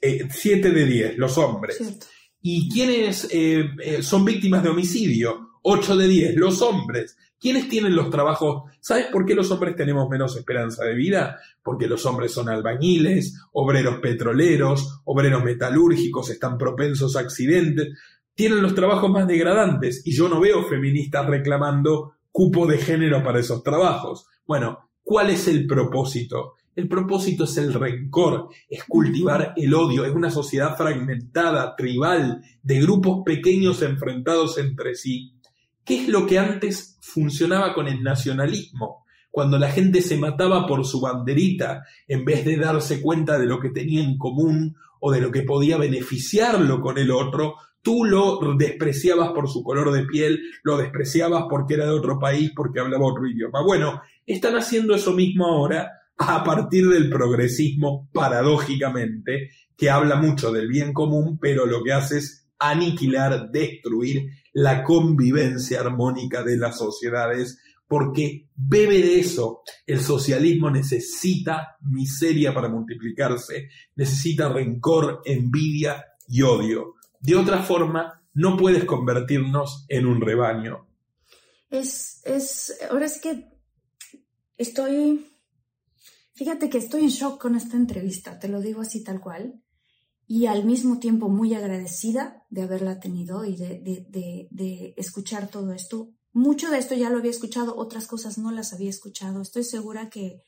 eh, 0.00 0.28
siete 0.30 0.70
de 0.70 0.84
diez, 0.86 1.18
los 1.18 1.36
hombres. 1.38 1.76
Cierto. 1.76 2.06
¿Y 2.42 2.70
quiénes 2.70 3.28
eh, 3.32 3.68
eh, 3.82 4.02
son 4.02 4.24
víctimas 4.24 4.62
de 4.62 4.70
homicidio? 4.70 5.48
8 5.62 5.94
de 5.96 6.08
10, 6.08 6.36
los 6.36 6.62
hombres. 6.62 7.16
¿Quiénes 7.40 7.70
tienen 7.70 7.96
los 7.96 8.10
trabajos? 8.10 8.70
¿Sabes 8.80 9.06
por 9.06 9.24
qué 9.24 9.34
los 9.34 9.50
hombres 9.50 9.74
tenemos 9.74 10.06
menos 10.10 10.36
esperanza 10.36 10.84
de 10.84 10.94
vida? 10.94 11.38
Porque 11.62 11.86
los 11.86 12.04
hombres 12.04 12.32
son 12.32 12.50
albañiles, 12.50 13.34
obreros 13.52 13.98
petroleros, 13.98 15.00
obreros 15.04 15.42
metalúrgicos, 15.42 16.28
están 16.28 16.58
propensos 16.58 17.16
a 17.16 17.20
accidentes, 17.20 17.96
tienen 18.34 18.62
los 18.62 18.74
trabajos 18.74 19.10
más 19.10 19.26
degradantes 19.26 20.02
y 20.06 20.12
yo 20.12 20.28
no 20.28 20.38
veo 20.38 20.64
feministas 20.64 21.26
reclamando 21.26 22.12
cupo 22.30 22.66
de 22.66 22.76
género 22.76 23.22
para 23.22 23.40
esos 23.40 23.62
trabajos. 23.62 24.26
Bueno, 24.46 24.90
¿cuál 25.02 25.30
es 25.30 25.48
el 25.48 25.66
propósito? 25.66 26.56
El 26.76 26.88
propósito 26.88 27.44
es 27.44 27.56
el 27.56 27.72
rencor, 27.72 28.48
es 28.68 28.84
cultivar 28.84 29.54
el 29.56 29.74
odio, 29.74 30.04
es 30.04 30.14
una 30.14 30.30
sociedad 30.30 30.76
fragmentada, 30.76 31.74
tribal, 31.74 32.42
de 32.62 32.80
grupos 32.80 33.22
pequeños 33.24 33.80
enfrentados 33.82 34.58
entre 34.58 34.94
sí. 34.94 35.39
¿Qué 35.84 36.02
es 36.02 36.08
lo 36.08 36.26
que 36.26 36.38
antes 36.38 36.98
funcionaba 37.00 37.74
con 37.74 37.88
el 37.88 38.02
nacionalismo? 38.02 39.04
Cuando 39.30 39.58
la 39.58 39.70
gente 39.70 40.02
se 40.02 40.16
mataba 40.16 40.66
por 40.66 40.84
su 40.84 41.00
banderita 41.00 41.84
en 42.08 42.24
vez 42.24 42.44
de 42.44 42.56
darse 42.56 43.00
cuenta 43.00 43.38
de 43.38 43.46
lo 43.46 43.60
que 43.60 43.70
tenía 43.70 44.02
en 44.02 44.18
común 44.18 44.76
o 45.00 45.12
de 45.12 45.20
lo 45.20 45.30
que 45.30 45.42
podía 45.42 45.78
beneficiarlo 45.78 46.80
con 46.80 46.98
el 46.98 47.10
otro, 47.10 47.54
tú 47.82 48.04
lo 48.04 48.38
despreciabas 48.56 49.30
por 49.30 49.48
su 49.48 49.62
color 49.62 49.92
de 49.92 50.04
piel, 50.04 50.40
lo 50.62 50.76
despreciabas 50.76 51.44
porque 51.48 51.74
era 51.74 51.86
de 51.86 51.92
otro 51.92 52.18
país, 52.18 52.52
porque 52.54 52.80
hablaba 52.80 53.06
otro 53.06 53.26
idioma. 53.26 53.62
Bueno, 53.62 54.02
están 54.26 54.56
haciendo 54.56 54.94
eso 54.94 55.12
mismo 55.12 55.46
ahora 55.46 55.90
a 56.18 56.44
partir 56.44 56.88
del 56.88 57.08
progresismo, 57.08 58.08
paradójicamente, 58.12 59.50
que 59.76 59.88
habla 59.88 60.16
mucho 60.16 60.52
del 60.52 60.68
bien 60.68 60.92
común, 60.92 61.38
pero 61.40 61.64
lo 61.64 61.82
que 61.82 61.92
hace 61.92 62.18
es 62.18 62.46
aniquilar, 62.58 63.50
destruir 63.50 64.28
la 64.52 64.82
convivencia 64.82 65.80
armónica 65.80 66.42
de 66.42 66.56
las 66.56 66.78
sociedades, 66.78 67.58
porque 67.86 68.48
bebe 68.54 69.00
de 69.00 69.20
eso. 69.20 69.62
El 69.86 70.00
socialismo 70.00 70.70
necesita 70.70 71.76
miseria 71.80 72.54
para 72.54 72.68
multiplicarse, 72.68 73.68
necesita 73.96 74.48
rencor, 74.48 75.22
envidia 75.24 76.04
y 76.28 76.42
odio. 76.42 76.94
De 77.20 77.36
otra 77.36 77.62
forma, 77.62 78.22
no 78.34 78.56
puedes 78.56 78.84
convertirnos 78.84 79.84
en 79.88 80.06
un 80.06 80.20
rebaño. 80.20 80.86
Es, 81.68 82.22
es, 82.24 82.78
ahora 82.90 83.06
es 83.06 83.20
que 83.20 83.48
estoy, 84.56 85.26
fíjate 86.34 86.68
que 86.68 86.78
estoy 86.78 87.02
en 87.02 87.08
shock 87.08 87.40
con 87.40 87.54
esta 87.54 87.76
entrevista, 87.76 88.38
te 88.38 88.48
lo 88.48 88.60
digo 88.60 88.80
así 88.82 89.04
tal 89.04 89.20
cual, 89.20 89.62
y 90.32 90.46
al 90.46 90.64
mismo 90.64 91.00
tiempo 91.00 91.28
muy 91.28 91.54
agradecida 91.54 92.46
de 92.50 92.62
haberla 92.62 93.00
tenido 93.00 93.44
y 93.44 93.56
de, 93.56 93.80
de, 93.80 94.46
de, 94.48 94.94
escuchar 94.96 95.50
todo 95.50 95.72
esto. 95.72 96.12
Mucho 96.32 96.70
de 96.70 96.78
esto 96.78 96.94
ya 96.94 97.10
lo 97.10 97.18
había 97.18 97.32
escuchado, 97.32 97.76
otras 97.76 98.06
cosas 98.06 98.38
no 98.38 98.52
las 98.52 98.72
había 98.72 98.90
escuchado. 98.90 99.42
Estoy 99.42 99.64
segura 99.64 100.08
que, 100.08 100.44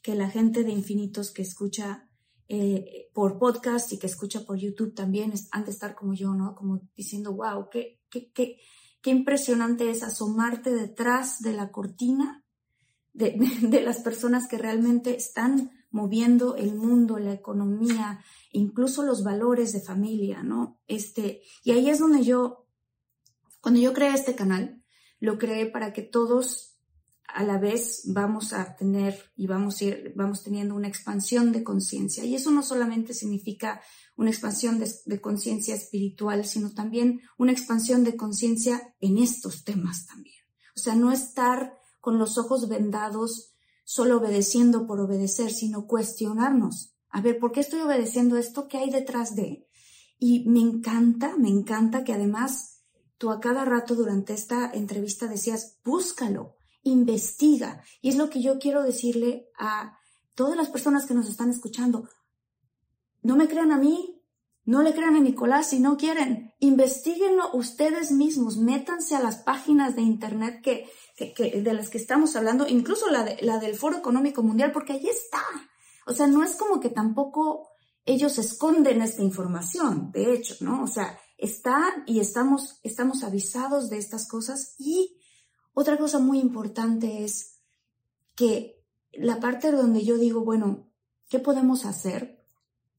que 0.00 0.14
la 0.14 0.30
gente 0.30 0.64
de 0.64 0.72
Infinitos 0.72 1.32
que 1.32 1.42
escucha 1.42 2.08
eh, 2.48 3.10
por 3.12 3.38
podcast 3.38 3.92
y 3.92 3.98
que 3.98 4.06
escucha 4.06 4.40
por 4.46 4.56
YouTube 4.56 4.94
también 4.94 5.34
han 5.50 5.66
de 5.66 5.70
estar 5.70 5.94
como 5.94 6.14
yo, 6.14 6.32
¿no? 6.32 6.54
Como 6.54 6.88
diciendo, 6.96 7.34
wow, 7.34 7.68
qué, 7.70 8.00
qué, 8.08 8.32
qué, 8.32 8.56
qué 9.02 9.10
impresionante 9.10 9.90
es 9.90 10.02
asomarte 10.02 10.72
detrás 10.72 11.40
de 11.40 11.52
la 11.52 11.70
cortina 11.70 12.42
de, 13.16 13.82
las 13.84 14.00
personas 14.00 14.46
que 14.48 14.58
realmente 14.58 15.16
están 15.16 15.70
moviendo 15.90 16.56
el 16.56 16.74
mundo, 16.74 17.18
la 17.18 17.32
economía, 17.32 18.22
incluso 18.56 19.02
los 19.02 19.22
valores 19.22 19.72
de 19.72 19.80
familia, 19.80 20.42
¿no? 20.42 20.80
Este, 20.86 21.42
y 21.62 21.72
ahí 21.72 21.90
es 21.90 21.98
donde 21.98 22.22
yo, 22.22 22.66
cuando 23.60 23.80
yo 23.80 23.92
creé 23.92 24.14
este 24.14 24.34
canal, 24.34 24.82
lo 25.20 25.38
creé 25.38 25.66
para 25.66 25.92
que 25.92 26.02
todos 26.02 26.72
a 27.28 27.42
la 27.42 27.58
vez 27.58 28.02
vamos 28.06 28.52
a 28.52 28.76
tener 28.76 29.32
y 29.36 29.46
vamos, 29.46 29.80
a 29.80 29.84
ir, 29.84 30.12
vamos 30.16 30.42
teniendo 30.42 30.74
una 30.74 30.88
expansión 30.88 31.52
de 31.52 31.64
conciencia. 31.64 32.24
Y 32.24 32.34
eso 32.34 32.50
no 32.50 32.62
solamente 32.62 33.12
significa 33.12 33.82
una 34.16 34.30
expansión 34.30 34.78
de, 34.78 34.90
de 35.04 35.20
conciencia 35.20 35.74
espiritual, 35.74 36.46
sino 36.46 36.72
también 36.72 37.20
una 37.36 37.52
expansión 37.52 38.04
de 38.04 38.16
conciencia 38.16 38.94
en 39.00 39.18
estos 39.18 39.64
temas 39.64 40.06
también. 40.06 40.42
O 40.74 40.80
sea, 40.80 40.94
no 40.94 41.12
estar 41.12 41.76
con 42.00 42.18
los 42.18 42.38
ojos 42.38 42.68
vendados 42.68 43.54
solo 43.84 44.18
obedeciendo 44.18 44.86
por 44.86 45.00
obedecer, 45.00 45.52
sino 45.52 45.86
cuestionarnos. 45.86 46.95
A 47.16 47.22
ver, 47.22 47.38
¿por 47.38 47.50
qué 47.50 47.60
estoy 47.60 47.80
obedeciendo 47.80 48.36
esto? 48.36 48.68
¿Qué 48.68 48.76
hay 48.76 48.90
detrás 48.90 49.34
de? 49.34 49.66
Y 50.18 50.46
me 50.50 50.60
encanta, 50.60 51.34
me 51.38 51.48
encanta 51.48 52.04
que 52.04 52.12
además 52.12 52.82
tú 53.16 53.30
a 53.30 53.40
cada 53.40 53.64
rato 53.64 53.94
durante 53.94 54.34
esta 54.34 54.70
entrevista 54.70 55.26
decías, 55.26 55.78
búscalo, 55.82 56.56
investiga. 56.82 57.82
Y 58.02 58.10
es 58.10 58.16
lo 58.16 58.28
que 58.28 58.42
yo 58.42 58.58
quiero 58.58 58.82
decirle 58.82 59.48
a 59.58 59.96
todas 60.34 60.58
las 60.58 60.68
personas 60.68 61.06
que 61.06 61.14
nos 61.14 61.30
están 61.30 61.48
escuchando. 61.48 62.06
No 63.22 63.34
me 63.34 63.48
crean 63.48 63.72
a 63.72 63.78
mí, 63.78 64.20
no 64.66 64.82
le 64.82 64.92
crean 64.92 65.16
a 65.16 65.20
Nicolás 65.20 65.70
si 65.70 65.80
no 65.80 65.96
quieren. 65.96 66.52
Investíguenlo 66.58 67.48
ustedes 67.54 68.12
mismos, 68.12 68.58
métanse 68.58 69.16
a 69.16 69.22
las 69.22 69.38
páginas 69.38 69.96
de 69.96 70.02
internet 70.02 70.60
que, 70.62 70.86
de 71.62 71.72
las 71.72 71.88
que 71.88 71.96
estamos 71.96 72.36
hablando, 72.36 72.68
incluso 72.68 73.08
la, 73.08 73.24
de, 73.24 73.38
la 73.40 73.56
del 73.56 73.74
Foro 73.74 73.96
Económico 73.96 74.42
Mundial, 74.42 74.70
porque 74.70 74.92
ahí 74.92 75.08
está. 75.08 75.40
O 76.06 76.14
sea, 76.14 76.26
no 76.26 76.42
es 76.42 76.54
como 76.54 76.80
que 76.80 76.88
tampoco 76.88 77.68
ellos 78.04 78.38
esconden 78.38 79.02
esta 79.02 79.22
información, 79.22 80.12
de 80.12 80.32
hecho, 80.32 80.54
¿no? 80.60 80.84
O 80.84 80.86
sea, 80.86 81.18
está 81.36 82.04
y 82.06 82.20
estamos, 82.20 82.78
estamos 82.82 83.24
avisados 83.24 83.90
de 83.90 83.98
estas 83.98 84.28
cosas 84.28 84.76
y 84.78 85.18
otra 85.74 85.98
cosa 85.98 86.18
muy 86.18 86.38
importante 86.38 87.24
es 87.24 87.58
que 88.34 88.82
la 89.12 89.40
parte 89.40 89.72
donde 89.72 90.04
yo 90.04 90.16
digo, 90.16 90.44
bueno, 90.44 90.88
¿qué 91.28 91.38
podemos 91.38 91.84
hacer? 91.84 92.42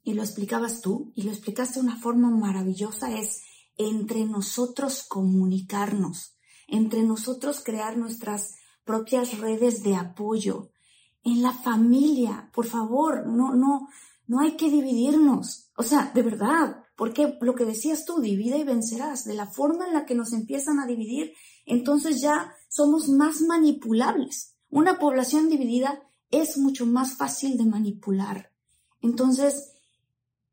Y 0.03 0.13
lo 0.13 0.21
explicabas 0.21 0.81
tú, 0.81 1.11
y 1.15 1.23
lo 1.23 1.31
explicaste 1.31 1.79
de 1.79 1.85
una 1.85 1.97
forma 1.97 2.29
maravillosa, 2.29 3.17
es 3.17 3.41
entre 3.77 4.25
nosotros 4.25 5.03
comunicarnos, 5.07 6.37
entre 6.67 7.03
nosotros 7.03 7.61
crear 7.63 7.97
nuestras 7.97 8.55
propias 8.83 9.39
redes 9.39 9.83
de 9.83 9.95
apoyo. 9.95 10.71
En 11.23 11.41
la 11.41 11.51
familia, 11.51 12.49
por 12.53 12.65
favor, 12.65 13.27
no, 13.27 13.53
no, 13.53 13.89
no 14.27 14.39
hay 14.39 14.55
que 14.55 14.69
dividirnos. 14.69 15.71
O 15.75 15.83
sea, 15.83 16.11
de 16.13 16.21
verdad, 16.21 16.83
porque 16.95 17.37
lo 17.41 17.55
que 17.55 17.65
decías 17.65 18.05
tú, 18.05 18.19
divide 18.19 18.57
y 18.57 18.63
vencerás. 18.63 19.25
De 19.25 19.33
la 19.33 19.47
forma 19.47 19.87
en 19.87 19.93
la 19.93 20.05
que 20.05 20.15
nos 20.15 20.33
empiezan 20.33 20.79
a 20.79 20.87
dividir, 20.87 21.33
entonces 21.65 22.21
ya 22.21 22.51
somos 22.69 23.07
más 23.09 23.41
manipulables. 23.41 24.55
Una 24.69 24.99
población 24.99 25.49
dividida 25.49 26.03
es 26.31 26.57
mucho 26.57 26.85
más 26.85 27.15
fácil 27.15 27.57
de 27.57 27.65
manipular. 27.65 28.51
Entonces, 29.01 29.73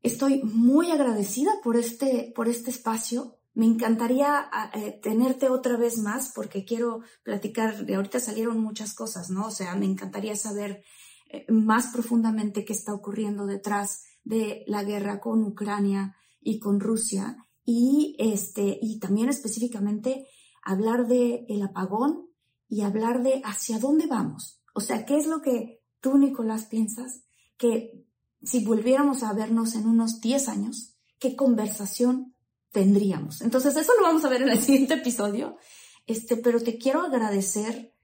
estoy 0.01 0.43
muy 0.43 0.91
agradecida 0.91 1.51
por 1.63 1.77
este, 1.77 2.31
por 2.35 2.47
este 2.47 2.69
espacio. 2.69 3.37
Me 3.55 3.65
encantaría 3.65 4.49
eh, 4.73 4.99
tenerte 5.01 5.49
otra 5.49 5.77
vez 5.77 5.97
más 5.97 6.31
porque 6.35 6.65
quiero 6.65 7.01
platicar, 7.23 7.85
de 7.85 7.95
ahorita 7.95 8.19
salieron 8.19 8.59
muchas 8.59 8.93
cosas, 8.93 9.29
¿no? 9.29 9.47
O 9.47 9.51
sea, 9.51 9.75
me 9.75 9.85
encantaría 9.85 10.35
saber 10.35 10.83
eh, 11.29 11.45
más 11.49 11.87
profundamente 11.87 12.65
qué 12.65 12.73
está 12.73 12.93
ocurriendo 12.93 13.45
detrás 13.45 14.03
de 14.23 14.63
la 14.67 14.83
guerra 14.83 15.19
con 15.19 15.43
Ucrania 15.43 16.15
y 16.41 16.59
con 16.59 16.79
Rusia 16.79 17.37
y 17.63 18.15
este 18.19 18.77
y 18.81 18.99
también 18.99 19.29
específicamente 19.29 20.27
hablar 20.61 21.07
de 21.07 21.45
el 21.47 21.63
apagón 21.63 22.27
y 22.67 22.81
hablar 22.81 23.23
de 23.23 23.41
hacia 23.43 23.79
dónde 23.79 24.05
vamos. 24.07 24.61
O 24.73 24.81
sea, 24.81 25.05
¿qué 25.05 25.17
es 25.17 25.27
lo 25.27 25.41
que 25.41 25.81
tú, 26.01 26.17
Nicolás, 26.17 26.65
piensas 26.65 27.23
que 27.57 28.05
si 28.43 28.63
volviéramos 28.63 29.23
a 29.23 29.33
vernos 29.33 29.75
en 29.75 29.87
unos 29.87 30.21
10 30.21 30.49
años, 30.49 30.95
qué 31.19 31.35
conversación 31.35 32.34
tendríamos? 32.75 33.41
Entonces, 33.41 33.75
eso 33.75 33.93
lo 33.97 34.03
vamos 34.03 34.25
a 34.25 34.29
ver 34.29 34.41
en 34.41 34.49
el 34.49 34.61
siguiente 34.61 34.95
episodio. 34.95 35.57
Este, 36.05 36.35
pero 36.35 36.61
te 36.61 36.77
quiero 36.77 37.01
agradecer 37.01 37.95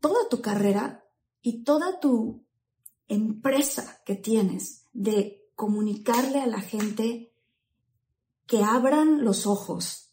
toda 0.00 0.28
tu 0.28 0.42
carrera 0.42 1.04
y 1.40 1.62
toda 1.62 2.00
tu 2.00 2.44
empresa 3.06 4.02
que 4.04 4.16
tienes 4.16 4.86
de 4.92 5.48
comunicarle 5.54 6.40
a 6.40 6.46
la 6.46 6.60
gente 6.60 7.32
que 8.46 8.62
abran 8.62 9.24
los 9.24 9.46
ojos, 9.46 10.04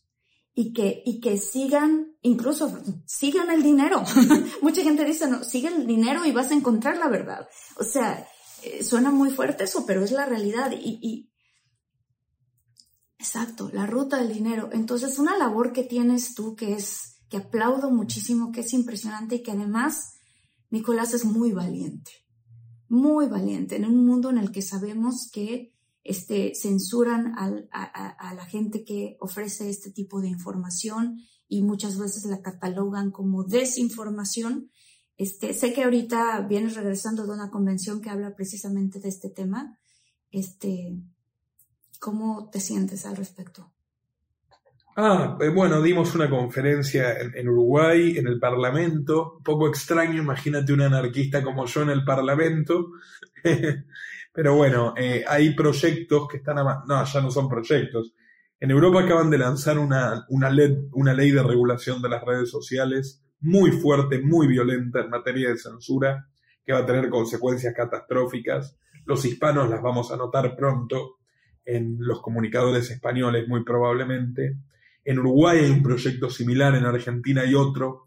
y 0.53 0.73
que, 0.73 1.01
y 1.05 1.19
que 1.22 1.38
sigan, 1.38 2.15
incluso 2.22 2.77
sigan 3.05 3.49
el 3.49 3.63
dinero. 3.63 4.03
Mucha 4.61 4.84
gente 4.84 5.05
dice, 5.05 5.27
no, 5.27 5.43
sigue 5.43 5.69
el 5.69 5.88
dinero 5.88 6.26
y 6.26 6.31
vas 6.31 6.51
a 6.51 6.55
encontrar 6.55 6.97
la 6.97 7.07
verdad. 7.07 7.47
O 7.77 7.84
sea, 7.84 8.27
eh, 8.63 8.84
suena 8.84 9.11
muy 9.11 9.31
fuerte 9.31 9.63
eso, 9.63 9.85
pero 9.85 10.03
es 10.03 10.11
la 10.11 10.26
realidad. 10.26 10.72
Y, 10.72 10.99
y, 11.01 11.31
exacto, 13.22 13.69
la 13.72 13.85
ruta 13.85 14.18
del 14.18 14.34
dinero. 14.34 14.69
Entonces, 14.73 15.19
una 15.19 15.38
labor 15.38 15.73
que 15.73 15.84
tienes 15.84 16.34
tú 16.34 16.56
que 16.56 16.73
es, 16.73 17.19
que 17.30 17.38
aplaudo 17.38 17.91
muchísimo, 17.91 18.52
que 18.52 18.61
es 18.61 18.73
impresionante 18.73 19.35
y 19.35 19.43
que 19.43 19.52
además, 19.52 20.15
Nicolás 20.72 21.14
es 21.14 21.23
muy 21.23 21.52
valiente. 21.52 22.11
Muy 22.89 23.27
valiente 23.27 23.76
en 23.76 23.85
un 23.85 24.06
mundo 24.07 24.31
en 24.31 24.39
el 24.39 24.52
que 24.52 24.64
sabemos 24.64 25.30
que 25.31 25.72
este, 26.03 26.53
censuran 26.56 27.35
a, 27.38 28.34
la 28.34 28.45
gente 28.45 28.84
que 28.84 29.18
ofrece 29.19 29.69
este 29.69 29.91
tipo 29.91 30.19
de 30.19 30.27
información 30.27 31.19
y 31.48 31.61
muchas 31.61 31.99
veces 31.99 32.26
la 32.26 32.41
catalogan 32.41 33.11
como 33.11 33.43
desinformación. 33.43 34.72
Este, 35.15 35.53
sé 35.53 35.73
que 35.73 35.84
ahorita 35.84 36.41
vienes 36.49 36.73
regresando 36.73 37.27
de 37.27 37.34
una 37.34 37.52
convención 37.52 38.02
que 38.02 38.10
habla 38.10 38.35
precisamente 38.35 38.99
de 38.99 39.10
este 39.10 39.30
tema. 39.30 39.77
Este, 40.31 40.98
¿Cómo 42.02 42.49
te 42.49 42.60
sientes 42.60 43.06
al 43.06 43.15
respecto? 43.15 43.72
Ah, 44.98 45.38
eh, 45.40 45.49
bueno, 45.49 45.82
dimos 45.82 46.15
una 46.15 46.28
conferencia 46.28 47.19
en, 47.19 47.48
Uruguay, 47.48 48.18
en 48.18 48.26
el 48.26 48.40
Parlamento, 48.40 49.36
un 49.38 49.44
poco 49.44 49.68
extraño, 49.68 50.19
imagínate 50.22 50.73
un 50.73 50.82
anarquista 50.82 51.44
como 51.44 51.68
yo 51.68 51.84
en 51.84 51.91
el 51.91 52.03
Parlamento, 52.03 52.94
Pero 54.34 54.56
bueno, 54.56 54.94
eh, 54.98 55.23
hay 55.28 55.53
proyectos 55.53 56.28
que 56.28 56.38
están... 56.38 56.56
No, 56.56 57.03
ya 57.06 57.22
no 57.22 57.30
son 57.30 57.49
proyectos. 57.49 58.14
En 58.60 58.72
Europa 58.72 59.03
acaban 59.03 59.30
de 59.30 59.38
lanzar 59.38 59.78
una, 59.78 60.26
una, 60.30 60.49
una 60.94 61.14
ley 61.14 61.32
de 61.32 61.44
regulación 61.44 62.02
de 62.02 62.10
las 62.10 62.23
redes 62.23 62.49
sociales 62.49 63.23
muy 63.41 63.72
fuerte, 63.72 64.22
muy 64.22 64.48
violenta 64.48 65.02
en 65.02 65.10
materia 65.10 65.49
de 65.49 65.57
censura, 65.57 66.28
que 66.64 66.73
va 66.73 66.80
a 66.80 66.86
tener 66.86 67.10
consecuencias 67.10 67.73
catastróficas. 67.76 68.78
Los 69.06 69.26
hispanos 69.26 69.69
las 69.69 69.82
vamos 69.82 70.11
a 70.11 70.18
notar 70.18 70.56
pronto, 70.56 71.20
en 71.65 71.97
los 71.99 72.21
comunicadores 72.21 72.89
españoles 72.91 73.47
muy 73.47 73.63
probablemente. 73.63 74.57
En 75.03 75.19
Uruguay 75.19 75.59
hay 75.59 75.71
un 75.71 75.83
proyecto 75.83 76.29
similar, 76.29 76.75
en 76.75 76.85
Argentina 76.85 77.41
hay 77.41 77.55
otro. 77.55 78.05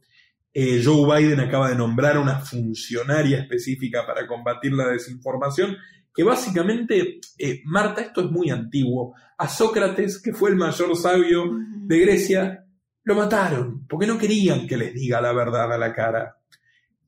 Eh, 0.53 0.83
Joe 0.85 1.21
Biden 1.21 1.41
acaba 1.41 1.69
de 1.69 1.77
nombrar 1.77 2.19
una 2.19 2.39
funcionaria 2.39 3.41
específica 3.41 4.07
para 4.07 4.27
combatir 4.27 4.73
la 4.73 4.89
desinformación 4.89 5.77
que 6.15 6.23
básicamente, 6.23 7.21
eh, 7.39 7.61
Marta, 7.65 8.03
esto 8.03 8.21
es 8.21 8.31
muy 8.31 8.49
antiguo, 8.49 9.15
a 9.37 9.49
Sócrates, 9.49 10.23
que 10.23 10.33
fue 10.33 10.51
el 10.51 10.57
mayor 10.57 10.97
sabio 10.97 11.59
de 11.77 11.99
Grecia, 11.99 12.65
lo 13.03 13.17
mataron, 13.17 13.85
porque 13.89 14.07
no 14.07 14.17
querían 14.17 14.67
que 14.69 14.77
les 14.77 14.95
diga 14.95 15.21
la 15.21 15.33
verdad 15.33 15.73
a 15.73 15.79
la 15.79 15.93
cara. 15.93 16.37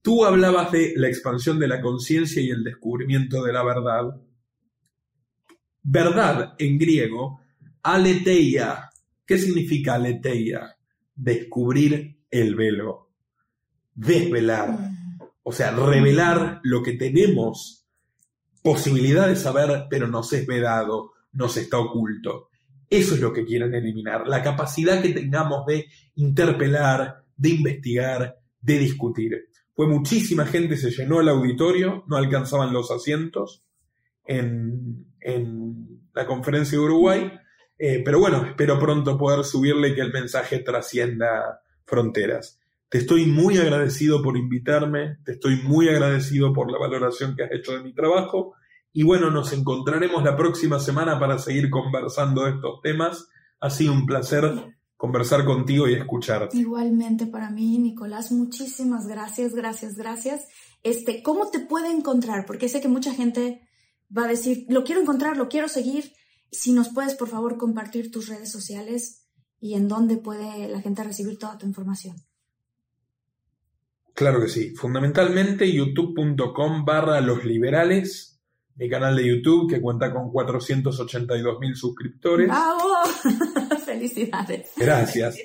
Tú 0.02 0.24
hablabas 0.24 0.72
de 0.72 0.94
la 0.96 1.06
expansión 1.06 1.58
de 1.58 1.68
la 1.68 1.80
conciencia 1.80 2.42
y 2.42 2.50
el 2.50 2.64
descubrimiento 2.64 3.44
de 3.44 3.52
la 3.52 3.62
verdad. 3.64 4.20
Verdad 5.88 6.56
en 6.58 6.78
griego, 6.78 7.42
aletheia. 7.84 8.90
¿Qué 9.24 9.38
significa 9.38 9.94
aletheia? 9.94 10.76
Descubrir 11.14 12.18
el 12.28 12.56
velo, 12.56 13.12
desvelar, 13.94 14.90
o 15.44 15.52
sea, 15.52 15.70
revelar 15.70 16.60
lo 16.64 16.82
que 16.82 16.94
tenemos 16.94 17.86
posibilidad 18.64 19.28
de 19.28 19.36
saber, 19.36 19.84
pero 19.88 20.08
nos 20.08 20.32
es 20.32 20.44
vedado, 20.44 21.12
nos 21.32 21.56
está 21.56 21.78
oculto. 21.78 22.48
Eso 22.90 23.14
es 23.14 23.20
lo 23.20 23.32
que 23.32 23.44
quieren 23.44 23.72
eliminar, 23.72 24.26
la 24.26 24.42
capacidad 24.42 25.00
que 25.00 25.10
tengamos 25.10 25.66
de 25.66 25.86
interpelar, 26.16 27.24
de 27.36 27.48
investigar, 27.48 28.40
de 28.60 28.78
discutir. 28.80 29.50
Fue 29.72 29.86
muchísima 29.86 30.46
gente, 30.46 30.76
se 30.76 30.90
llenó 30.90 31.20
el 31.20 31.28
auditorio, 31.28 32.02
no 32.08 32.16
alcanzaban 32.16 32.72
los 32.72 32.90
asientos 32.90 33.64
en, 34.24 35.05
la 36.14 36.26
conferencia 36.26 36.78
de 36.78 36.84
Uruguay. 36.84 37.32
Eh, 37.78 38.02
pero 38.04 38.18
bueno, 38.18 38.44
espero 38.46 38.78
pronto 38.78 39.18
poder 39.18 39.44
subirle 39.44 39.94
que 39.94 40.00
el 40.00 40.12
mensaje 40.12 40.60
trascienda 40.60 41.60
fronteras. 41.84 42.58
Te 42.88 42.98
estoy 42.98 43.26
muy 43.26 43.58
agradecido 43.58 44.22
por 44.22 44.36
invitarme, 44.36 45.18
te 45.24 45.32
estoy 45.32 45.56
muy 45.56 45.88
agradecido 45.88 46.52
por 46.52 46.70
la 46.70 46.78
valoración 46.78 47.34
que 47.36 47.42
has 47.42 47.52
hecho 47.52 47.72
de 47.72 47.82
mi 47.82 47.92
trabajo 47.92 48.54
y 48.98 49.02
bueno, 49.02 49.30
nos 49.30 49.52
encontraremos 49.52 50.24
la 50.24 50.34
próxima 50.36 50.80
semana 50.80 51.20
para 51.20 51.38
seguir 51.38 51.68
conversando 51.68 52.44
de 52.44 52.52
estos 52.52 52.80
temas. 52.80 53.28
Ha 53.60 53.68
sido 53.68 53.92
un 53.92 54.06
placer 54.06 54.74
conversar 54.96 55.44
contigo 55.44 55.86
y 55.86 55.92
escucharte. 55.92 56.56
Igualmente 56.56 57.26
para 57.26 57.50
mí, 57.50 57.76
Nicolás, 57.76 58.32
muchísimas 58.32 59.06
gracias, 59.06 59.54
gracias, 59.54 59.96
gracias. 59.96 60.46
Este, 60.82 61.22
¿cómo 61.22 61.50
te 61.50 61.60
puede 61.60 61.90
encontrar? 61.90 62.46
Porque 62.46 62.70
sé 62.70 62.80
que 62.80 62.88
mucha 62.88 63.12
gente 63.12 63.65
va 64.16 64.24
a 64.24 64.28
decir, 64.28 64.66
lo 64.68 64.84
quiero 64.84 65.00
encontrar, 65.00 65.36
lo 65.36 65.48
quiero 65.48 65.68
seguir. 65.68 66.12
Si 66.50 66.72
nos 66.72 66.88
puedes, 66.90 67.14
por 67.14 67.28
favor, 67.28 67.56
compartir 67.56 68.10
tus 68.10 68.28
redes 68.28 68.50
sociales 68.50 69.26
y 69.60 69.74
en 69.74 69.88
dónde 69.88 70.16
puede 70.16 70.68
la 70.68 70.80
gente 70.80 71.02
recibir 71.02 71.38
toda 71.38 71.58
tu 71.58 71.66
información. 71.66 72.16
Claro 74.14 74.40
que 74.40 74.48
sí. 74.48 74.74
Fundamentalmente 74.74 75.70
youtube.com 75.70 76.84
barra 76.84 77.20
los 77.20 77.44
liberales 77.44 78.36
mi 78.76 78.90
canal 78.90 79.16
de 79.16 79.26
YouTube 79.26 79.70
que 79.70 79.80
cuenta 79.80 80.12
con 80.12 80.30
482 80.30 81.58
mil 81.60 81.74
suscriptores. 81.74 82.48
¡Bravo! 82.48 82.82
Felicidades. 83.84 84.72
Gracias. 84.76 85.38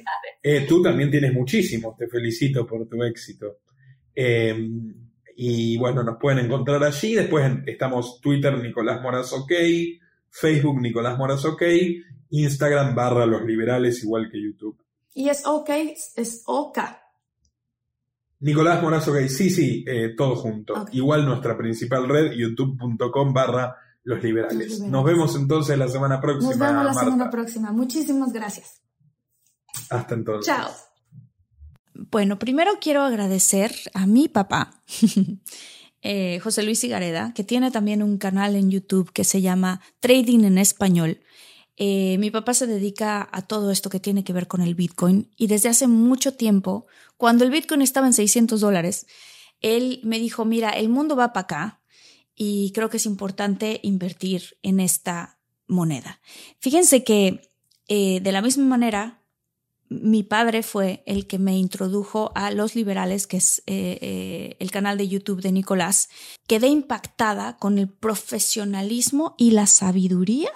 Eh, 0.44 0.66
tú 0.68 0.82
también 0.82 1.10
tienes 1.10 1.34
muchísimos, 1.34 1.96
te 1.96 2.08
felicito 2.08 2.66
por 2.66 2.88
tu 2.88 3.02
éxito. 3.04 3.60
Eh, 4.14 4.54
y 5.36 5.78
bueno, 5.78 6.04
nos 6.04 6.18
pueden 6.18 6.46
encontrar 6.46 6.84
allí. 6.84 7.16
Después 7.16 7.52
estamos 7.66 8.20
Twitter 8.22 8.58
Nicolás 8.58 9.02
Moraz 9.02 9.34
OK, 9.34 9.52
Facebook 10.30 10.82
Nicolás 10.82 11.18
Moraz 11.18 11.46
OK, 11.46 11.64
Instagram 12.30 12.96
barra 12.96 13.26
los 13.26 13.44
liberales 13.44 14.04
igual 14.04 14.30
que 14.32 14.42
YouTube. 14.42 14.78
Y 15.14 15.30
es 15.30 15.46
OK, 15.46 15.70
es 16.16 16.44
OK. 16.46 16.80
Nicolás 18.42 18.82
Morazo 18.82 19.14
Gay, 19.14 19.30
sí, 19.30 19.50
sí, 19.50 19.86
eh, 19.88 20.16
todo 20.18 20.36
junto. 20.36 20.86
Igual 20.92 21.26
nuestra 21.26 21.56
principal 21.56 22.10
red, 22.10 22.32
youtube.com 22.32 23.34
barra 23.34 23.76
los 24.04 24.24
liberales. 24.24 24.80
Nos 24.80 25.04
vemos 25.04 25.36
entonces 25.36 25.78
la 25.78 25.88
semana 25.88 26.20
próxima. 26.20 26.50
Nos 26.50 26.60
vemos 26.60 26.86
la 26.86 26.94
semana 26.94 27.30
próxima. 27.30 27.72
Muchísimas 27.72 28.34
gracias. 28.34 28.82
Hasta 29.92 30.16
entonces. 30.16 30.54
Chao. 30.54 30.91
Bueno, 31.94 32.40
primero 32.40 32.72
quiero 32.80 33.02
agradecer 33.02 33.74
a 33.94 34.06
mi 34.08 34.28
papá, 34.28 34.82
eh, 36.02 36.40
José 36.40 36.64
Luis 36.64 36.84
Igareda, 36.84 37.34
que 37.34 37.44
tiene 37.44 37.72
también 37.72 38.02
un 38.04 38.18
canal 38.18 38.56
en 38.56 38.72
YouTube 38.72 39.12
que 39.12 39.24
se 39.24 39.42
llama 39.42 39.82
Trading 40.00 40.46
en 40.46 40.58
Español. 40.58 41.22
Eh, 41.78 42.18
mi 42.20 42.32
papá 42.32 42.54
se 42.54 42.68
dedica 42.68 43.28
a 43.32 43.42
todo 43.42 43.72
esto 43.72 43.90
que 43.90 44.00
tiene 44.00 44.24
que 44.24 44.34
ver 44.34 44.48
con 44.48 44.62
el 44.62 44.76
Bitcoin 44.76 45.32
y 45.38 45.48
desde 45.48 45.70
hace 45.70 45.88
mucho 45.88 46.34
tiempo, 46.34 46.86
cuando 47.18 47.44
el 47.44 47.52
Bitcoin 47.52 47.82
estaba 47.82 48.08
en 48.08 48.14
600 48.14 48.62
dólares, 48.62 49.08
él 49.62 50.00
me 50.04 50.20
dijo, 50.20 50.46
mira, 50.46 50.70
el 50.72 50.90
mundo 50.90 51.16
va 51.16 51.34
para 51.34 51.44
acá 51.44 51.82
y 52.36 52.72
creo 52.74 52.90
que 52.90 52.98
es 52.98 53.06
importante 53.06 53.80
invertir 53.84 54.58
en 54.64 54.80
esta 54.80 55.40
moneda. 55.68 56.20
Fíjense 56.60 57.04
que 57.04 57.42
eh, 57.88 58.20
de 58.22 58.32
la 58.32 58.42
misma 58.42 58.66
manera, 58.66 59.21
mi 59.92 60.24
padre 60.24 60.64
fue 60.64 61.04
el 61.06 61.28
que 61.28 61.38
me 61.38 61.58
introdujo 61.58 62.32
a 62.34 62.50
Los 62.52 62.76
Liberales, 62.76 63.28
que 63.28 63.38
es 63.38 63.62
eh, 63.68 64.56
el 64.60 64.72
canal 64.72 64.98
de 64.98 65.10
YouTube 65.10 65.42
de 65.42 65.52
Nicolás. 65.52 66.08
Quedé 66.48 66.68
impactada 66.68 67.58
con 67.58 67.78
el 67.78 67.90
profesionalismo 67.90 69.36
y 69.38 69.52
la 69.52 69.68
sabiduría 69.68 70.50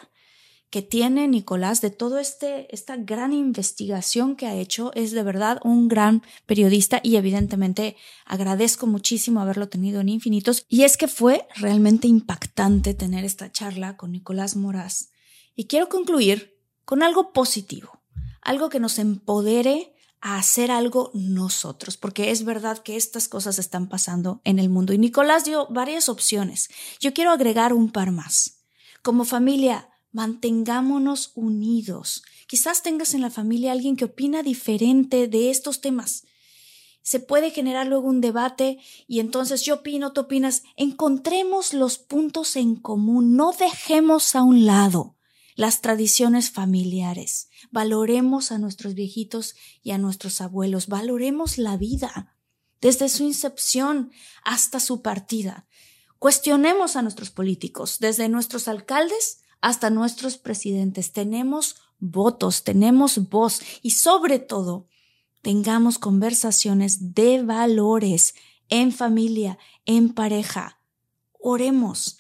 que 0.70 0.82
tiene 0.82 1.28
Nicolás 1.28 1.82
de 1.82 1.90
todo 1.90 2.18
este 2.18 2.74
esta 2.74 2.96
gran 2.96 3.34
investigación 3.34 4.38
que 4.38 4.48
ha 4.48 4.56
hecho. 4.56 4.92
Es 4.94 5.12
de 5.12 5.24
verdad 5.24 5.60
un 5.66 5.90
gran 5.90 6.24
periodista 6.46 7.02
y 7.04 7.18
evidentemente 7.18 7.98
agradezco 8.26 8.88
muchísimo 8.88 9.42
haberlo 9.42 9.68
tenido 9.68 10.00
en 10.00 10.10
Infinitos. 10.10 10.66
Y 10.70 10.84
es 10.84 10.96
que 10.96 11.10
fue 11.10 11.46
realmente 11.56 12.08
impactante 12.08 12.94
tener 12.94 13.26
esta 13.26 13.52
charla 13.52 13.98
con 13.98 14.14
Nicolás 14.14 14.56
Moraz. 14.56 15.12
Y 15.56 15.68
quiero 15.68 15.90
concluir 15.90 16.58
con 16.84 17.04
algo 17.04 17.34
positivo, 17.34 18.02
algo 18.46 18.70
que 18.70 18.80
nos 18.80 19.00
empodere 19.00 19.94
a 20.22 20.38
hacer 20.38 20.72
algo 20.72 21.12
nosotros, 21.14 21.98
porque 21.98 22.32
es 22.32 22.46
verdad 22.46 22.78
que 22.80 22.96
estas 22.96 23.28
cosas 23.28 23.60
están 23.60 23.90
pasando 23.90 24.40
en 24.44 24.60
el 24.60 24.70
mundo 24.70 24.94
y 24.94 24.98
Nicolás 24.98 25.44
dio 25.44 25.68
varias 25.68 26.08
opciones. 26.10 26.70
Yo 27.00 27.14
quiero 27.14 27.32
agregar 27.32 27.74
un 27.74 27.92
par 27.92 28.12
más. 28.12 28.64
Como 29.02 29.26
familia, 29.26 29.90
mantengámonos 30.12 31.32
unidos. 31.36 32.24
Quizás 32.48 32.82
tengas 32.82 33.14
en 33.14 33.22
la 33.22 33.30
familia 33.30 33.72
alguien 33.72 33.96
que 33.98 34.06
opina 34.06 34.42
diferente 34.42 35.28
de 35.28 35.50
estos 35.50 35.82
temas. 35.82 36.24
Se 37.02 37.20
puede 37.20 37.52
generar 37.52 37.86
luego 37.86 38.08
un 38.08 38.22
debate 38.22 38.80
y 39.08 39.20
entonces 39.20 39.62
yo 39.64 39.76
opino, 39.76 40.14
tú 40.14 40.22
opinas. 40.22 40.64
Encontremos 40.76 41.74
los 41.74 41.98
puntos 41.98 42.56
en 42.56 42.76
común, 42.76 43.36
no 43.36 43.52
dejemos 43.52 44.36
a 44.36 44.44
un 44.44 44.66
lado 44.66 45.15
las 45.56 45.82
tradiciones 45.82 46.52
familiares. 46.52 47.50
Valoremos 47.72 48.52
a 48.52 48.58
nuestros 48.58 48.94
viejitos 48.94 49.56
y 49.82 49.92
a 49.92 49.98
nuestros 49.98 50.42
abuelos, 50.42 50.88
valoremos 50.88 51.58
la 51.58 51.78
vida 51.78 52.36
desde 52.82 53.10
su 53.10 53.24
incepción 53.24 54.12
hasta 54.44 54.80
su 54.80 55.02
partida. 55.02 55.66
Cuestionemos 56.20 56.96
a 56.96 57.02
nuestros 57.02 57.32
políticos, 57.32 57.98
desde 58.00 58.30
nuestros 58.30 58.68
alcaldes 58.68 59.40
hasta 59.62 59.90
nuestros 59.90 60.38
presidentes. 60.38 61.12
Tenemos 61.12 61.78
votos, 62.00 62.64
tenemos 62.64 63.30
voz 63.30 63.62
y 63.82 63.92
sobre 63.92 64.40
todo 64.40 64.88
tengamos 65.42 65.98
conversaciones 65.98 67.14
de 67.14 67.42
valores 67.44 68.36
en 68.70 68.92
familia, 68.92 69.58
en 69.86 70.14
pareja. 70.14 70.80
Oremos. 71.40 72.18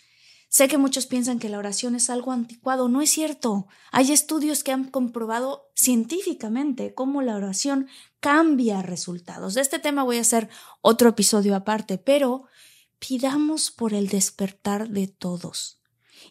Sé 0.55 0.69
que 0.69 0.77
muchos 0.77 1.05
piensan 1.05 1.37
que 1.37 1.49
la 1.49 1.57
oración 1.57 1.95
es 1.95 2.09
algo 2.09 2.31
anticuado. 2.31 2.87
No 2.87 3.01
es 3.01 3.09
cierto. 3.09 3.67
Hay 3.91 4.13
estudios 4.13 4.63
que 4.63 4.71
han 4.71 4.85
comprobado 4.85 5.69
científicamente 5.75 6.93
cómo 6.93 7.21
la 7.21 7.35
oración 7.35 7.89
cambia 8.21 8.81
resultados. 8.81 9.53
De 9.53 9.59
este 9.59 9.79
tema 9.79 10.05
voy 10.05 10.15
a 10.15 10.21
hacer 10.21 10.47
otro 10.79 11.09
episodio 11.09 11.57
aparte, 11.57 11.97
pero 11.97 12.45
pidamos 12.99 13.69
por 13.69 13.93
el 13.93 14.07
despertar 14.07 14.87
de 14.87 15.07
todos 15.07 15.81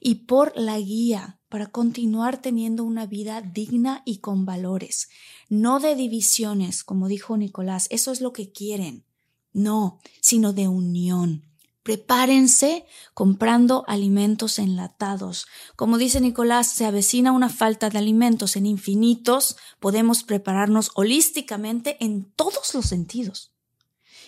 y 0.00 0.14
por 0.14 0.56
la 0.56 0.78
guía 0.78 1.38
para 1.50 1.66
continuar 1.66 2.40
teniendo 2.40 2.82
una 2.84 3.04
vida 3.04 3.42
digna 3.42 4.00
y 4.06 4.20
con 4.20 4.46
valores, 4.46 5.10
no 5.50 5.80
de 5.80 5.96
divisiones, 5.96 6.82
como 6.82 7.08
dijo 7.08 7.36
Nicolás, 7.36 7.88
eso 7.90 8.10
es 8.10 8.22
lo 8.22 8.32
que 8.32 8.50
quieren, 8.50 9.04
no, 9.52 10.00
sino 10.22 10.54
de 10.54 10.66
unión. 10.66 11.53
Prepárense 11.84 12.86
comprando 13.12 13.84
alimentos 13.86 14.58
enlatados. 14.58 15.46
Como 15.76 15.98
dice 15.98 16.20
Nicolás, 16.20 16.66
se 16.72 16.86
avecina 16.86 17.30
una 17.30 17.50
falta 17.50 17.90
de 17.90 17.98
alimentos 17.98 18.56
en 18.56 18.64
infinitos, 18.64 19.56
podemos 19.80 20.24
prepararnos 20.24 20.90
holísticamente 20.94 21.98
en 22.00 22.24
todos 22.24 22.74
los 22.74 22.86
sentidos. 22.86 23.52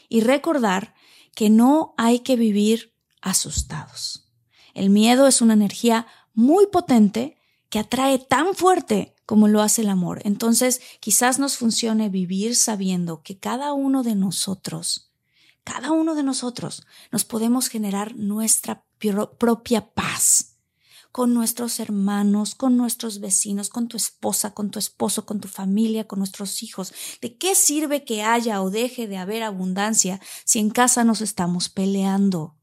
Y 0.09 0.20
recordar 0.20 0.95
que 1.35 1.51
no 1.51 1.95
hay 1.97 2.20
que 2.20 2.37
vivir 2.37 2.93
asustados. 3.23 4.28
El 4.74 4.91
miedo 4.91 5.27
es 5.27 5.41
una 5.41 5.55
energía 5.55 6.07
muy 6.35 6.66
potente 6.66 7.39
que 7.70 7.78
atrae 7.78 8.19
tan 8.19 8.55
fuerte 8.55 9.16
como 9.24 9.49
lo 9.49 9.62
hace 9.62 9.81
el 9.81 9.89
amor. 9.89 10.20
Entonces, 10.24 10.83
quizás 11.01 11.39
nos 11.39 11.57
funcione 11.57 12.11
vivir 12.11 12.55
sabiendo 12.55 13.23
que 13.23 13.39
cada 13.39 13.73
uno 13.73 14.03
de 14.03 14.15
nosotros, 14.15 15.11
cada 15.66 15.90
uno 15.90 16.14
de 16.14 16.22
nosotros, 16.22 16.86
nos 17.10 17.24
podemos 17.24 17.66
generar 17.66 18.14
nuestra 18.14 18.84
propia 19.36 19.93
paz 19.93 20.59
con 21.10 21.34
nuestros 21.34 21.80
hermanos, 21.80 22.55
con 22.55 22.76
nuestros 22.76 23.18
vecinos, 23.18 23.68
con 23.68 23.88
tu 23.88 23.97
esposa, 23.97 24.55
con 24.55 24.70
tu 24.70 24.78
esposo, 24.78 25.26
con 25.26 25.40
tu 25.40 25.48
familia, 25.48 26.06
con 26.06 26.20
nuestros 26.20 26.62
hijos. 26.62 26.94
¿De 27.20 27.36
qué 27.36 27.56
sirve 27.56 28.05
que 28.05 28.22
haya 28.22 28.62
o 28.62 28.70
deje 28.70 29.09
de 29.09 29.16
haber 29.16 29.43
abundancia 29.43 30.20
si 30.44 30.60
en 30.60 30.70
casa 30.70 31.02
nos 31.02 31.20
estamos 31.20 31.68
peleando? 31.68 32.55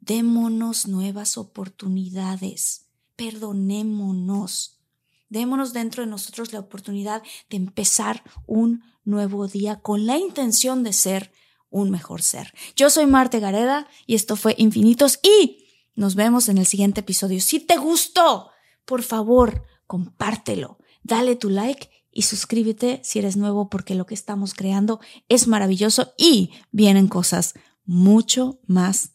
Démonos 0.00 0.88
nuevas 0.88 1.38
oportunidades, 1.38 2.88
perdonémonos, 3.14 4.80
démonos 5.28 5.72
dentro 5.72 6.02
de 6.02 6.10
nosotros 6.10 6.52
la 6.52 6.58
oportunidad 6.58 7.22
de 7.48 7.58
empezar 7.58 8.24
un 8.48 8.82
nuevo 9.04 9.46
día 9.46 9.78
con 9.78 10.04
la 10.04 10.18
intención 10.18 10.82
de 10.82 10.92
ser 10.92 11.32
un 11.72 11.90
mejor 11.90 12.22
ser. 12.22 12.52
Yo 12.76 12.90
soy 12.90 13.06
Marte 13.06 13.40
Gareda 13.40 13.88
y 14.06 14.14
esto 14.14 14.36
fue 14.36 14.54
Infinitos 14.58 15.18
y 15.22 15.66
nos 15.94 16.14
vemos 16.14 16.48
en 16.48 16.58
el 16.58 16.66
siguiente 16.66 17.00
episodio. 17.00 17.40
Si 17.40 17.58
te 17.58 17.76
gustó, 17.76 18.50
por 18.84 19.02
favor, 19.02 19.64
compártelo, 19.86 20.78
dale 21.02 21.34
tu 21.34 21.50
like 21.50 21.90
y 22.12 22.22
suscríbete 22.22 23.00
si 23.02 23.18
eres 23.18 23.36
nuevo 23.36 23.68
porque 23.68 23.94
lo 23.94 24.06
que 24.06 24.14
estamos 24.14 24.54
creando 24.54 25.00
es 25.28 25.48
maravilloso 25.48 26.12
y 26.16 26.52
vienen 26.70 27.08
cosas 27.08 27.54
mucho 27.84 28.60
más 28.66 29.12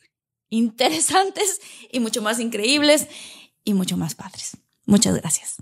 interesantes 0.50 1.62
y 1.92 2.00
mucho 2.00 2.22
más 2.22 2.40
increíbles 2.40 3.08
y 3.64 3.74
mucho 3.74 3.98
más 3.98 4.16
padres. 4.16 4.58
Muchas 4.86 5.16
gracias. 5.16 5.58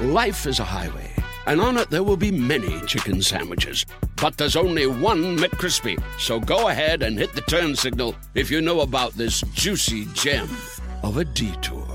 Life 0.00 0.46
is 0.46 0.60
a 0.60 0.64
highway, 0.64 1.10
and 1.46 1.60
on 1.60 1.76
it 1.76 1.90
there 1.90 2.02
will 2.02 2.16
be 2.16 2.30
many 2.30 2.80
chicken 2.86 3.20
sandwiches. 3.20 3.84
But 4.16 4.38
there's 4.38 4.56
only 4.56 4.86
one 4.86 5.36
McCrispy. 5.36 6.02
So 6.18 6.40
go 6.40 6.68
ahead 6.68 7.02
and 7.02 7.18
hit 7.18 7.34
the 7.34 7.42
turn 7.42 7.76
signal 7.76 8.14
if 8.34 8.50
you 8.50 8.62
know 8.62 8.80
about 8.80 9.12
this 9.12 9.42
juicy 9.52 10.06
gem 10.14 10.48
of 11.02 11.18
a 11.18 11.26
detour. 11.26 11.86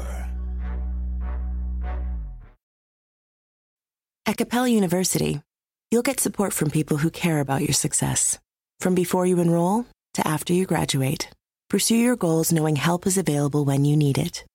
At 4.27 4.37
Capella 4.37 4.69
University, 4.69 5.41
you'll 5.89 6.03
get 6.03 6.19
support 6.19 6.53
from 6.53 6.69
people 6.69 6.97
who 6.97 7.09
care 7.09 7.39
about 7.39 7.61
your 7.61 7.73
success. 7.73 8.37
From 8.79 8.93
before 8.93 9.25
you 9.25 9.39
enroll 9.39 9.87
to 10.13 10.27
after 10.27 10.53
you 10.53 10.67
graduate, 10.67 11.31
pursue 11.71 11.97
your 11.97 12.15
goals 12.15 12.53
knowing 12.53 12.75
help 12.75 13.07
is 13.07 13.17
available 13.17 13.65
when 13.65 13.83
you 13.83 13.97
need 13.97 14.19
it. 14.19 14.45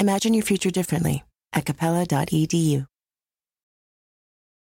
Imagine 0.00 0.32
your 0.32 0.44
future 0.44 0.70
differently 0.70 1.22
acapella.edu 1.52 2.86